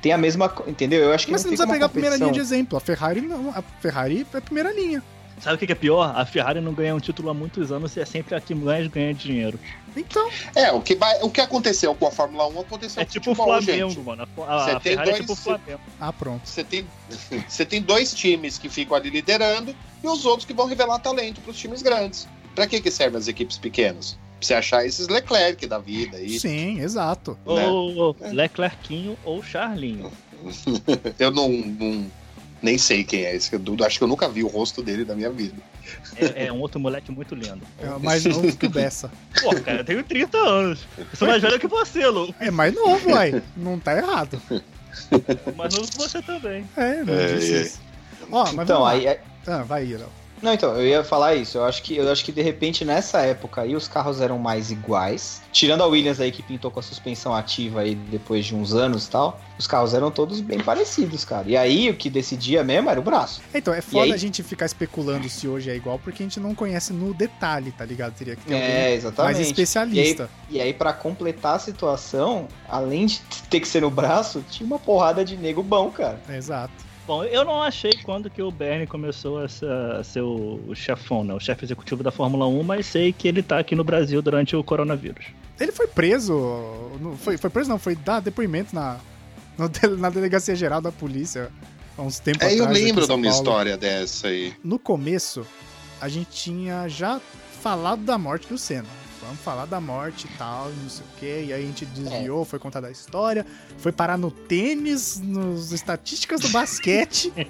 [0.00, 0.52] tem a mesma.
[0.66, 1.02] Entendeu?
[1.02, 2.76] Eu acho que Mas você não não tem precisa pegar a primeira linha de exemplo.
[2.78, 3.50] A Ferrari não.
[3.50, 5.02] A Ferrari é a primeira linha.
[5.40, 6.12] Sabe o que é pior?
[6.16, 8.86] A Ferrari não ganha um título há muitos anos e é sempre a que mais
[8.88, 9.58] ganha dinheiro.
[9.94, 13.10] Então, É, o que, vai, o que aconteceu com a Fórmula 1 aconteceu É com
[13.12, 14.00] tipo o futebol, Flamengo, gente.
[14.04, 14.28] mano.
[14.46, 15.80] A, a Ferrari é dois- tipo o Flamengo.
[16.00, 16.46] ah, pronto.
[16.48, 16.86] Você tem,
[17.48, 21.40] você tem dois times que ficam ali liderando e os outros que vão revelar talento
[21.40, 22.26] para os times grandes.
[22.54, 24.12] Pra que, que servem as equipes pequenas?
[24.38, 26.38] Pra você achar esses Leclerc da vida aí.
[26.40, 27.38] Sim, exato.
[27.46, 27.66] Né?
[27.66, 30.10] Ou Leclerquinho ou Charlinho.
[31.18, 32.06] Eu não, não,
[32.62, 33.52] Nem sei quem é esse.
[33.54, 35.56] Eu acho que eu nunca vi o rosto dele na minha vida.
[36.16, 37.60] É, é um outro moleque muito lindo.
[37.80, 39.10] É mais novo que o Bessa.
[39.42, 40.80] Pô, cara, eu tenho 30 anos.
[40.98, 42.34] Eu sou mais velho que você, Lu.
[42.40, 43.42] É mais novo, uai.
[43.56, 44.40] Não tá errado.
[45.56, 46.64] Mais novo que você também.
[46.76, 47.60] É, não É, disse é.
[47.62, 47.80] isso.
[48.30, 49.10] Ó, mas Então, vamos lá.
[49.10, 50.08] aí, Ah, vai aí, Léo.
[50.42, 51.58] Não, então, eu ia falar isso.
[51.58, 54.70] Eu acho que eu acho que de repente nessa época aí os carros eram mais
[54.70, 55.42] iguais.
[55.52, 59.06] Tirando a Williams aí que pintou com a suspensão ativa aí depois de uns anos
[59.06, 61.48] e tal, os carros eram todos bem parecidos, cara.
[61.48, 63.40] E aí o que decidia mesmo era o braço.
[63.54, 64.12] Então, é foda aí?
[64.12, 67.72] a gente ficar especulando se hoje é igual, porque a gente não conhece no detalhe,
[67.72, 68.14] tá ligado?
[68.14, 70.28] Teria que ter É, mais especialista.
[70.50, 74.78] E aí pra completar a situação, além de ter que ser no braço, tinha uma
[74.78, 76.20] porrada de nego bom, cara.
[76.28, 76.85] Exato.
[77.06, 81.32] Bom, eu não achei quando que o Bernie começou a ser, o, chefão, né?
[81.34, 84.56] O chefe executivo da Fórmula 1, mas sei que ele tá aqui no Brasil durante
[84.56, 85.26] o coronavírus.
[85.60, 86.34] Ele foi preso.
[87.18, 88.98] Foi, foi preso, não, foi dar depoimento na,
[89.98, 91.48] na delegacia geral da polícia
[91.96, 92.58] há uns tempos É, atrás.
[92.60, 93.36] eu lembro de uma Paulo.
[93.36, 94.52] história dessa aí.
[94.64, 95.46] No começo,
[96.00, 97.20] a gente tinha já
[97.62, 98.88] falado da morte do Senna.
[99.26, 101.44] Vamos falar da morte e tal, não sei o quê.
[101.48, 103.44] E aí a gente desviou, foi contar da história,
[103.78, 107.32] foi parar no tênis, nas estatísticas do basquete.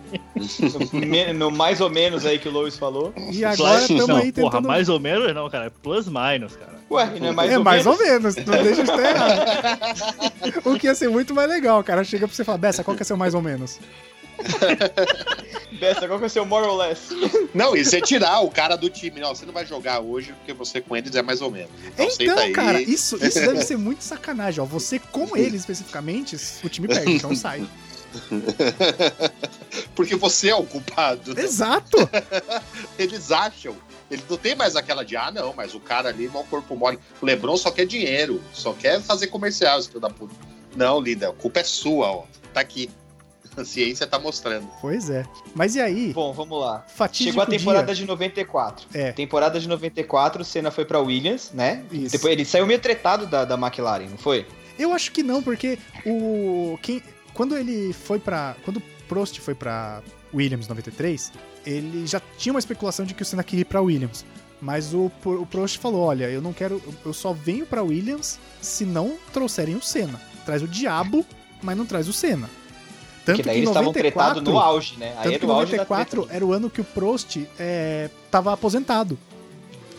[1.35, 3.13] No, mais ou menos aí que o Lois falou.
[3.31, 4.69] e agora estamos aí porra, tentando.
[4.69, 5.67] mais ou menos não, cara.
[5.67, 6.77] É plus minus, cara.
[6.91, 8.01] Ué, não é mais é ou mais menos?
[8.01, 10.63] ou menos, não deixa de estar errado.
[10.65, 12.05] o que ia ser muito mais legal, cara.
[12.05, 13.79] Chega pra você e fala, Bessa, qual que é seu mais ou menos?
[15.79, 17.09] Bessa, qual que é o seu more or less?
[17.55, 19.21] Não, e você tirar o cara do time.
[19.21, 21.71] Não, você não vai jogar hoje porque você com eles é mais ou menos.
[21.87, 22.53] Então, senta Então, aí.
[22.53, 24.67] cara, isso, isso deve ser muito sacanagem, ó.
[24.67, 27.67] Você com ele especificamente, o time perde, então sai.
[29.95, 31.39] Porque você é o culpado.
[31.39, 31.97] Exato!
[32.99, 33.77] Eles acham.
[34.11, 36.99] Ele não tem mais aquela de, ah, não, mas o cara ali, mau corpo mole.
[37.21, 40.35] O Lebron só quer dinheiro, só quer fazer comercial, filho da puta.
[40.77, 42.25] Não, linda, a culpa é sua, ó.
[42.55, 42.89] Tá aqui.
[43.57, 44.69] A ciência tá mostrando.
[44.81, 45.25] Pois é.
[45.55, 46.13] Mas e aí?
[46.13, 46.85] Bom, vamos lá.
[46.89, 47.95] Fatídico Chegou a temporada dia.
[47.95, 48.87] de 94.
[48.93, 49.13] É.
[49.13, 51.85] Temporada de 94, o Senna foi pra Williams, né?
[51.91, 52.13] Isso.
[52.13, 54.47] Depois ele saiu meio tretado da, da McLaren, não foi?
[54.79, 57.03] Eu acho que não, porque o quem
[57.33, 58.57] quando ele foi pra.
[58.65, 60.03] quando o Prost foi pra
[60.35, 61.33] Williams 93,
[61.65, 64.25] ele já tinha uma especulação de que o Senna queria ir pra Williams.
[64.61, 68.85] Mas o, o Prost falou: "Olha, eu não quero, eu só venho pra Williams se
[68.85, 70.21] não trouxerem o Senna.
[70.45, 71.25] Traz o diabo,
[71.63, 72.49] mas não traz o Senna."
[73.27, 75.09] Tanto Porque daí que em eles estavam 94, tretados no auge, né?
[75.09, 76.37] Aí tanto era que da 94 treta.
[76.37, 79.19] era o ano que o Prost é, tava aposentado.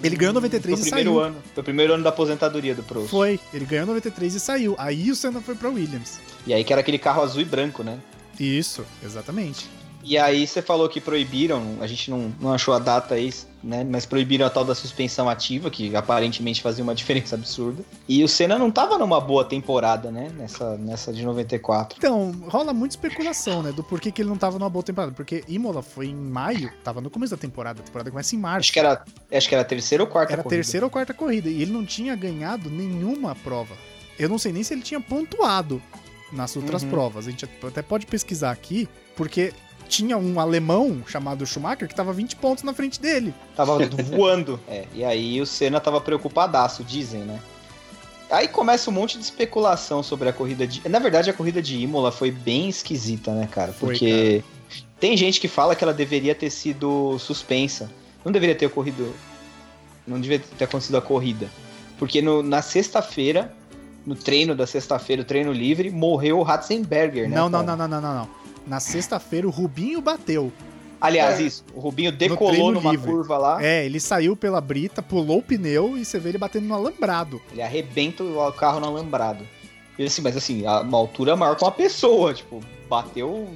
[0.02, 1.24] Ele ganhou Foi 93 o e primeiro saiu.
[1.26, 1.36] ano.
[1.54, 3.10] Foi o primeiro ano da aposentadoria do Prost.
[3.10, 4.76] Foi, ele ganhou 93 e saiu.
[4.78, 6.20] Aí o Senna foi pra Williams.
[6.46, 8.00] E aí que era aquele carro azul e branco, né?
[8.40, 9.70] Isso, exatamente.
[10.10, 13.84] E aí você falou que proibiram, a gente não, não achou a data aí, né?
[13.84, 17.84] Mas proibiram a tal da suspensão ativa, que aparentemente fazia uma diferença absurda.
[18.08, 20.32] E o Senna não tava numa boa temporada, né?
[20.38, 21.98] Nessa, nessa de 94.
[21.98, 23.74] Então, rola muita especulação, né?
[23.74, 25.12] Do porquê que ele não tava numa boa temporada.
[25.14, 27.82] Porque Imola foi em maio, tava no começo da temporada.
[27.82, 28.60] A temporada começa em março.
[28.68, 30.62] Acho que era, acho que era a terceira ou quarta Era a corrida.
[30.64, 31.50] terceira ou quarta corrida.
[31.50, 33.76] E ele não tinha ganhado nenhuma prova.
[34.18, 35.82] Eu não sei nem se ele tinha pontuado
[36.32, 36.90] nas outras Uhum.
[36.90, 37.28] provas.
[37.28, 39.54] A gente até pode pesquisar aqui, porque
[39.88, 43.34] tinha um alemão chamado Schumacher que tava 20 pontos na frente dele.
[43.56, 44.60] Tava voando.
[44.68, 47.40] É, e aí o Senna tava preocupadaço, dizem, né?
[48.30, 50.88] Aí começa um monte de especulação sobre a corrida de.
[50.90, 53.72] Na verdade, a corrida de Imola foi bem esquisita, né, cara?
[53.72, 54.44] Foi, Porque
[55.00, 57.90] tem gente que fala que ela deveria ter sido suspensa.
[58.26, 59.14] Não deveria ter ocorrido.
[60.06, 61.50] Não deveria ter acontecido a corrida.
[61.98, 63.54] Porque no- na sexta-feira,
[64.06, 67.36] no treino da sexta-feira, o treino livre, morreu o Ratzenberger, né?
[67.36, 67.78] não, não, cara?
[67.78, 68.30] não, não, não, não, não.
[68.68, 70.52] Na sexta-feira o Rubinho bateu.
[71.00, 71.44] Aliás, É.
[71.44, 71.64] isso.
[71.76, 73.12] O Rubinho decolou numa livre.
[73.12, 73.64] curva lá.
[73.64, 77.40] É, ele saiu pela brita, pulou o pneu e você vê ele batendo no alambrado.
[77.52, 79.46] Ele arrebenta o carro no alambrado.
[79.98, 83.48] E assim, mas assim, a- uma altura maior que uma pessoa, tipo, bateu,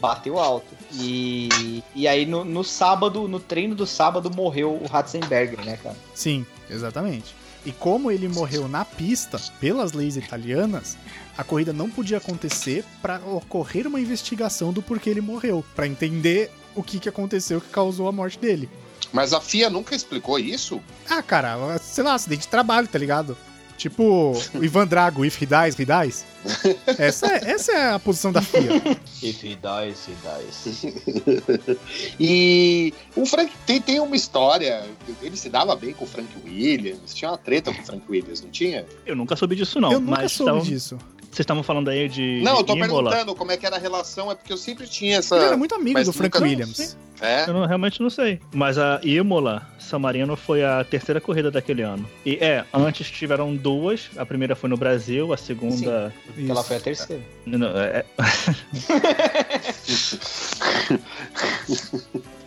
[0.00, 0.74] bateu alto.
[0.92, 5.96] E, e aí no, no sábado, no treino do sábado, morreu o Ratzenberger, né, cara?
[6.14, 7.34] Sim, exatamente.
[7.64, 10.96] E como ele morreu na pista, pelas leis italianas,
[11.40, 16.50] a corrida não podia acontecer para ocorrer uma investigação do porquê ele morreu, Pra entender
[16.74, 18.68] o que, que aconteceu que causou a morte dele.
[19.12, 20.80] Mas a FIA nunca explicou isso?
[21.08, 23.36] Ah, cara, sei lá, acidente de trabalho, tá ligado?
[23.76, 26.26] Tipo, o Ivan Drago, if he dies, he dies.
[26.98, 28.76] Essa é, essa é a posição da FIA.
[29.22, 30.84] If he dies, he dies.
[32.20, 34.84] E o Frank tem, tem uma história.
[35.22, 37.14] Ele se dava bem com o Frank Williams.
[37.14, 38.84] Tinha uma treta com o Frank Williams, não tinha?
[39.06, 39.92] Eu nunca soube disso, não.
[39.92, 40.98] eu nunca mas soube tavam- disso.
[41.30, 42.40] Vocês estavam falando aí de.
[42.42, 43.10] Não, eu tô Imola.
[43.10, 45.36] perguntando como é que era a relação, é porque eu sempre tinha essa.
[45.36, 46.96] Ele era muito amigo mas do Frank nunca- Williams.
[47.22, 47.44] É?
[47.48, 48.40] Eu não- realmente não sei.
[48.54, 52.08] Mas a Imola San Marino foi a terceira corrida daquele ano.
[52.24, 54.08] E é, antes tiveram duas.
[54.16, 56.12] A primeira foi no Brasil, a segunda.
[56.34, 57.22] Que ela foi a terceira.
[57.46, 58.04] Não, é-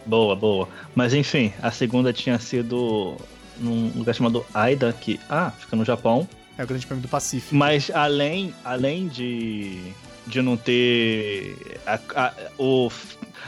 [0.06, 0.68] boa, boa.
[0.96, 3.16] Mas enfim, a segunda tinha sido
[3.60, 5.20] num lugar chamado Aida, que.
[5.30, 6.28] Ah, fica no Japão.
[6.58, 7.56] É o Grande Prêmio do Pacífico.
[7.56, 9.80] Mas além, além de,
[10.28, 11.80] de não ter.
[11.86, 12.92] a- a- o,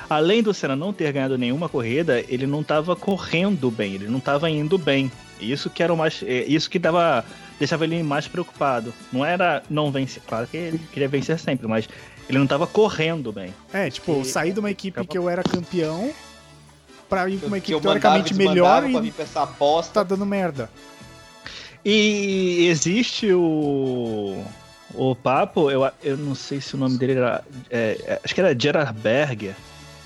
[0.10, 4.18] além do Senna não ter ganhado nenhuma corrida, ele não estava correndo bem, ele não
[4.18, 5.12] estava indo bem.
[5.40, 6.24] Isso que era o mais.
[6.26, 7.24] é, Isso que dava,
[7.60, 8.94] deixava ele mais preocupado.
[9.14, 10.24] Não era não vencer.
[10.26, 11.88] Claro que ele queria vencer sempre, mas
[12.28, 13.54] ele não estava correndo bem.
[13.72, 15.12] É, tipo, eu E- saí de uma equipe Acabou.
[15.12, 16.12] que eu era campeão
[17.08, 19.12] pra ir pra uma Que eu equipe mandava e teoricamente melhor desmandava pra vir e
[19.12, 19.94] pra essa bosta.
[19.94, 20.70] tá dando merda.
[21.86, 24.44] E existe o.
[24.94, 27.44] O papo, eu, eu não sei se o nome dele era.
[27.70, 29.54] é, é, acho que era Gerard Berger.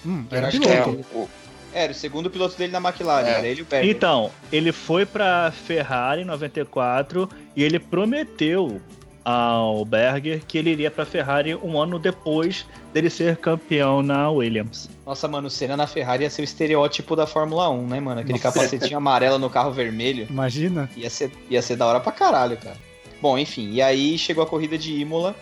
[0.05, 0.95] Hum, era acho piloto.
[0.95, 1.29] que É, o-
[1.71, 3.31] Era o segundo piloto dele na McLaren, É.
[3.37, 3.89] era ele o Berger.
[3.95, 8.81] Então, ele foi pra Ferrari em 94 e ele prometeu
[9.29, 14.89] ao Berger que ele iria pra Ferrari um ano depois dele ser campeão na Williams.
[15.05, 18.21] Nossa, mano, o Senna na Ferrari ia ser o estereótipo da Fórmula 1, né, mano?
[18.21, 18.51] Aquele Nossa.
[18.51, 20.25] capacetinho amarelo no carro vermelho.
[20.29, 20.89] Imagina.
[20.97, 22.77] Ia ser, ia ser da hora pra caralho, cara.
[23.21, 25.35] Bom, enfim, e aí chegou a corrida de Imola.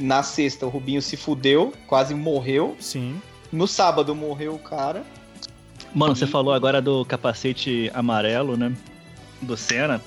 [0.00, 2.74] Na sexta, o Rubinho se fudeu, quase morreu.
[2.80, 3.20] Sim.
[3.52, 5.04] No sábado, morreu o cara.
[5.94, 8.72] Mano, você falou agora do capacete amarelo, né?
[9.40, 10.00] Do Senna.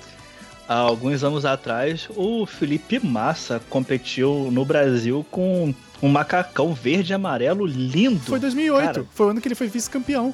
[0.68, 7.16] Há alguns anos atrás, o Felipe Massa competiu no Brasil com um macacão verde e
[7.16, 8.86] amarelo lindo Foi 2008.
[8.86, 9.06] Cara.
[9.14, 10.34] Foi o ano que ele foi vice-campeão.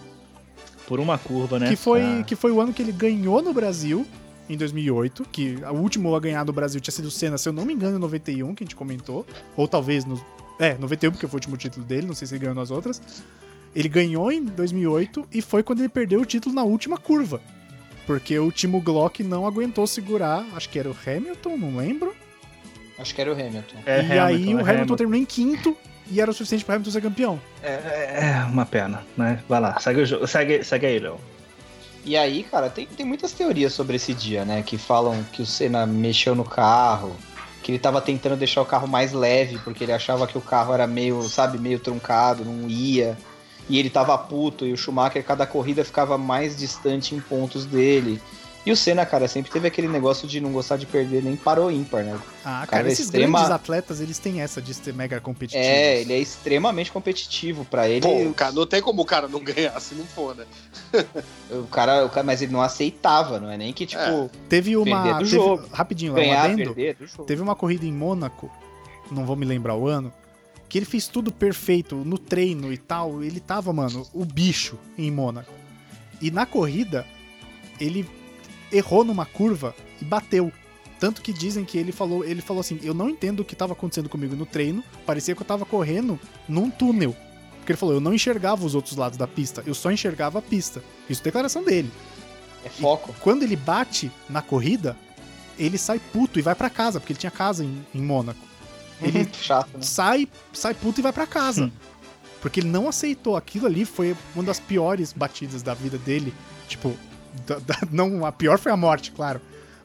[0.88, 1.70] por uma curva, né?
[1.70, 2.24] Que, foi, Ah.
[2.24, 4.06] que foi o ano que ele ganhou no Brasil,
[4.50, 5.26] em 2008.
[5.32, 7.74] Que o último a ganhar no Brasil tinha sido o Senna, se eu não me
[7.74, 9.26] engano, em 91, que a gente comentou.
[9.56, 10.20] Ou talvez no.
[10.60, 13.02] É, 91, porque foi o último título dele, não sei se ele ganhou nas outras.
[13.76, 17.40] Ele ganhou em 2008 e foi quando ele perdeu o título na última curva.
[18.06, 22.16] Porque o Timo Glock não aguentou segurar, acho que era o Hamilton, não lembro.
[22.98, 23.78] Acho que era o Hamilton.
[23.86, 25.78] É e aí Hamilton, o é Hamilton, terminou em quinto
[26.10, 27.42] e era o suficiente para Hamilton ser campeão.
[27.62, 29.40] É, é uma pena, né?
[29.48, 30.28] Vai lá, segue o jogo.
[30.28, 31.20] Segue, segue aí, Léo.
[32.06, 34.62] E aí, cara, tem, tem muitas teorias sobre esse dia, né?
[34.62, 37.16] Que falam que o Senna mexeu no carro,
[37.62, 40.74] que ele tava tentando deixar o carro mais leve, porque ele achava que o carro
[40.74, 43.18] era meio, sabe, meio truncado, não ia.
[43.70, 48.22] E ele tava puto, e o Schumacher, cada corrida, ficava mais distante em pontos dele.
[48.66, 51.62] E o Senna, cara, sempre teve aquele negócio de não gostar de perder nem para
[51.62, 52.18] o ímpar, né?
[52.46, 55.68] Ah, cara, Cara, esses extrema- grandes atletas, eles têm essa de ser mega competitivos.
[55.68, 57.66] É, ele é extremamente competitivo.
[57.66, 60.46] Pra ele, Pô, cara, não tem como o cara não ganhar se não for, né?
[61.52, 64.30] o, cara, o cara, mas ele não aceitava, não é nem que, tipo, É.
[64.48, 65.18] Teve uma.
[65.18, 65.66] Teve- jogo.
[65.72, 66.74] Rapidinho, lá, um ganhar, adendo.
[66.74, 67.24] perder do jogo.
[67.26, 68.50] Teve uma corrida em Mônaco,
[69.12, 70.14] não vou me lembrar o ano,
[70.74, 73.24] que ele fez tudo perfeito no treino e tal.
[73.24, 75.54] Ele tava, mano, o bicho em Mônaco.
[76.20, 77.06] E na corrida,
[77.80, 78.10] ele
[78.72, 80.52] errou numa curva e bateu.
[81.00, 83.74] Tanto que dizem que ele falou, ele falou assim: "Eu não entendo o que tava
[83.74, 86.20] acontecendo comigo no treino, parecia que eu tava correndo
[86.50, 87.16] num túnel".
[87.60, 90.42] Porque ele falou: "Eu não enxergava os outros lados da pista, eu só enxergava a
[90.42, 90.84] pista".
[91.08, 91.92] Isso é declaração dele.
[92.66, 93.14] É foco.
[93.20, 94.98] Quando ele bate na corrida,
[95.56, 98.53] ele sai puto e vai pra casa, porque ele tinha casa em, em Mônaco.
[99.04, 99.82] Ele Chato, né?
[99.82, 101.66] sai, sai puto e vai pra casa.
[101.66, 101.72] Hum.
[102.42, 103.36] Porque ele não aceitou.
[103.38, 106.34] Aquilo ali foi uma das piores batidas da vida dele.
[106.68, 106.94] Tipo,
[107.48, 109.40] da- da- não, a pior foi a morte, claro.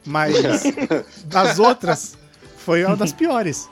[0.05, 0.35] Mas
[1.25, 2.17] das outras,
[2.57, 3.69] foi uma das piores.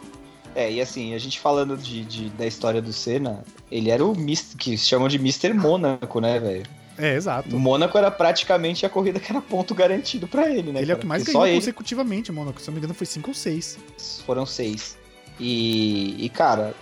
[0.56, 4.14] É, e assim, a gente falando de, de- da história do Senna, ele era o
[4.14, 4.56] Mr.
[4.58, 5.54] que chamam de Mr.
[5.54, 6.66] Mônaco, né, velho?
[6.98, 7.60] É, O exato.
[7.60, 10.82] Mônaco era praticamente a corrida que era ponto garantido pra ele, né?
[10.82, 11.00] Ele é o cara?
[11.02, 12.60] que mais Porque ganhou Só ele consecutivamente, Mônaco.
[12.60, 13.78] Se eu não me engano, foi 5 ou 6.
[14.26, 14.98] foram seis.
[15.40, 16.74] E, e, cara,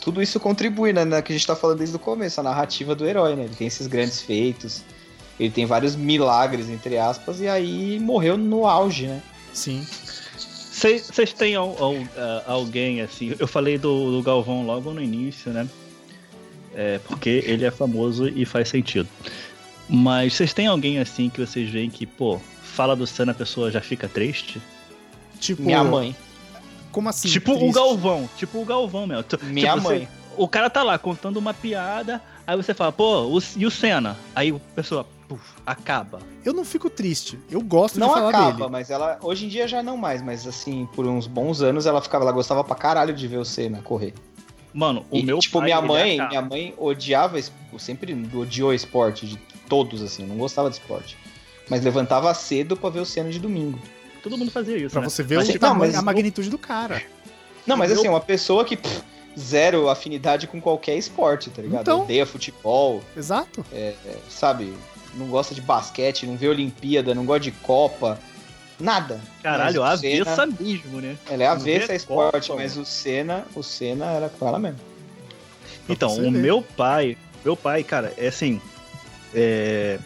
[0.00, 1.04] tudo isso contribui, né?
[1.04, 3.44] Na que a gente tá falando desde o começo, a narrativa do herói, né?
[3.44, 4.82] Ele tem esses grandes feitos,
[5.38, 9.22] ele tem vários milagres, entre aspas, e aí morreu no auge, né?
[9.52, 9.86] Sim.
[10.72, 13.34] Vocês têm al- al- ah, alguém assim?
[13.38, 15.68] Eu falei do, do Galvão logo no início, né?
[16.74, 19.08] É, porque ele é famoso e faz sentido.
[19.88, 23.70] Mas vocês têm alguém assim que vocês veem que, pô, fala do Senna, a pessoa
[23.70, 24.60] já fica triste?
[25.38, 26.16] Tipo, Minha mãe.
[26.92, 27.28] Como assim?
[27.28, 27.74] tipo o triste?
[27.74, 29.22] Galvão, tipo o Galvão, meu.
[29.24, 30.08] Tu- Minha tipo, você- mãe.
[30.36, 34.16] o cara tá lá contando uma piada, aí você fala, pô, o- e o Senna?
[34.34, 36.20] Aí a pessoa, puf, acaba.
[36.44, 37.38] Eu não fico triste.
[37.50, 38.68] Eu gosto Não de falar acaba, dele.
[38.70, 39.18] mas ela.
[39.22, 42.32] Hoje em dia já não mais, mas assim, por uns bons anos ela ficava, ela
[42.32, 44.12] gostava pra caralho de ver o Senna correr.
[44.74, 46.28] Mano, o E, meu tipo, pai, minha mãe, acaba.
[46.30, 47.38] minha mãe odiava,
[47.78, 49.36] sempre odiou esporte, de
[49.68, 51.16] todos, assim, não gostava de esporte.
[51.68, 53.78] Mas levantava cedo pra ver o Senna de domingo.
[54.22, 55.08] Todo mundo fazia isso, Pra né?
[55.08, 57.02] você ver Mas, o assim, não, mas a magnitude do cara.
[57.66, 59.02] Não, mas assim, uma pessoa que pff,
[59.38, 61.82] zero afinidade com qualquer esporte, tá ligado?
[61.82, 62.02] Então.
[62.02, 63.64] Odeia futebol, Exato.
[63.72, 64.72] é, é, sabe?
[65.14, 68.18] Não gosta de basquete, não vê Olimpíada, não gosta de Copa.
[68.80, 69.20] Nada.
[69.42, 71.16] Caralho, Mas o Senna- avessa mesmo, né?
[71.30, 74.80] Ela é avessa a esporte, Copa, mas o Senna, o Senna era com ela mesmo.
[75.88, 76.30] Então, o ver.
[76.30, 78.60] meu pai, meu pai, cara, é assim.
[79.34, 79.98] é,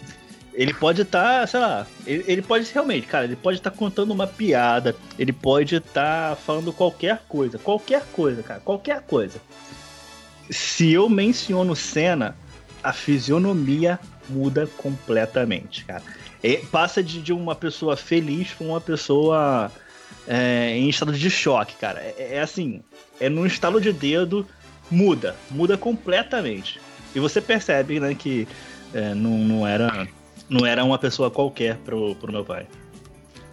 [0.56, 4.26] ele pode estar, sei lá, ele, ele pode realmente, cara, ele pode estar contando uma
[4.26, 9.38] piada, ele pode estar falando qualquer coisa, qualquer coisa, cara, qualquer coisa.
[10.48, 12.34] Se eu menciono cena,
[12.82, 14.00] a fisionomia
[14.30, 16.02] muda completamente, cara.
[16.42, 19.70] É, passa de, de uma pessoa feliz pra uma pessoa
[20.26, 22.00] é, em estado de choque, cara.
[22.00, 22.82] É, é assim,
[23.20, 24.46] é num estalo de dedo,
[24.90, 26.80] muda, muda completamente.
[27.14, 28.48] E você percebe, né, que
[28.94, 30.06] é, não, não era
[30.48, 32.66] não era uma pessoa qualquer pro, pro meu pai.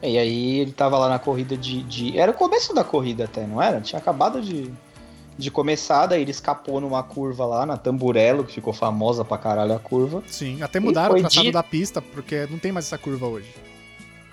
[0.02, 3.26] É, E aí ele tava lá na corrida de, de- Era o começo da corrida
[3.26, 3.80] até, não era?
[3.82, 4.70] Tinha acabado de,
[5.38, 9.74] de começar, daí ele escapou numa curva lá, na Tamburello, que ficou famosa pra caralho
[9.74, 10.22] a curva.
[10.28, 13.48] Sim, até mudaram o traçado de- da pista, porque não tem mais essa curva hoje.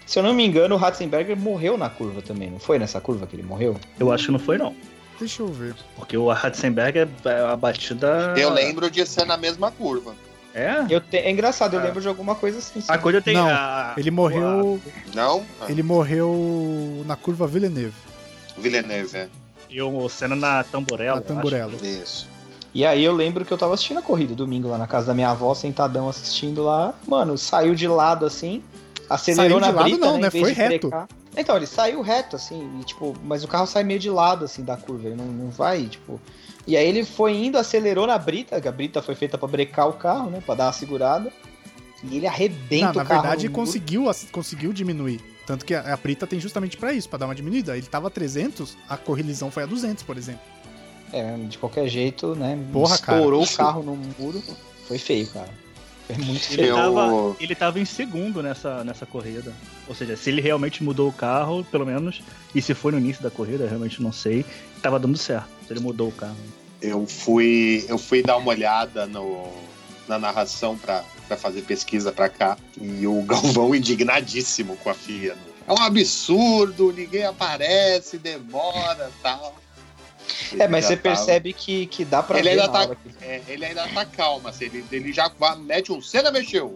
[0.07, 3.28] Se eu não me engano, o Ratzenberger morreu na curva também, não foi nessa curva
[3.28, 3.77] que ele morreu?
[3.99, 4.74] Eu acho que não foi, não.
[5.20, 5.77] Deixa eu ver.
[5.95, 7.09] Porque o Ratzenberg é
[7.53, 8.35] a batida.
[8.37, 10.15] Eu lembro de ser na mesma curva.
[10.55, 10.85] É?
[10.90, 11.85] Eu te- É engraçado, eu É.
[11.85, 12.81] lembro de alguma coisa assim.
[12.81, 12.86] sim.
[12.93, 13.35] A coisa tem.
[13.35, 14.81] Não, a- Ele morreu.
[15.14, 15.44] Não?
[15.60, 17.94] Ah, Ele morreu na curva Villeneuve,
[18.59, 19.28] Villeneuve, é.
[19.68, 21.16] E o Senna na Tamborella.
[21.16, 21.77] na Tamburello.
[21.85, 22.28] Isso.
[22.74, 25.14] E aí eu lembro que eu tava assistindo a corrida domingo lá na casa da
[25.14, 26.94] minha avó, sentadão assistindo lá.
[27.06, 28.62] Mano, saiu de lado assim,
[29.09, 30.31] acelerou Saiu de na lado brita, não, né, né?
[30.31, 30.90] Foi reto.
[31.36, 34.64] Então, ele saiu reto, assim, e, tipo, mas o carro sai meio de lado, assim,
[34.64, 36.20] da curva, ele não, não vai, tipo...
[36.66, 39.89] E aí ele foi indo, acelerou na brita, que a brita foi feita pra brecar
[39.89, 41.32] o carro, né, pra dar uma segurada.
[42.05, 43.66] E ele arrebenta Não, na o carro verdade, no muro.
[43.66, 45.20] conseguiu, conseguiu diminuir.
[45.47, 47.77] Tanto que a, a Brita tem justamente pra isso, pra dar uma diminuída.
[47.77, 50.41] Ele tava a 300, a correlisão foi a 200, por exemplo.
[51.12, 53.19] É, de qualquer jeito, né, Porra, cara.
[53.19, 54.43] estourou o carro no muro.
[54.87, 55.49] Foi feio, cara.
[56.07, 56.69] Foi muito Ele feio.
[56.69, 59.53] Eu- tava, ele tava em segundo nessa, nessa corrida.
[59.89, 62.23] Ou seja, se ele realmente mudou o carro, pelo menos,
[62.55, 64.45] e se foi no início da corrida, eu realmente não sei,
[64.82, 65.48] tava dando certo.
[65.70, 66.36] Ele mudou o carro.
[66.82, 69.47] Eu fui, eu fui dar uma olhada no,
[70.09, 72.57] na narração pra, pra fazer pesquisa pra cá.
[72.81, 75.36] E o Galvão indignadíssimo com a FIA.
[75.69, 79.55] É um absurdo, ninguém aparece, demora tal.
[80.59, 83.43] É, mas Ele você tava- percebe que, que dá pra Ele ver ainda tá- é,
[83.48, 86.01] ele ainda tá calmo, assim, ele, ele já mete um.
[86.01, 86.74] Cena mexeu!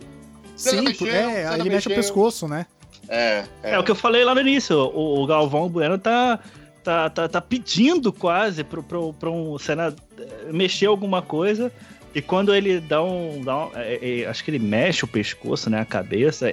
[0.57, 1.13] Cena Sim, mexeu, é,
[1.45, 1.95] cena ele mexe o mexeu.
[1.97, 2.67] pescoço, né?
[3.09, 3.71] É, é.
[3.73, 6.39] É, o que eu falei lá no início, o, o Galvão Bueno tá,
[6.85, 8.85] tá, tá, tá pedindo quase pro
[9.25, 11.73] um Senna eh, mexer alguma coisa.
[12.15, 13.43] E quando ele dá um.
[13.43, 15.81] Dá um é, é, acho que ele mexe o pescoço, né?
[15.81, 16.53] A cabeça.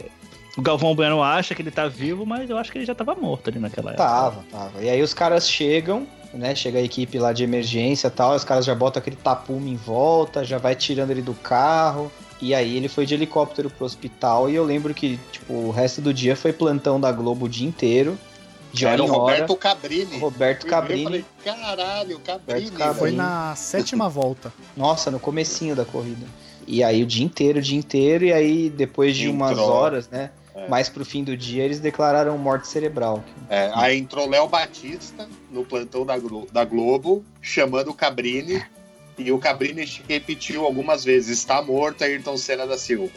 [0.58, 3.14] O Galvão Bueno acha que ele tá vivo, mas eu acho que ele já tava
[3.16, 4.04] morto ali naquela época.
[4.04, 4.84] Tava, tava.
[4.84, 6.56] E aí os caras chegam, né?
[6.56, 9.76] Chega a equipe lá de emergência e tal, os caras já botam aquele tapume em
[9.76, 12.12] volta, já vai tirando ele do carro.
[12.42, 16.02] E aí ele foi de helicóptero pro hospital e eu lembro que, tipo, o resto
[16.02, 18.18] do dia foi plantão da Globo o dia inteiro.
[18.74, 19.20] De hora Era o em hora.
[19.20, 20.18] Roberto Cabrini.
[20.20, 21.04] Roberto Eu Cabrini.
[21.04, 22.62] falei, caralho, Cabrini.
[22.70, 23.00] Roberto Cabrini.
[23.00, 24.54] Foi na sétima volta.
[24.78, 26.26] Nossa, no comecinho da corrida.
[26.68, 29.70] E aí o dia inteiro, o dia inteiro, e aí depois de umas Entrou.
[29.70, 30.30] horas, né?
[30.54, 30.68] É.
[30.68, 33.24] Mais pro fim do dia, eles declararam morte cerebral.
[33.50, 38.62] É, aí entrou Léo Batista no plantão da, Glo- da Globo, chamando o Cabrini.
[39.18, 43.12] E o Cabrini repetiu algumas vezes: está morto Ayrton Senna da Silva.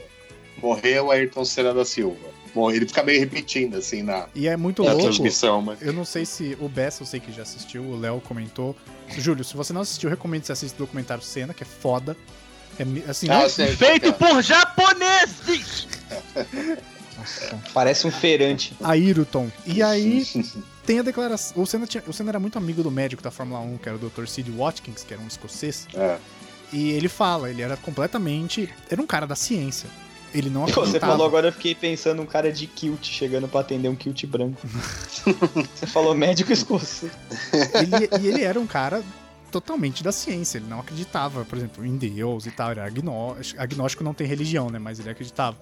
[0.63, 2.29] Morreu Ayrton Senna da Silva.
[2.55, 5.05] Bom, ele fica meio repetindo assim na, E é muito na louco.
[5.07, 5.83] transmissão, mas.
[5.83, 8.77] Eu não sei se o Bessa, eu sei que já assistiu, o Léo comentou.
[9.19, 11.67] Júlio, se você não assistiu, eu recomendo que você assista o documentário Cena, que é
[11.67, 12.17] foda.
[12.79, 15.87] É assim, Ah, eu sei, Feito qual que por japoneses!
[17.17, 18.77] Nossa, parece um feirante.
[18.83, 19.51] Ayrton.
[19.67, 19.85] E é.
[19.85, 20.27] aí
[20.85, 21.63] tem a declaração.
[21.63, 23.97] O Senna, tinha- o Senna era muito amigo do médico da Fórmula 1, que era
[23.97, 24.27] o Dr.
[24.27, 25.87] Sid Watkins, que era um escocês.
[25.95, 26.19] É.
[26.73, 28.69] E ele fala, ele era completamente.
[28.91, 29.89] Era um cara da ciência.
[30.35, 31.13] Ele não Você acreditava.
[31.13, 34.61] falou agora, eu fiquei pensando um cara de kilt chegando pra atender um kilt branco.
[35.75, 37.13] Você falou médico escocês.
[37.53, 39.03] Ele- e ele era um cara
[39.51, 40.59] totalmente da ciência.
[40.59, 42.71] Ele não acreditava, por exemplo, em Deus e tal.
[42.73, 43.61] Era agnóstico.
[43.63, 44.79] Agnóstico não tem religião, né?
[44.79, 45.57] Mas ele acreditava.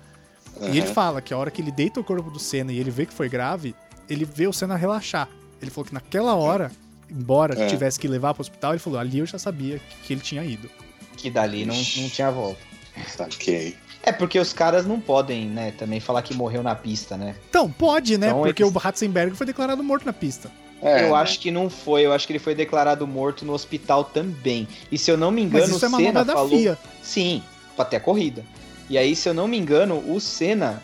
[0.60, 2.90] E ele fala que a hora que ele deita o corpo do Senna e ele
[2.90, 3.74] vê que foi grave,
[4.08, 5.28] ele vê o Senna relaxar.
[5.60, 6.70] Ele falou que naquela hora,
[7.10, 7.66] embora É.
[7.66, 10.44] tivesse que levar pro hospital, ele falou: ali eu já sabia que, que ele tinha
[10.44, 10.68] ido.
[11.16, 12.60] Que dali não, não tinha volta.
[13.08, 13.76] Saquei.
[14.02, 17.36] É porque os caras não podem, né, também falar que morreu na pista, né?
[17.48, 18.28] Então, pode, né?
[18.28, 20.50] Então, Porque eles- o Ratzenberger foi declarado morto na pista.
[20.82, 21.14] É, eu né?
[21.14, 24.66] acho que não foi, eu acho que ele foi declarado morto no hospital também.
[24.90, 26.48] E se eu não me engano, Mas isso é o manobra Senna da falou...
[26.50, 26.78] FIA.
[27.00, 27.42] Sim,
[27.76, 28.44] pra ter a corrida.
[28.90, 30.82] E aí, se eu não me engano, o Senna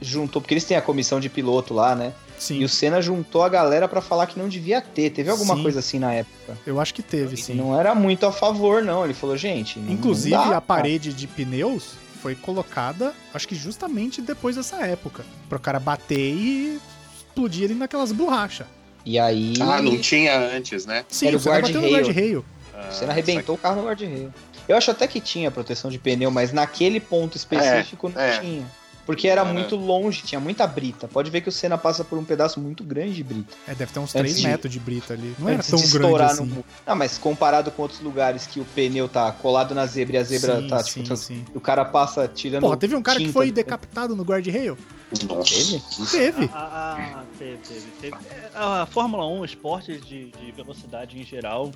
[0.00, 2.12] juntou, porque eles têm a comissão de piloto lá, né?
[2.38, 5.10] Sim, E o Senna juntou a galera pra falar que não devia ter.
[5.10, 5.62] Teve alguma Sim.
[5.62, 6.56] coisa assim na época.
[6.66, 7.54] eu acho que teve, sim.
[7.54, 9.04] não era muito a favor, não.
[9.04, 9.78] Ele falou, gente.
[9.78, 14.76] não- Inclusive, não dá, a parede de pneus foi colocada, acho que justamente depois dessa
[14.86, 15.24] época.
[15.48, 16.80] Pro cara bater e
[17.16, 18.66] explodir ele naquelas borrachas.
[19.04, 19.54] E aí.
[19.60, 21.04] Ah, não tinha antes, né?
[21.08, 21.92] Sim, Era o bateu no guarda-reio.
[21.92, 22.44] guarda-reio.
[22.72, 24.32] Ah, O Senna arrebentou o carro no guarda-reio.
[24.68, 28.38] Eu acho até que tinha proteção de pneu, mas naquele ponto específico não é.
[28.38, 28.66] tinha.
[29.04, 31.08] Porque era muito longe, tinha muita brita.
[31.08, 33.52] Pode ver que o Senna passa por um pedaço muito grande de brita.
[33.66, 35.34] É, deve ter uns Antes 3 de- metros de brita ali.
[35.40, 36.44] Não era tão de grande estourar assim.
[36.44, 36.64] no.
[36.86, 40.22] Não, mas comparado com outros lugares que o pneu tá colado na zebra e a
[40.22, 41.44] zebra sim, tá, sim, tipo, sim.
[41.52, 42.62] o cara passa tirando.
[42.62, 44.24] Porra, teve um cara que foi do- decapitado no?
[44.24, 45.54] Nossa.
[45.54, 45.82] Teve?
[46.10, 46.50] Teve.
[46.54, 48.16] Ah, ah, teve, teve, teve.
[48.32, 51.70] É, A Fórmula 1, esportes de, de velocidade em geral,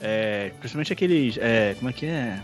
[0.00, 1.36] é, principalmente aqueles.
[1.40, 2.40] é, como é que é?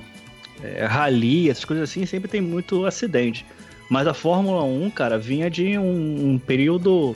[0.63, 3.47] É, rally, essas coisas assim, sempre tem muito acidente.
[3.91, 7.15] Mas a Fórmula 1, cara, vinha de um, um período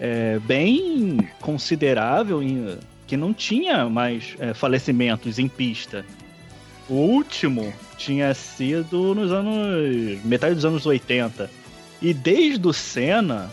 [0.00, 6.06] é, bem considerável em- que não tinha mais é, falecimentos em pista.
[6.88, 10.18] O último tinha sido nos anos.
[10.24, 11.50] metade dos anos 80.
[12.00, 13.50] E desde o Senna,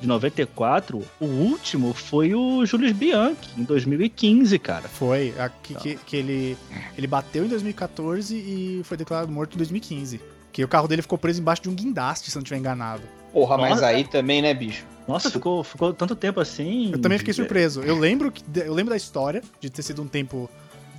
[0.00, 4.88] de 94, o último foi o Julius Bianchi, em 2015, cara.
[4.88, 5.34] Foi.
[5.38, 5.80] a- que, Tá.
[5.80, 6.56] que, que ele,
[6.96, 10.20] ele bateu em 2014 e foi declarado morto em 2015.
[10.56, 13.02] Que o carro dele ficou preso embaixo de um guindaste, se não estiver enganado.
[13.30, 13.88] Porra, mas Nossa.
[13.88, 14.86] aí também, né, bicho?
[15.06, 16.92] Nossa, ficou, ficou tanto tempo assim.
[16.92, 17.82] Eu também fiquei surpreso.
[17.82, 20.48] Eu lembro, que, eu lembro da história de ter sido um tempo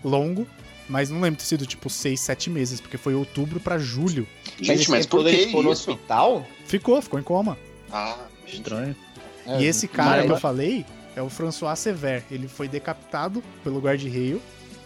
[0.03, 0.45] longo,
[0.87, 4.27] mas não lembro de ter sido tipo 6, 7 meses, porque foi outubro pra julho.
[4.61, 6.45] Gente, mas por que ele ficou no hospital?
[6.67, 7.57] Ficou, ficou em coma.
[7.91, 8.15] Ah.
[8.45, 8.95] Estranho.
[9.43, 10.85] É, e esse cara mas- que eu falei
[11.15, 12.23] é o François Sever.
[12.29, 14.39] Ele foi decapitado pelo guarda-reio,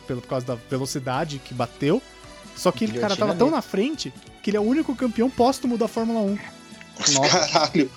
[0.07, 2.01] pelo- por causa da velocidade que bateu.
[2.55, 5.77] Só que o cara tava tão na frente que ele é o único campeão póstumo
[5.77, 6.37] da Fórmula 1.
[7.13, 7.29] Nossa.
[7.47, 7.89] Caralho.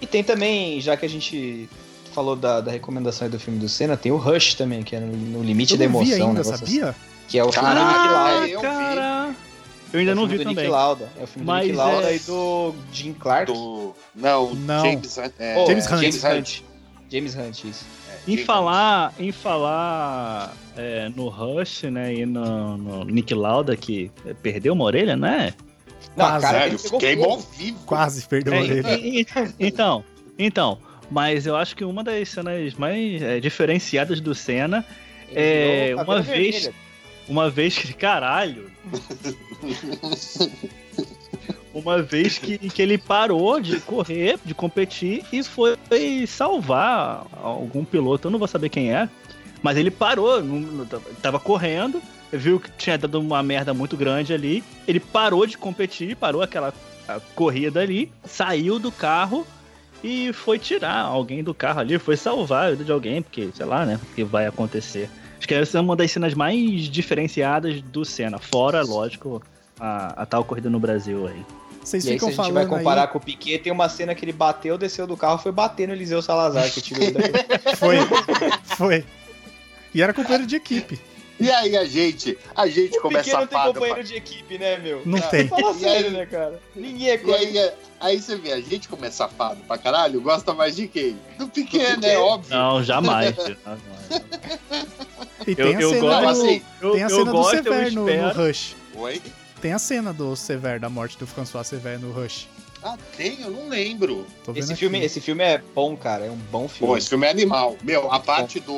[0.00, 1.68] E tem também, já que a gente
[2.12, 5.00] falou da, da recomendação aí do filme do Senna, tem o Rush também, que é
[5.00, 6.08] no, no limite Eu da vi emoção.
[6.08, 6.88] um ainda, negócio sabia?
[6.90, 8.46] assim, que é o filme do Nick Lauda.
[8.48, 8.66] é, eu vi.
[8.66, 9.34] cara.
[9.92, 10.70] Eu ainda É o não filme vi do Nick também.
[10.70, 11.12] Lauda.
[11.20, 13.52] É o filme Mas do Nick Lauda é- e do Jim Clark.
[13.52, 13.94] Do...
[14.14, 14.82] Não, Não.
[14.84, 16.00] James, é, Oh, James Hunt.
[16.00, 16.60] James Hunt.
[17.10, 17.84] James Hunt, isso.
[18.26, 24.10] Em falar, em falar é, no Rush, né, e no, no Nick Lauda, que
[24.42, 25.52] perdeu uma orelha, né?
[26.16, 26.46] Não, Quase.
[26.46, 27.52] cara, ele queimou fogo.
[27.56, 27.78] vivo.
[27.84, 28.94] Quase perdeu a É, orelha.
[28.98, 29.26] e- e-
[29.58, 30.04] então,
[30.38, 30.78] então,
[31.10, 34.84] mas eu acho que uma das cenas mais é, diferenciadas do Senna,
[35.30, 36.74] Ele É, uma vez- vermelha.
[37.28, 38.70] uma vez que, caralho,
[41.74, 45.76] uma vez que, que ele parou de correr, de competir e foi
[46.26, 49.08] salvar algum piloto, eu não vou saber quem é,
[49.62, 50.86] mas ele parou, não-
[51.22, 56.16] tava correndo, viu que tinha dado uma merda muito grande ali, ele parou de competir,
[56.16, 56.72] parou aquela
[57.34, 59.46] corrida ali, saiu do carro
[60.02, 63.66] e foi tirar alguém do carro ali, foi salvar a vida de alguém, porque, sei
[63.66, 65.08] lá, né, o que vai acontecer.
[65.38, 69.42] Acho que essa é uma das cenas mais diferenciadas do Senna, fora, lógico,
[69.78, 71.42] a, a tal corrida no Brasil aí.
[71.82, 73.08] Vocês E aí, se ficam a gente vai comparar aí.
[73.08, 75.94] com o Piquet, tem uma cena que ele bateu, desceu do carro, foi bater no
[75.94, 77.28] Eliseu Salazar, que tirou ele da...
[77.76, 77.96] Foi.
[78.76, 79.04] Foi.
[79.94, 81.00] E era companheiro de equipe.
[81.40, 84.78] E aí a gente, a gente O começa Piquet não tem companheiro de equipe, né,
[84.78, 85.02] meu?
[85.04, 85.48] Não Ah, tem.
[85.48, 86.12] Fala sério, aí?
[86.12, 86.60] né, cara?
[86.76, 87.38] Ninguém é E coisa.
[87.38, 90.86] aí, é- aí você vê, a gente como é safado pra caralho, gosta mais de
[90.86, 91.18] quem?
[91.36, 92.16] Do Piquet, Do né?
[92.16, 92.56] Óbvio.
[92.56, 93.34] Não, jamais.
[93.34, 93.80] jamais.
[95.46, 97.32] E Eu- tem a eu cena, gosto- do, assim, Eu, tem a eu cena do
[97.32, 98.28] gosto, eu Sever no.
[98.46, 98.76] Rush.
[98.94, 99.22] Oi?
[99.62, 102.48] Tem a cena do Sever, da morte do François Sever no Rush.
[102.82, 103.40] Ah, tem?
[103.40, 104.26] Eu não lembro.
[104.56, 104.80] Esse aqui.
[104.80, 106.24] filme, esse filme é bom, cara.
[106.24, 106.92] É um bom filme.
[106.92, 107.76] Pô, esse filme é animal.
[107.80, 108.74] Meu, a parte do.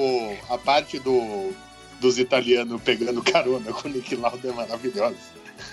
[0.51, 1.53] A parte do.
[2.01, 5.17] Dos italianos pegando carona com o Nick Lauda é maravilhosa.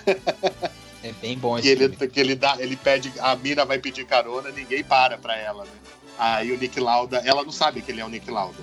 [0.06, 2.08] É bem bom Que esse ele, filme.
[2.08, 5.70] que ele dá, ele pede, a mina vai pedir carona, ninguém para pra ela, né?
[6.18, 8.56] Aí o Nick Lauda, ela não sabe que ele é o Nick Lauda.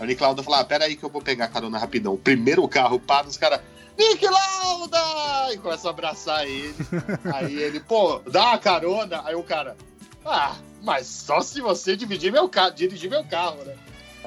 [0.00, 2.16] Aí o Nick Lauda fala: ah, pera aí que eu vou pegar carona rapidão.
[2.16, 3.60] Primeiro o carro para, os caras.
[3.98, 5.52] Nick Lauda!
[5.52, 6.74] E começa a abraçar ele.
[7.32, 9.22] aí ele, pô, dá a carona.
[9.24, 9.76] Aí o cara,
[10.24, 13.74] ah, mas só se você dividir meu carro, dirigir meu carro, né?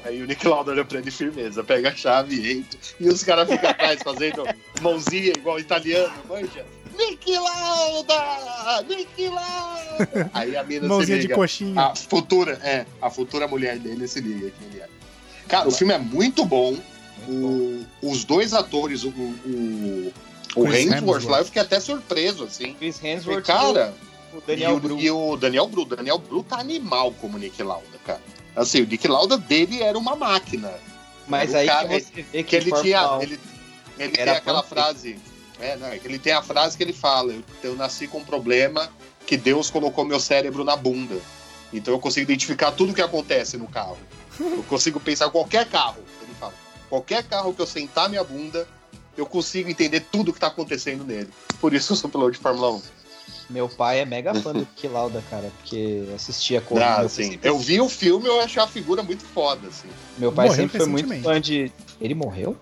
[0.03, 2.79] Aí o Nick Lauda olha pra ele firmeza, pega a chave e entra.
[2.99, 4.43] E os caras ficam atrás fazendo
[4.81, 6.65] mãozinha igual italiano, manja.
[6.97, 8.81] Nick Lauda!
[8.87, 10.29] Nick Lauda!
[10.33, 11.35] Aí a mina se Mãozinha de liga.
[11.35, 11.81] coxinha.
[11.81, 14.89] A futura, é, a futura mulher dele se liga quem ele é.
[15.47, 16.77] Cara, o filme é muito bom.
[17.27, 20.13] O- os dois atores, o, o,
[20.55, 21.25] o Chris Hemsworth Hemsworth.
[21.25, 22.73] lá, eu fiquei até surpreso, assim.
[22.73, 23.93] Chris E, Hemsworth cara,
[24.33, 24.99] e o Daniel e, o, Bru.
[24.99, 25.85] e o Daniel Bru.
[25.85, 28.21] Daniel Bru tá animal como Nick Lauda, cara.
[28.55, 30.71] Assim, o Nick Lauda dele era uma máquina.
[31.27, 33.11] Mas o aí cara- que você vê que, Que ele tinha.
[33.17, 33.39] 1 Ele,
[33.97, 35.17] ele tem Era aquela frase.
[35.59, 38.19] É, não, é que ele tem a frase que ele fala: eu, eu nasci com
[38.19, 38.89] um problema
[39.25, 41.17] que Deus colocou meu cérebro na bunda.
[41.73, 43.97] Então eu consigo identificar tudo que acontece no carro.
[44.39, 45.97] Eu consigo pensar qualquer carro.
[46.95, 48.65] Qualquer carro que eu sentar minha bunda,
[49.17, 51.27] eu consigo entender tudo que tá acontecendo nele.
[51.59, 52.81] Por isso eu sou piloto de Fórmula 1.
[53.49, 57.01] Meu pai é mega fã do Niki Lauda, cara, porque assistia corrida.
[57.01, 57.37] Ah, sim.
[57.43, 59.89] Eu vi o filme eu achei a figura muito foda, assim.
[60.17, 61.69] meu pai Morreu sempre foi muito fã de.
[61.99, 62.55] Ele morreu?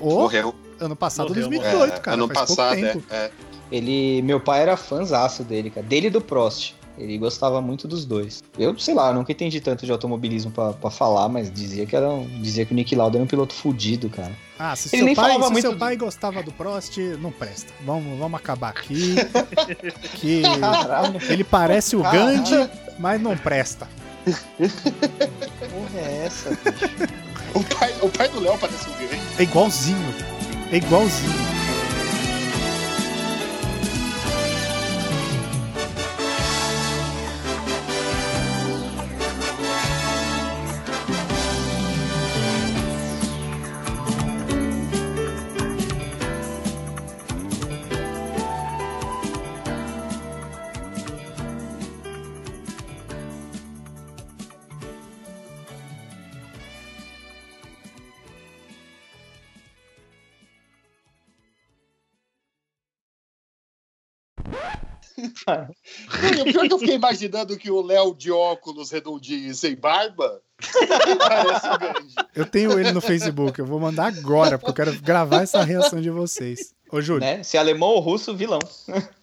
[0.00, 0.52] Ô, Morreu.
[0.80, 2.16] ano passado, Morreu, 2018, É, cara.
[2.16, 3.30] ano faz passado, pouco é, é.
[3.70, 4.20] Ele.
[4.22, 5.86] Meu pai era fãzaço dele, cara.
[5.86, 6.74] Dele e do Prost.
[6.98, 8.42] Ele gostava muito dos dois.
[8.58, 12.08] Eu, sei lá, nunca entendi tanto de automobilismo pra, pra falar, mas dizia que era
[12.08, 14.32] um, dizia que o Nick Lauda era um piloto fudido, cara.
[14.58, 17.30] Ah, se Ele seu nem pai, falava se muito seu pai gostava do Prost, não
[17.30, 17.72] presta.
[17.84, 19.14] Vamos, vamos acabar aqui.
[20.16, 22.02] que Caralho, ele parece o.
[22.02, 23.86] Gandhi, mas não presta.
[24.24, 24.32] que
[24.62, 27.26] porra é essa, bicho?
[27.54, 29.22] O pai, o pai do Léo parece um grande.
[29.38, 30.14] É igualzinho.
[30.72, 31.55] É igualzinho.
[65.48, 69.54] E o pior é que eu fiquei imaginando que o Léo de óculos redondinho e
[69.54, 70.40] sem barba
[71.18, 72.14] parece o Gandhi.
[72.34, 76.00] Eu tenho ele no Facebook, eu vou mandar agora, porque eu quero gravar essa reação
[76.00, 76.74] de vocês.
[76.90, 77.42] Ô, Júlio, né?
[77.42, 78.58] Se alemão ou russo, vilão.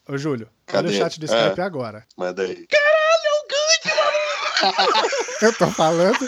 [0.08, 0.90] ô, Júlio, olha Cadê?
[0.90, 1.44] o chat do É.
[1.48, 2.06] Skype agora.
[2.18, 2.66] Manda aí.
[5.42, 6.18] Eu tô falando.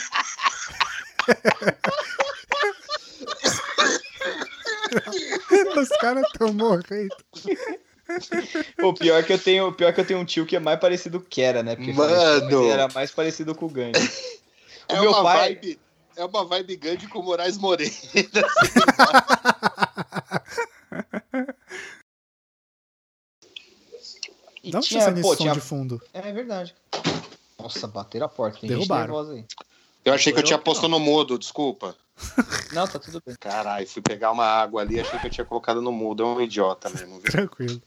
[5.77, 7.15] Os caras tão morrendo.
[8.83, 10.79] O pior que eu tenho, o pior que eu tenho um tio que é mais
[10.79, 11.75] parecido com o Kera, né?
[11.75, 12.63] Porque Mano!
[12.63, 13.99] ele era mais parecido com o Gandhi.
[14.87, 15.79] O É meu uma pai- vibe.
[16.15, 17.91] É uma vibe Gandhi com Moraes Moreira.
[24.63, 25.53] E Dá um tinha, nesse pô, som tinha...
[25.53, 26.01] de fundo.
[26.13, 26.73] É verdade.
[27.59, 28.59] Nossa, bateram a porta.
[28.59, 29.01] Tem Derrubaram.
[29.01, 29.45] gente nervosa aí.
[30.03, 31.95] Eu achei que eu tinha posto no mudo, desculpa.
[32.73, 33.35] Não, tá tudo bem.
[33.39, 36.23] Caralho, fui pegar uma água ali, achei que eu tinha colocado no mudo.
[36.23, 37.31] É um idiota mesmo, viu?
[37.31, 37.81] Tranquilo.